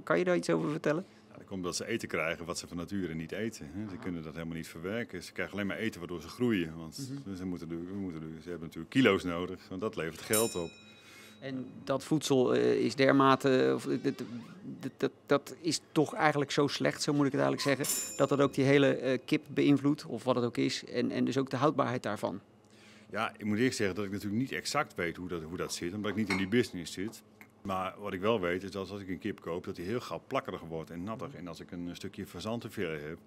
Kan 0.02 0.18
je 0.18 0.24
daar 0.24 0.37
iets 0.37 0.50
over 0.50 0.70
vertellen? 0.70 1.04
Ja, 1.30 1.37
dat 1.37 1.46
komt 1.46 1.50
omdat 1.50 1.76
ze 1.76 1.87
eten 1.87 2.09
krijgen 2.09 2.44
wat 2.44 2.59
ze 2.59 2.66
van 2.66 2.76
nature 2.76 3.14
niet 3.14 3.33
eten. 3.33 3.70
Hè. 3.72 3.88
Ze 3.88 3.96
kunnen 3.96 4.22
dat 4.22 4.33
helemaal 4.33 4.57
niet 4.57 4.68
verwerken. 4.68 5.22
Ze 5.22 5.33
krijgen 5.33 5.54
alleen 5.54 5.66
maar 5.66 5.76
eten 5.76 6.00
waardoor 6.00 6.22
ze 6.22 6.28
groeien. 6.28 6.76
Want 6.76 7.09
mm 7.11 7.18
-hmm. 7.24 7.37
ze, 7.37 7.44
moeten, 7.44 7.68
we 7.68 7.96
moeten, 7.96 8.20
ze 8.20 8.48
hebben 8.48 8.66
natuurlijk 8.66 8.90
kilo's 8.90 9.24
nodig, 9.24 9.68
want 9.68 9.80
dat 9.80 9.96
levert 9.96 10.20
geld 10.20 10.54
op. 10.54 10.70
En 11.44 11.66
dat 11.85 12.04
voedsel 12.04 12.57
uh, 12.57 12.72
is 12.72 12.94
dermate, 12.94 13.72
of, 13.74 13.85
dat, 13.85 14.22
dat, 14.96 15.12
dat, 15.26 15.57
is 15.61 15.80
toch 15.92 16.14
eigenlijk 16.14 16.50
zo 16.50 16.66
slecht, 16.66 17.02
zo 17.02 17.12
moet 17.12 17.26
ik 17.26 17.33
het 17.33 17.40
eigenlijk 17.40 17.78
zeggen, 17.78 18.16
dat 18.16 18.28
dat 18.28 18.40
ook 18.40 18.54
die 18.54 18.64
hele 18.64 19.20
kip 19.24 19.44
beïnvloedt, 19.48 20.07
of 20.07 20.24
wat 20.24 20.35
het 20.35 20.44
ook 20.44 20.57
is, 20.57 20.85
en, 20.85 21.11
en 21.11 21.24
dus 21.24 21.38
ook 21.38 21.50
de 21.50 21.57
houdbaarheid 21.57 22.02
daarvan. 22.02 22.40
Ja, 23.11 23.33
ik 23.37 23.44
moet 23.44 23.59
eerst 23.59 23.76
zeggen 23.76 23.96
dat 23.96 24.04
ik 24.04 24.11
natuurlijk 24.11 24.40
niet 24.40 24.52
exact 24.52 24.94
weet 24.94 25.16
hoe 25.16 25.28
dat, 25.28 25.42
hoe 25.42 25.57
dat 25.57 25.74
zit, 25.74 25.94
omdat 25.94 26.11
ik 26.11 26.16
niet 26.16 26.28
in 26.28 26.37
die 26.37 26.48
business 26.48 26.92
zit. 26.92 27.22
Maar 27.62 27.94
wat 27.98 28.12
ik 28.12 28.20
wel 28.20 28.40
weet 28.40 28.62
is 28.62 28.70
dat 28.70 28.90
als 28.90 29.00
ik 29.00 29.09
een 29.09 29.18
kip 29.18 29.40
koop, 29.40 29.64
dat 29.64 29.76
die 29.76 29.85
heel 29.85 30.00
gauw 30.00 30.22
plakkerig 30.26 30.61
wordt 30.61 30.90
en 30.90 31.02
nattig. 31.02 31.35
En 31.35 31.48
als 31.48 31.61
ik 31.61 31.70
een 31.70 31.90
stukje 31.92 32.26
fazant 32.26 32.61
te 32.61 32.70
veel 32.70 32.90
heb, 32.90 33.18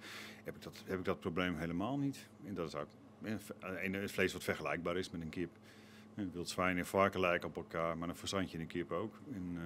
heb 0.43 0.55
ik, 0.55 0.61
dat, 0.61 0.83
heb 0.85 0.99
ik 0.99 1.05
dat 1.05 1.19
probleem 1.19 1.57
helemaal 1.57 1.97
niet. 1.97 2.17
En 2.45 2.53
dat 2.53 2.67
is 2.67 2.75
ook 2.75 2.87
een 3.83 4.09
vlees 4.09 4.33
wat 4.33 4.43
vergelijkbaar 4.43 4.97
is 4.97 5.09
met 5.09 5.21
een 5.21 5.29
kip. 5.29 5.49
Wild 6.25 6.49
zwijn 6.49 6.77
en 6.77 6.85
varken 6.85 7.19
lijken 7.19 7.47
op 7.47 7.55
elkaar, 7.55 7.97
maar 7.97 8.09
een 8.09 8.15
verzandje 8.15 8.57
en 8.57 8.63
een 8.63 8.69
kip 8.69 8.91
ook. 8.91 9.13
En, 9.33 9.51
uh, 9.53 9.61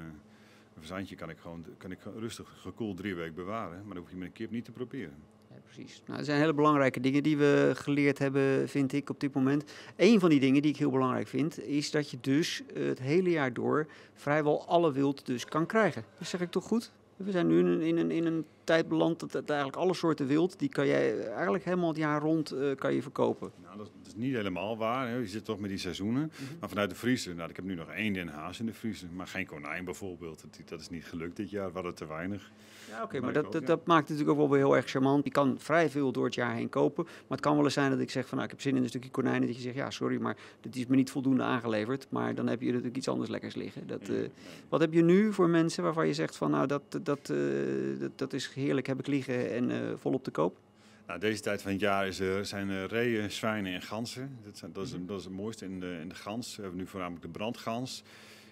een 0.76 0.88
verzandje 0.88 1.16
kan 1.16 1.30
ik 1.30 1.38
gewoon 1.38 1.66
kan 1.78 1.92
ik 1.92 2.00
rustig 2.16 2.54
gekoeld 2.62 2.98
drie 2.98 3.16
weken 3.16 3.34
bewaren, 3.34 3.78
maar 3.86 3.94
dan 3.94 4.04
hoef 4.04 4.10
je 4.10 4.18
met 4.18 4.28
een 4.28 4.34
kip 4.34 4.52
niet 4.52 4.66
te 4.66 4.72
proberen. 4.72 5.16
Ja, 5.50 5.56
precies. 5.64 6.02
Nou, 6.06 6.20
er 6.20 6.26
zijn 6.26 6.40
hele 6.40 6.54
belangrijke 6.54 7.00
dingen 7.00 7.24
die 7.24 7.38
we 7.38 7.72
geleerd 7.76 8.18
hebben, 8.18 8.70
vind 8.70 8.94
ik, 8.94 9.10
op 9.10 9.20
dit 9.20 9.34
moment. 9.34 9.74
Een 9.96 10.20
van 10.20 10.30
die 10.30 10.40
dingen 10.40 10.62
die 10.62 10.72
ik 10.72 10.78
heel 10.78 10.92
belangrijk 10.92 11.28
vind, 11.28 11.64
is 11.64 11.92
dat 11.92 12.12
je 12.12 12.18
dus 12.22 12.64
het 12.74 13.00
hele 13.00 13.30
jaar 13.30 13.54
door 13.54 13.88
vrijwel 14.14 14.68
alle 14.68 14.92
wild 14.92 15.26
dus 15.26 15.46
kan 15.46 15.66
krijgen. 15.66 16.04
Dat 16.18 16.28
zeg 16.28 16.42
ik 16.42 16.52
toch 16.52 16.64
goed? 16.64 16.92
We 17.16 17.32
zijn 17.32 17.48
nu 17.48 17.60
in 17.60 17.66
een, 17.66 17.82
in 17.82 17.98
een, 17.98 18.12
in 18.12 18.26
een 18.26 18.46
tijd 18.64 18.88
beland 18.88 19.20
dat, 19.20 19.32
dat 19.32 19.50
eigenlijk 19.50 19.80
alle 19.80 19.94
soorten 19.94 20.28
wild, 20.28 20.60
die 20.60 20.70
kan 20.70 20.88
jij 20.88 21.28
eigenlijk 21.28 21.64
helemaal 21.64 21.88
het 21.88 21.98
jaar 21.98 22.22
rond 22.22 22.54
uh, 22.54 22.76
kan 22.76 22.94
je 22.94 23.02
verkopen. 23.02 23.52
Nou, 23.64 23.78
dat, 23.78 23.92
dat, 23.98 24.08
is 24.08 24.16
niet 24.16 24.36
helemaal 24.36 24.78
waar. 24.78 25.08
Hè. 25.08 25.16
Je 25.16 25.28
zit 25.28 25.46
toch 25.46 25.60
met 25.60 25.70
die 25.70 25.80
seizoenen. 25.80 26.22
Mm 26.22 26.30
-hmm. 26.48 26.58
Maar 26.60 26.70
vanuit 26.70 26.90
de 26.90 26.96
vriezer, 26.96 27.36
nou, 27.36 27.50
ik 27.50 27.56
heb 27.56 27.66
nu 27.66 27.76
nog 27.76 27.90
één 27.90 28.14
den 28.14 28.28
haas 28.28 28.60
in 28.60 28.66
de 28.66 28.74
vriezer, 28.74 29.08
maar 29.14 29.28
geen 29.28 29.46
konijn 29.46 29.86
bijvoorbeeld. 29.86 30.42
Dat, 30.42 30.70
dat 30.70 30.80
is 30.80 30.90
niet 30.90 31.06
gelukt 31.06 31.36
dit 31.36 31.50
jaar, 31.50 31.68
we 31.68 31.74
hadden 31.74 31.96
te 31.96 32.08
weinig. 32.08 32.52
Ja, 32.90 32.96
oké, 32.96 33.04
okay, 33.04 33.20
maar 33.20 33.34
dat, 33.34 33.46
ook, 33.46 33.52
dat, 33.52 33.62
ja. 33.62 33.68
dat, 33.68 33.86
maakt 33.86 34.08
het 34.08 34.10
natuurlijk 34.10 34.40
ook 34.40 34.48
wel 34.48 34.58
weer 34.58 34.68
heel 34.68 34.76
erg 34.76 34.90
charmant. 34.90 35.24
Je 35.24 35.32
kan 35.32 35.56
vrij 35.60 35.90
veel 35.90 36.12
door 36.12 36.26
het 36.26 36.34
jaar 36.34 36.56
heen 36.56 36.70
kopen. 36.70 37.04
Maar 37.04 37.38
het 37.38 37.40
kan 37.40 37.56
wel 37.56 37.64
eens 37.64 37.74
zijn 37.74 37.90
dat 37.92 38.00
ik 38.00 38.10
zeg 38.10 38.28
van 38.28 38.38
nou, 38.38 38.50
ik 38.50 38.56
heb 38.56 38.62
zin 38.62 38.76
in 38.76 38.84
een 38.84 38.90
stukje 38.90 39.10
konijnen. 39.10 39.48
Dat 39.48 39.56
je 39.56 39.62
zegt, 39.62 39.76
ja, 39.76 39.90
sorry, 39.90 40.22
maar 40.22 40.38
dit 40.62 40.76
is 40.76 40.86
me 40.86 40.96
niet 40.96 41.12
voldoende 41.12 41.44
aangeleverd. 41.44 42.08
Maar 42.10 42.36
dan 42.36 42.48
heb 42.48 42.62
je 42.62 42.68
natuurlijk 42.68 42.98
iets 42.98 43.08
anders 43.08 43.30
lekkers 43.30 43.56
liggen. 43.56 43.88
Dat, 43.88 44.10
uh, 44.10 44.28
wat 44.70 44.82
heb 44.82 44.94
je 44.94 45.04
nu 45.04 45.34
voor 45.34 45.50
mensen 45.50 45.84
waarvan 45.84 46.08
je 46.08 46.14
zegt 46.14 46.36
van 46.36 46.52
nou, 46.52 46.68
dat, 46.68 47.00
dat, 47.04 47.30
uh, 47.30 48.00
dat, 48.00 48.12
dat 48.16 48.34
is 48.34 48.48
heerlijk, 48.54 48.88
heb 48.88 49.00
ik 49.00 49.08
liggen 49.08 49.52
en 49.52 49.70
uh, 49.70 49.94
volop 49.96 50.24
te 50.24 50.32
koop? 50.32 50.60
Nou, 51.08 51.20
deze 51.20 51.42
tijd 51.42 51.62
van 51.62 51.72
het 51.72 51.80
jaar 51.80 52.08
is 52.08 52.20
er, 52.20 52.46
zijn 52.46 52.70
er 52.70 52.88
reeën, 52.88 53.32
zwijnen 53.32 53.74
en 53.74 53.82
ganzen. 53.82 54.38
Dat, 54.44 54.58
zijn, 54.58 54.72
dat, 54.74 54.86
is, 54.86 54.94
dat 55.06 55.20
is 55.20 55.24
het 55.24 55.34
mooiste 55.34 55.66
in 55.66 55.80
de, 55.80 55.98
in 56.02 56.10
de 56.10 56.16
gans. 56.16 56.56
We 56.56 56.62
hebben 56.62 56.80
nu 56.80 56.88
voornamelijk 56.88 57.26
de 57.26 57.32
brandgans. 57.32 58.04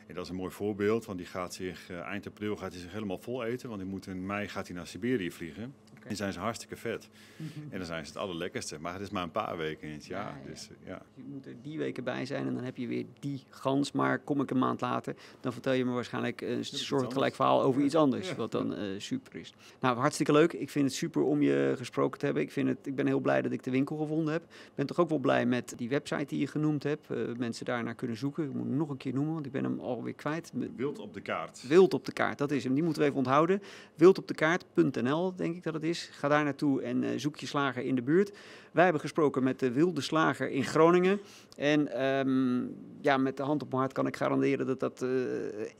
En 0.07 0.15
dat 0.15 0.23
is 0.23 0.29
een 0.29 0.35
mooi 0.35 0.51
voorbeeld, 0.51 1.05
want 1.05 1.17
die 1.17 1.27
gaat 1.27 1.53
zich, 1.53 1.89
eind 1.89 2.27
april 2.27 2.55
gaat 2.55 2.71
hij 2.71 2.81
zich 2.81 2.91
helemaal 2.91 3.17
vol 3.17 3.43
eten. 3.43 3.69
Want 3.69 3.81
die 3.81 3.89
moet 3.89 4.07
in 4.07 4.25
mei 4.25 4.47
gaat 4.47 4.67
hij 4.67 4.75
naar 4.75 4.87
Siberië 4.87 5.31
vliegen. 5.31 5.73
En 6.07 6.15
zijn 6.15 6.33
ze 6.33 6.39
hartstikke 6.39 6.75
vet. 6.75 7.09
Mm 7.35 7.49
-hmm. 7.53 7.63
En 7.69 7.77
dan 7.77 7.87
zijn 7.87 8.05
ze 8.05 8.11
het 8.11 8.21
allerlekkerste. 8.21 8.79
Maar 8.79 8.93
het 8.93 9.01
is 9.01 9.09
maar 9.09 9.23
een 9.23 9.31
paar 9.31 9.57
weken 9.57 9.87
in 9.87 9.93
het 9.93 10.05
jaar. 10.05 10.33
Ja, 10.33 10.41
ja. 10.43 10.49
Dus, 10.49 10.69
ja. 10.85 11.01
Je 11.13 11.23
moet 11.27 11.45
er 11.45 11.55
die 11.61 11.77
weken 11.77 12.03
bij 12.03 12.25
zijn 12.25 12.47
en 12.47 12.53
dan 12.53 12.63
heb 12.63 12.77
je 12.77 12.87
weer 12.87 13.05
die 13.19 13.43
gans. 13.49 13.91
Maar 13.91 14.19
kom 14.19 14.41
ik 14.41 14.51
een 14.51 14.57
maand 14.57 14.81
later, 14.81 15.15
dan 15.39 15.53
vertel 15.53 15.73
je 15.73 15.85
me 15.85 15.91
waarschijnlijk 15.91 16.41
een 16.41 16.65
soortgelijk 16.65 17.35
verhaal 17.35 17.61
over 17.61 17.81
iets 17.81 17.95
anders. 17.95 18.35
Wat 18.35 18.51
dan 18.51 18.79
uh, 18.79 18.99
super 18.99 19.35
is. 19.35 19.53
Nou, 19.79 19.97
hartstikke 19.97 20.31
leuk. 20.31 20.53
Ik 20.53 20.69
vind 20.69 20.85
het 20.85 20.93
super 20.93 21.21
om 21.21 21.41
je 21.41 21.73
gesproken 21.77 22.19
te 22.19 22.25
hebben. 22.25 22.43
Ik, 22.43 22.51
vind 22.51 22.67
het, 22.67 22.87
ik 22.87 22.95
ben 22.95 23.07
heel 23.07 23.19
blij 23.19 23.41
dat 23.41 23.51
ik 23.51 23.63
de 23.63 23.71
winkel 23.71 23.97
gevonden 23.97 24.33
heb. 24.33 24.43
Ik 24.43 24.75
ben 24.75 24.85
toch 24.85 24.99
ook 24.99 25.09
wel 25.09 25.17
blij 25.17 25.45
met 25.45 25.73
die 25.77 25.89
website 25.89 26.25
die 26.25 26.39
je 26.39 26.47
genoemd 26.47 26.83
hebt. 26.83 27.07
Uh, 27.11 27.17
mensen 27.37 27.65
daarnaar 27.65 27.95
kunnen 27.95 28.17
zoeken. 28.17 28.43
Ik 28.43 28.53
moet 28.53 28.67
hem 28.67 28.77
nog 28.77 28.89
een 28.89 28.97
keer 28.97 29.13
noemen, 29.13 29.33
want 29.33 29.45
ik 29.45 29.51
ben 29.51 29.63
hem 29.63 29.79
alweer 29.79 30.13
kwijt. 30.13 30.51
Wild 30.75 30.99
op 30.99 31.13
de 31.13 31.21
kaart. 31.21 31.67
Wild 31.67 31.93
op 31.93 32.05
de 32.05 32.11
kaart, 32.11 32.37
dat 32.37 32.51
is 32.51 32.63
hem. 32.63 32.73
Die 32.73 32.83
moeten 32.83 33.01
we 33.01 33.07
even 33.07 33.19
onthouden. 33.19 33.61
Wildopdekaart.nl, 33.95 35.35
denk 35.35 35.55
ik 35.55 35.63
dat 35.63 35.73
het 35.73 35.83
is. 35.83 35.88
Ga 35.97 36.27
daar 36.27 36.43
naartoe 36.43 36.81
en 36.81 37.03
uh, 37.03 37.09
zoek 37.15 37.37
je 37.37 37.45
slager 37.47 37.83
in 37.83 37.95
de 37.95 38.01
buurt. 38.01 38.31
Wij 38.71 38.83
hebben 38.83 39.01
gesproken 39.01 39.43
met 39.43 39.59
de 39.59 39.71
wilde 39.71 40.01
slager 40.01 40.49
in 40.49 40.63
Groningen. 40.63 41.19
En 41.57 42.05
um, 42.05 42.75
ja, 43.01 43.17
met 43.17 43.37
de 43.37 43.43
hand 43.43 43.61
op 43.61 43.67
mijn 43.69 43.81
hart 43.81 43.93
kan 43.93 44.07
ik 44.07 44.15
garanderen 44.15 44.65
dat 44.65 44.79
dat 44.79 45.01
uh, 45.01 45.09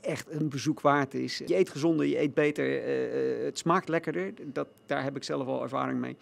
echt 0.00 0.30
een 0.30 0.48
bezoek 0.48 0.80
waard 0.80 1.14
is. 1.14 1.42
Je 1.46 1.56
eet 1.56 1.68
gezonder, 1.68 2.06
je 2.06 2.20
eet 2.20 2.34
beter, 2.34 2.66
uh, 2.66 3.44
het 3.44 3.58
smaakt 3.58 3.88
lekkerder. 3.88 4.32
Dat, 4.44 4.68
daar 4.86 5.02
heb 5.02 5.16
ik 5.16 5.24
zelf 5.24 5.46
al 5.46 5.62
ervaring 5.62 6.00
mee. 6.00 6.16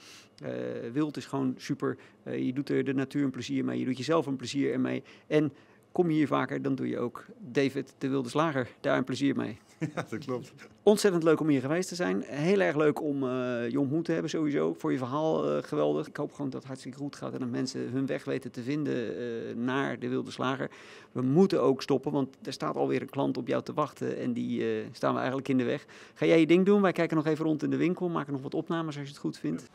wild 0.92 1.16
is 1.16 1.26
gewoon 1.26 1.54
super. 1.56 1.96
je 2.22 2.52
doet 2.52 2.68
er 2.68 2.84
de 2.84 2.94
natuur 2.94 3.24
een 3.24 3.30
plezier 3.30 3.64
mee, 3.64 3.78
je 3.78 3.84
doet 3.84 3.96
jezelf 3.96 4.26
een 4.26 4.36
plezier 4.36 4.72
ermee. 4.72 5.02
En 5.26 5.52
kom 5.92 6.10
je 6.10 6.16
hier 6.16 6.26
vaker, 6.26 6.62
dan 6.62 6.74
doe 6.74 6.88
je 6.88 6.98
ook 6.98 7.24
David 7.38 7.94
de 7.98 8.08
Wilde 8.08 8.28
Slager 8.28 8.68
daar 8.80 8.96
een 8.96 9.04
plezier 9.04 9.36
mee. 9.36 9.58
Ja, 9.94 10.06
dat 10.10 10.24
klopt. 10.24 10.52
Ontzettend 10.88 11.22
leuk 11.22 11.40
om 11.40 11.48
hier 11.48 11.60
geweest 11.60 11.88
te 11.88 11.94
zijn. 11.94 12.22
Heel 12.26 12.60
erg 12.60 12.76
leuk 12.76 13.02
om 13.02 13.22
uh, 13.22 13.68
je 13.68 13.80
ontmoet 13.80 14.04
te 14.04 14.12
hebben 14.12 14.30
sowieso. 14.30 14.74
Voor 14.78 14.92
je 14.92 14.98
verhaal 14.98 15.56
uh, 15.56 15.62
geweldig. 15.62 16.06
Ik 16.06 16.16
hoop 16.16 16.32
gewoon 16.32 16.50
dat 16.50 16.58
het 16.58 16.68
hartstikke 16.68 16.98
goed 16.98 17.16
gaat 17.16 17.32
en 17.32 17.38
dat 17.38 17.48
mensen 17.48 17.90
hun 17.90 18.06
weg 18.06 18.24
weten 18.24 18.50
te 18.50 18.62
vinden 18.62 18.94
uh, 18.94 19.56
naar 19.56 19.98
de 19.98 20.08
Wilde 20.08 20.30
Slager. 20.30 20.70
We 21.12 21.22
moeten 21.22 21.62
ook 21.62 21.82
stoppen, 21.82 22.12
want 22.12 22.36
er 22.42 22.52
staat 22.52 22.76
alweer 22.76 23.02
een 23.02 23.10
klant 23.10 23.36
op 23.36 23.48
jou 23.48 23.62
te 23.62 23.72
wachten 23.72 24.18
en 24.18 24.32
die 24.32 24.64
staan 24.92 25.12
we 25.12 25.18
eigenlijk 25.18 25.48
in 25.48 25.58
de 25.58 25.64
weg. 25.64 25.86
Ga 26.14 26.26
jij 26.26 26.40
je 26.40 26.46
ding 26.46 26.66
doen? 26.66 26.82
Wij 26.82 26.92
kijken 26.92 27.16
nog 27.16 27.26
even 27.26 27.44
rond 27.44 27.62
in 27.62 27.70
de 27.70 27.76
winkel, 27.76 28.08
maken 28.08 28.32
nog 28.32 28.42
wat 28.42 28.54
opnames 28.54 28.96
als 28.96 29.04
je 29.04 29.10
het 29.12 29.20
goed 29.20 29.38
vindt. 29.38 29.68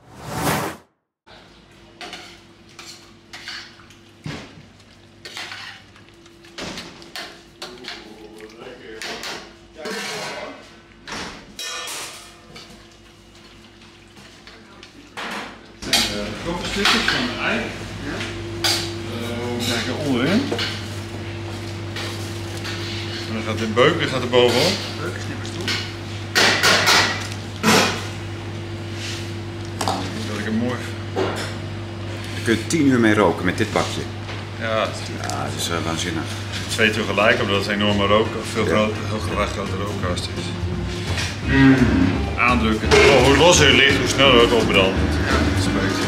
stukjes 16.73 17.01
van 17.01 17.25
de 17.25 17.41
ei. 17.41 17.59
Ja. 18.05 18.17
Uh, 19.11 19.73
kijken 19.73 20.05
onderin. 20.05 20.41
En 23.27 23.33
dan 23.33 23.43
gaat 23.43 23.57
de 23.57 23.67
beuk 23.73 24.01
gaat 24.01 24.21
er 24.21 24.29
bovenop. 24.29 24.71
Beukensnippers 24.99 25.49
toe. 25.57 25.65
Dat 30.27 30.37
ik 30.37 30.45
hem 30.45 30.55
mooi. 30.55 30.77
Je 32.35 32.43
kunt 32.43 32.69
10 32.69 32.85
uur 32.85 32.99
mee 33.15 33.23
roken 33.23 33.45
met 33.45 33.57
dit 33.57 33.73
bakje. 33.73 34.03
Ja, 34.59 34.79
dat 34.79 34.95
is, 35.01 35.07
ja, 35.21 35.43
dat 35.47 35.53
is 35.61 35.69
uh, 35.69 35.75
waanzinnig. 35.85 36.27
Twee 36.75 36.89
tegelijk, 36.89 37.41
omdat 37.41 37.57
het 37.57 37.67
een 37.67 37.81
enorme 37.81 38.05
rook, 38.05 38.27
veel 38.53 38.65
groter, 38.65 39.01
heel 39.11 39.45
grote 39.53 39.75
rookkast 39.85 40.29
is. 40.37 40.45
Aandrukken. 42.37 42.87
Oh, 42.87 43.25
hoe 43.25 43.37
losser 43.37 43.67
het 43.67 43.75
ligt, 43.75 43.97
hoe 43.97 44.07
sneller 44.07 44.41
het 44.41 44.51
opbrandt. 44.51 44.99
Ja, 45.29 45.37
dat 45.53 45.63
spreekt. 45.67 45.99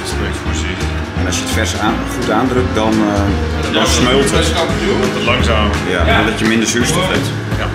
Dat 0.00 0.08
spreekt 0.14 0.38
voor 0.44 0.54
zich. 0.64 0.78
En 1.18 1.26
als 1.26 1.36
je 1.36 1.42
het 1.42 1.52
vers 1.52 1.76
aan, 1.78 1.94
goed 2.14 2.30
aandrukt, 2.30 2.74
dan, 2.74 2.92
uh, 2.92 3.72
dan 3.72 3.86
smeult 3.86 4.30
het. 4.30 4.52
Wordt 4.98 5.14
het 5.14 5.24
langzamer. 5.24 5.76
Ja, 5.88 6.20
omdat 6.20 6.38
je 6.38 6.46
minder 6.46 6.68
zuurstof 6.68 7.08
hebt. 7.08 7.28
Ja. 7.58 7.66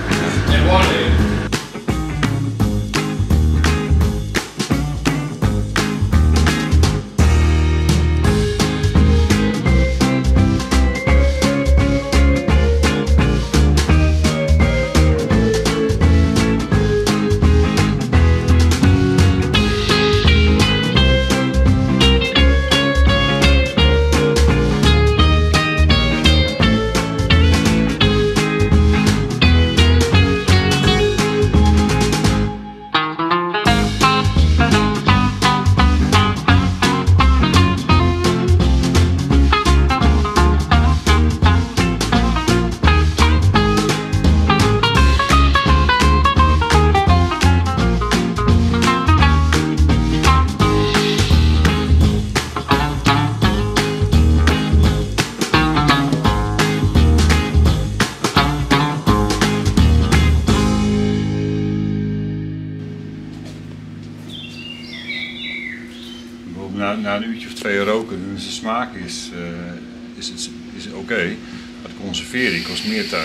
ja. 0.52 1.25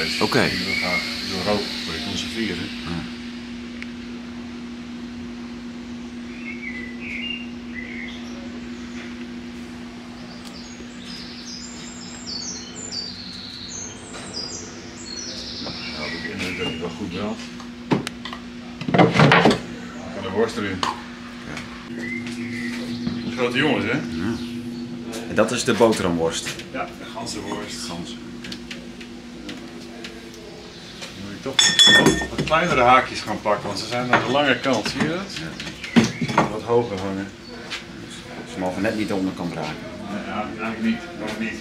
Oké. 0.01 0.23
Okay. 0.23 0.49
Door, 0.49 0.57
door 1.29 1.43
roken 1.45 1.65
wil 1.85 1.93
je 1.93 2.03
conserveren. 2.05 2.57
Ja. 2.57 2.91
Nou, 16.37 16.57
dat 16.57 16.79
wel 16.79 16.89
goed 16.89 17.09
brandt. 17.09 17.39
Dan 18.91 19.11
kan 20.13 20.23
de 20.23 20.29
worst 20.29 20.57
erin. 20.57 20.79
Grote 23.35 23.57
jongens, 23.57 23.85
hè? 23.85 23.91
Ja. 23.91 23.99
En 25.29 25.35
dat 25.35 25.51
is 25.51 25.63
de 25.63 25.73
boterhamworst? 25.73 26.49
Ja, 26.71 26.85
de 26.85 26.91
ganzenworst. 27.13 27.79
Gans. 27.87 28.09
Dan 28.09 28.17
moet 31.23 31.31
ik 31.31 31.31
toch 31.41 31.56
wat 32.30 32.43
kleinere 32.43 32.82
haakjes 32.82 33.19
gaan 33.19 33.41
pakken, 33.41 33.67
want 33.67 33.80
ze 33.80 33.88
zijn 33.88 34.13
aan 34.13 34.25
de 34.25 34.32
lange 34.32 34.60
kant. 34.60 34.88
Zie 34.89 35.01
je 35.01 35.08
dat? 35.08 36.49
Wat 36.51 36.62
hoger 36.62 36.99
hangen. 36.99 37.27
Ze 38.54 38.60
mogen 38.60 38.82
net 38.82 38.97
niet 38.97 39.08
de 39.08 39.15
onderkant 39.15 39.54
raken. 39.54 39.75
Ja, 40.27 40.47
eigenlijk 40.62 40.82
niet. 40.82 40.99
Nog 41.19 41.39
niet. 41.39 41.60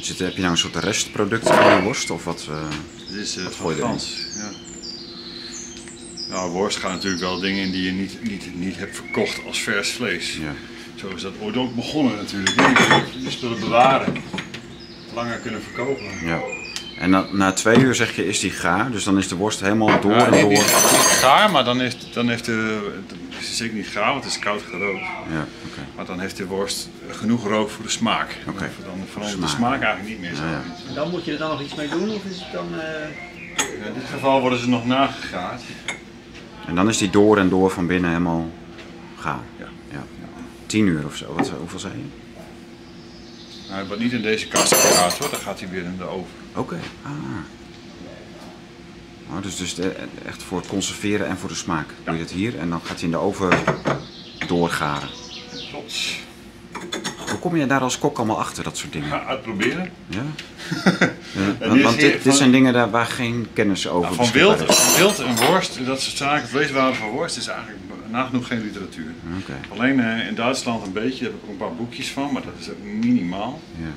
Zit, 0.00 0.18
heb 0.18 0.32
je 0.32 0.40
nou 0.40 0.52
een 0.52 0.58
soort 0.58 0.76
restproduct 0.76 1.48
van 1.48 1.74
je 1.74 1.82
worst 1.82 2.10
of 2.10 2.24
wat? 2.24 2.46
Uh, 2.50 2.68
Dit 3.08 3.16
is 3.16 3.36
uh, 3.36 3.44
wat 3.44 3.54
gooi 3.54 3.76
ja. 3.76 3.94
Nou, 6.28 6.50
worst 6.50 6.78
gaan 6.78 6.92
natuurlijk 6.92 7.22
wel 7.22 7.40
dingen 7.40 7.62
in 7.62 7.70
die 7.70 7.82
je 7.82 7.92
niet, 7.92 8.22
niet, 8.22 8.54
niet 8.54 8.76
hebt 8.76 8.96
verkocht 8.96 9.44
als 9.46 9.62
vers 9.62 9.90
vlees. 9.90 10.36
Ja. 10.36 10.54
Zo 10.98 11.08
is 11.14 11.22
dat 11.22 11.32
ooit 11.40 11.56
ook 11.56 11.74
begonnen 11.74 12.16
natuurlijk. 12.16 12.78
Je 13.18 13.30
spullen 13.30 13.60
bewaren, 13.60 14.16
langer 15.14 15.38
kunnen 15.38 15.62
verkopen. 15.62 16.04
Ja. 16.24 16.40
En 16.98 17.10
na, 17.10 17.26
na, 17.32 17.52
twee 17.52 17.78
uur 17.78 17.94
zeg 17.94 18.16
je 18.16 18.26
is 18.26 18.40
die 18.40 18.50
gaar, 18.50 18.90
dus 18.90 19.04
dan 19.04 19.18
is 19.18 19.28
de 19.28 19.34
worst 19.34 19.60
helemaal 19.60 20.00
door 20.00 20.10
ja, 20.10 20.26
en 20.26 20.40
door. 20.40 20.48
Niet, 20.50 20.60
gaar, 20.60 21.50
maar 21.50 21.64
dan, 21.64 21.80
is, 21.80 22.12
dan 22.12 22.28
heeft 22.28 22.44
de, 22.44 22.90
het 23.30 23.40
is 23.40 23.56
zeker 23.56 23.76
niet 23.76 23.86
gaar, 23.86 24.12
want 24.12 24.24
het 24.24 24.32
is 24.32 24.38
koud 24.38 24.62
gerookt. 24.62 25.00
Ja, 25.00 25.46
okay. 25.70 25.84
Maar 25.96 26.04
dan 26.04 26.20
heeft 26.20 26.36
de 26.36 26.46
worst 26.46 26.88
genoeg 27.10 27.46
rook 27.46 27.70
voor 27.70 27.84
de 27.84 27.90
smaak. 27.90 28.36
Okay. 28.48 28.68
Dan 28.84 29.06
verandert 29.12 29.40
de 29.40 29.48
smaak 29.48 29.82
eigenlijk 29.82 30.08
niet 30.08 30.20
meer 30.20 30.34
zo. 30.34 30.42
Ja, 30.42 30.50
ja. 30.50 30.62
En 30.88 30.94
dan 30.94 31.10
moet 31.10 31.24
je 31.24 31.32
er 31.32 31.38
dan 31.38 31.50
nog 31.50 31.62
iets 31.62 31.74
mee 31.74 31.88
doen, 31.88 32.10
of 32.10 32.24
is 32.24 32.40
het 32.40 32.52
dan... 32.52 32.68
Uh... 32.74 33.86
in 33.86 33.94
dit 33.94 34.08
geval 34.12 34.40
worden 34.40 34.58
ze 34.58 34.68
nog 34.68 34.86
nagegaard. 34.86 35.62
En 36.66 36.74
dan 36.74 36.88
is 36.88 36.98
die 36.98 37.10
door 37.10 37.38
en 37.38 37.48
door 37.48 37.70
van 37.70 37.86
binnen 37.86 38.10
helemaal 38.10 38.50
gaar. 39.16 39.40
Ja. 39.58 39.66
Ja. 40.68 40.76
Tien 40.76 40.86
uur 40.86 41.06
of 41.06 41.16
zo, 41.16 41.34
Wat, 41.34 41.50
hoeveel 41.58 41.78
zei 41.78 41.92
je? 41.92 42.04
Nou, 43.66 43.80
hij 43.80 43.86
wordt 43.86 44.02
niet 44.02 44.12
in 44.12 44.22
deze 44.22 44.48
kast 44.48 44.74
gegaard 44.74 45.18
hoor, 45.18 45.30
dan 45.30 45.40
gaat 45.40 45.60
hij 45.60 45.68
weer 45.68 45.84
in 45.84 45.96
de 45.96 46.04
oven. 46.04 46.32
Oké, 46.50 46.58
okay. 46.60 46.78
ah. 47.02 47.12
Oh, 49.30 49.42
dus, 49.42 49.56
dus 49.56 49.74
de, 49.74 49.94
echt 50.26 50.42
voor 50.42 50.58
het 50.58 50.66
conserveren 50.66 51.26
en 51.26 51.38
voor 51.38 51.48
de 51.48 51.54
smaak 51.54 51.86
doe 52.04 52.14
je 52.14 52.20
het 52.20 52.30
hier 52.30 52.58
en 52.58 52.70
dan 52.70 52.80
gaat 52.84 52.96
hij 52.96 53.04
in 53.04 53.10
de 53.10 53.16
oven 53.16 53.50
doorgaren. 54.46 55.08
Klopt. 55.70 56.16
Hoe 57.28 57.38
kom 57.38 57.56
je 57.56 57.66
daar 57.66 57.80
als 57.80 57.98
kok 57.98 58.16
allemaal 58.16 58.38
achter, 58.38 58.64
dat 58.64 58.76
soort 58.76 58.92
dingen? 58.92 59.08
Ga 59.08 59.24
uitproberen. 59.24 59.90
Ja? 60.06 60.22
ja 61.60 61.68
want, 61.68 61.82
want 61.82 62.00
dit, 62.00 62.22
dit, 62.22 62.34
zijn 62.34 62.50
dingen 62.50 62.72
daar, 62.72 62.90
waar 62.90 63.06
geen 63.06 63.46
kennis 63.52 63.88
over 63.88 64.14
nou, 64.14 64.14
van 64.14 64.32
wild, 64.32 64.68
is. 64.68 64.76
Van 64.76 65.00
wild 65.00 65.18
en 65.18 65.36
worst, 65.36 65.86
dat 65.86 66.00
soort 66.00 66.16
zaken, 66.16 66.48
vleeswaren 66.48 66.96
van 66.96 67.08
worst, 67.08 67.36
is 67.36 67.46
eigenlijk 67.46 67.78
nagenoeg 68.10 68.46
geen 68.46 68.62
literatuur. 68.62 69.12
Okay. 69.42 69.56
Alleen 69.68 69.98
uh, 69.98 70.26
in 70.26 70.34
Duitsland 70.34 70.86
een 70.86 70.92
beetje, 70.92 71.24
daar 71.24 71.32
heb 71.32 71.42
ik 71.42 71.44
ook 71.44 71.50
een 71.50 71.56
paar 71.56 71.74
boekjes 71.74 72.08
van, 72.10 72.32
maar 72.32 72.42
dat 72.42 72.54
is 72.58 72.70
ook 72.70 72.82
minimaal. 72.82 73.60
Ja. 73.76 73.92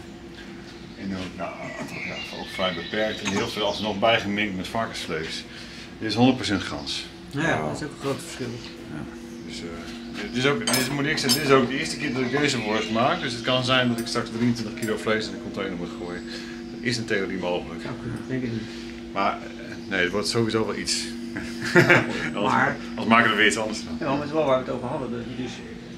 En 1.03 1.15
ook, 1.15 1.37
nou, 1.37 1.51
ja, 2.07 2.39
ook 2.39 2.47
vrij 2.47 2.73
beperkt 2.73 3.21
en 3.21 3.31
heel 3.31 3.47
veel 3.47 3.65
alsnog 3.65 3.99
bijgeminkt 3.99 4.57
met 4.57 4.67
varkensvlees. 4.67 5.43
Dit 5.99 6.09
is 6.09 6.15
100% 6.15 6.63
gans. 6.63 7.05
Ja, 7.29 7.67
dat 7.67 7.75
is 7.75 7.83
ook 7.83 7.91
een 7.91 7.99
groot 7.99 8.21
verschil. 8.21 8.49
Ja. 8.93 9.03
Dus, 9.47 9.61
uh, 9.61 9.69
dit 10.21 10.35
is 10.35 10.45
ook, 10.45 10.65
dit 10.65 10.91
moet 10.91 11.05
ik 11.05 11.17
zeggen, 11.17 11.39
dit 11.39 11.49
is 11.49 11.55
ook 11.55 11.69
de 11.69 11.79
eerste 11.79 11.97
keer 11.97 12.13
dat 12.13 12.21
ik 12.21 12.31
deze 12.31 12.59
worst 12.59 12.91
maak. 12.91 13.21
Dus 13.21 13.33
het 13.33 13.41
kan 13.41 13.63
zijn 13.63 13.87
dat 13.87 13.99
ik 13.99 14.07
straks 14.07 14.29
23 14.29 14.79
kilo 14.79 14.97
vlees 14.97 15.25
in 15.25 15.31
de 15.31 15.41
container 15.41 15.77
moet 15.77 15.89
gooien. 15.99 16.23
Dat 16.71 16.79
is 16.81 16.97
in 16.97 17.05
theorie 17.05 17.37
mogelijk. 17.37 17.81
Zou 17.81 17.93
kunnen, 18.01 18.19
denk 18.27 18.43
ik 18.43 18.51
niet. 18.51 18.61
Maar 19.13 19.37
nee, 19.89 20.01
het 20.01 20.11
wordt 20.11 20.27
sowieso 20.27 20.65
wel 20.65 20.75
iets. 20.75 21.05
Als, 22.35 22.51
maar, 22.51 22.77
als 22.95 23.05
maken 23.05 23.29
we 23.29 23.35
weer 23.35 23.47
iets 23.47 23.57
anders 23.57 23.83
dan. 23.85 23.95
Ja, 23.99 24.05
maar 24.05 24.15
het 24.17 24.25
is 24.25 24.31
wel 24.31 24.45
waar 24.45 24.59
we 24.59 24.65
het 24.65 24.73
over 24.73 24.87
hadden. 24.87 25.11
Dat 25.11 25.21
je 25.29 25.43
dus, 25.43 25.51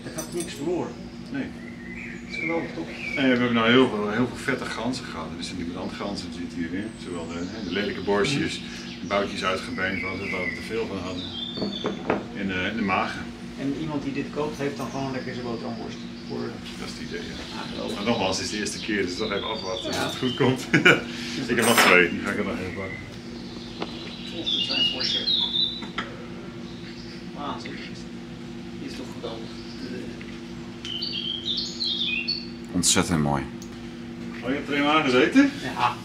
er 0.06 0.12
gaat 0.16 0.34
niks 0.34 0.54
verloren. 0.54 0.94
Nee. 1.32 1.48
Dat 2.22 2.30
is 2.32 2.40
geweldig 2.40 2.70
toch? 2.76 2.88
Nee, 3.16 3.32
we 3.32 3.38
hebben 3.38 3.54
nou 3.54 3.70
heel 3.70 3.90
veel, 3.90 4.12
heel 4.12 4.28
veel 4.28 4.44
vette 4.50 4.66
ganzen 4.66 5.06
gehad. 5.06 5.28
Er 5.38 5.56
die 5.58 5.66
brandganzen 5.66 6.30
zitten 6.40 6.58
hierin. 6.58 6.90
Zowel 7.04 7.28
de, 7.28 7.40
de 7.66 7.72
lelijke 7.72 8.02
borstjes, 8.02 8.62
de 9.02 9.08
boutjes 9.08 9.44
uitgebeend, 9.44 10.02
waar 10.02 10.18
we 10.18 10.24
er 10.24 10.56
te 10.56 10.62
veel 10.62 10.86
van 10.88 10.98
hadden. 10.98 11.24
En 12.40 12.48
de, 12.48 12.72
de 12.76 12.82
magen. 12.82 13.26
En 13.60 13.76
iemand 13.80 14.04
die 14.04 14.14
dit 14.14 14.26
koopt, 14.34 14.58
heeft 14.58 14.78
dan 14.78 14.90
gewoon 14.90 15.12
lekker 15.12 15.34
zijn 15.34 15.46
boterhamworst. 15.46 15.98
Voor... 16.28 16.40
Dat 16.80 16.88
is 16.88 16.94
het 16.94 17.02
idee, 17.08 17.22
ja. 17.22 17.82
Ah, 17.82 17.96
maar 17.96 18.06
nogmaals, 18.06 18.38
het 18.38 18.46
is 18.46 18.52
de 18.52 18.58
eerste 18.58 18.80
keer, 18.80 19.02
dus 19.02 19.18
toch 19.18 19.32
even 19.32 19.50
afwachten 19.50 19.92
ja. 19.92 20.06
het 20.06 20.16
goed 20.16 20.36
komt. 20.36 20.62
ik 21.52 21.56
heb 21.56 21.66
nog 21.66 21.80
twee, 21.80 22.10
die 22.10 22.20
ga 22.20 22.32
ik 22.32 22.38
er 22.38 22.46
nog 22.46 22.60
even 22.60 22.74
pakken. 22.74 23.13
Volgens 24.34 24.66
zijn 24.66 24.86
forse. 24.86 25.20
Waanzin. 27.38 27.72
Die 28.80 28.90
is 28.90 28.98
toch 28.98 29.06
geweldig. 29.14 29.48
Ontzettend 32.72 33.20
mooi. 33.20 33.44
Oh, 34.44 34.50
je 34.50 34.56
hebt 34.56 34.70
er 34.70 34.76
eenmaal 34.76 35.04
gezeten? 35.04 35.52
Ja. 35.64 35.70
ja. 35.80 35.96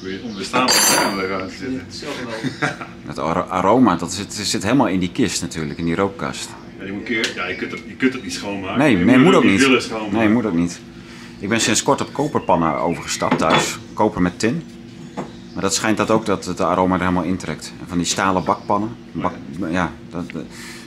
Kun 0.00 0.10
je 0.10 0.22
onbestaanbaar 0.22 1.24
eruit 1.24 1.52
zitten. 1.52 1.86
Zo 1.90 2.06
geweldig. 2.18 2.76
Het 3.06 3.18
aroma, 3.50 3.96
dat 3.96 4.12
zit, 4.12 4.34
zit 4.34 4.62
helemaal 4.62 4.88
in 4.88 5.00
die 5.00 5.12
kist 5.12 5.42
natuurlijk, 5.42 5.78
in 5.78 5.84
die 5.84 5.94
rookkast. 5.94 6.48
Ja, 6.78 6.84
je, 6.84 6.92
moet 6.92 7.02
keer, 7.02 7.32
ja, 7.34 7.46
je, 7.46 7.54
kunt 7.54 7.70
het, 7.70 7.80
je 7.86 7.96
kunt 7.96 8.12
het 8.12 8.22
niet 8.22 8.32
schoonmaken. 8.32 8.78
Nee, 8.78 8.98
je 8.98 9.04
nee 9.04 9.18
moet, 9.18 9.34
ook 9.34 9.44
niet. 9.44 9.68
niet 9.68 10.12
nee, 10.12 10.28
moet 10.28 10.44
ook 10.44 10.54
niet. 10.54 10.80
Ik 11.38 11.48
ben 11.48 11.60
sinds 11.60 11.82
kort 11.82 12.00
op 12.00 12.12
koperpannen 12.12 12.78
overgestapt 12.78 13.38
thuis. 13.38 13.78
Koper 13.92 14.22
met 14.22 14.38
tin. 14.38 14.62
Maar 15.56 15.64
dat 15.64 15.74
schijnt 15.74 15.96
dat 15.96 16.10
ook 16.10 16.26
dat 16.26 16.44
het 16.44 16.60
aroma 16.60 16.94
er 16.94 17.00
helemaal 17.00 17.22
intrekt. 17.22 17.72
En 17.80 17.88
van 17.88 17.96
die 17.98 18.06
stalen 18.06 18.44
bakpannen. 18.44 18.96
Bak, 19.12 19.32
ja, 19.70 19.92
dat, 20.10 20.24
we 20.32 20.44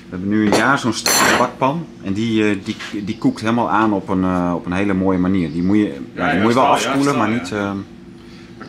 hebben 0.09 0.29
nu 0.29 0.45
een 0.45 0.57
jaar 0.57 0.79
zo'n 0.79 0.93
stalen 0.93 1.37
bakpan. 1.37 1.85
En 2.03 2.13
die, 2.13 2.49
eh, 2.49 2.57
die, 2.63 2.75
die 3.05 3.17
koekt 3.17 3.41
helemaal 3.41 3.69
aan 3.69 3.93
op 3.93 4.09
een, 4.09 4.21
uh, 4.21 4.53
op 4.55 4.65
een 4.65 4.71
hele 4.71 4.93
mooie 4.93 5.17
manier. 5.17 5.51
Die 5.51 5.63
moet 5.63 5.77
je, 5.77 6.01
ja, 6.13 6.25
ja, 6.25 6.31
die 6.31 6.41
moet 6.41 6.49
je 6.49 6.57
wel 6.59 6.67
afspoelen, 6.67 7.17
maar 7.17 7.29
niet... 7.29 7.51
Uh, 7.51 7.71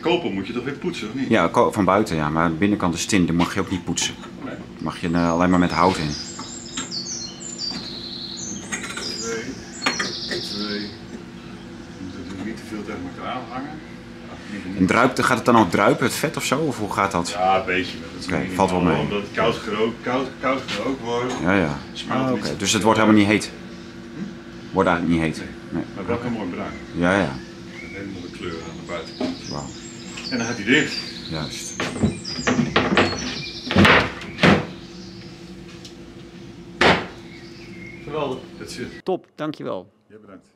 koper 0.01 0.31
moet 0.31 0.47
je 0.47 0.53
toch 0.53 0.63
weer 0.63 0.73
poetsen, 0.73 1.07
of 1.07 1.13
niet? 1.13 1.29
Ja, 1.29 1.49
van 1.71 1.85
buiten 1.85 2.15
ja, 2.15 2.29
maar 2.29 2.49
de 2.49 2.55
binnenkant 2.55 2.93
is 2.93 3.05
tin, 3.05 3.25
die 3.25 3.33
mag 3.33 3.53
je 3.53 3.59
ook 3.59 3.71
niet 3.71 3.83
poetsen. 3.83 4.13
Nee. 4.45 4.53
Mag 4.77 5.01
je 5.01 5.09
uh, 5.09 5.31
alleen 5.31 5.49
maar 5.49 5.59
met 5.59 5.71
hout 5.71 5.97
in. 5.97 6.09
Twee, 10.25 10.39
twee. 10.39 10.79
Je 10.79 10.87
moet 12.03 12.13
het 12.13 12.45
niet 12.45 12.57
te 12.57 12.63
veel 12.69 12.83
tegen 12.83 13.01
elkaar 13.15 13.37
hangen. 13.49 13.89
En 14.77 14.80
druipt, 14.91 15.23
gaat 15.23 15.37
het 15.37 15.45
dan 15.45 15.57
ook 15.57 15.69
druipen, 15.69 16.05
het 16.05 16.15
vet 16.15 16.37
of 16.37 16.45
zo? 16.45 16.59
Of 16.59 16.77
hoe 16.77 16.91
gaat 16.91 17.11
dat? 17.11 17.29
Ja, 17.29 17.59
een 17.59 17.65
beetje. 17.65 17.97
Oké, 18.23 18.33
okay, 18.33 18.49
valt 18.49 18.71
wel 18.71 18.79
mee. 18.79 18.99
Omdat 18.99 19.21
het 19.21 19.31
koud 19.31 19.55
gerookt, 19.55 19.95
koud, 20.01 20.27
koud 20.39 20.61
gerookt 20.67 21.01
wordt. 21.01 21.33
Ja, 21.41 21.53
ja. 21.53 21.77
Ah, 22.09 22.31
okay. 22.31 22.57
Dus 22.57 22.73
het 22.73 22.83
wordt 22.83 22.99
helemaal 22.99 23.19
niet 23.19 23.29
heet? 23.29 23.51
Hm? 24.15 24.73
Wordt 24.73 24.89
eigenlijk 24.89 25.19
niet 25.19 25.35
heet? 25.35 25.43
Nee. 25.45 25.83
nee. 25.83 25.83
Maar 25.95 26.05
wel 26.05 26.15
okay. 26.15 26.29
mooi 26.29 26.49
bruin. 26.49 26.71
Ja, 26.93 27.17
ja. 27.17 27.21
Een 27.21 27.87
hele 27.93 28.05
mooie 28.13 28.31
kleur 28.31 28.53
aan 28.53 28.77
de 28.85 28.91
buitenkant. 28.91 29.47
Wauw. 29.49 29.65
En 30.31 30.37
dan 30.37 30.47
gaat 30.47 30.55
hij 30.55 30.65
dicht. 30.65 30.95
Juist. 31.29 31.83
Geweldig. 38.03 38.39
Top, 39.03 39.27
dankjewel. 39.35 39.91
Ja, 40.07 40.15
bedankt. 40.21 40.47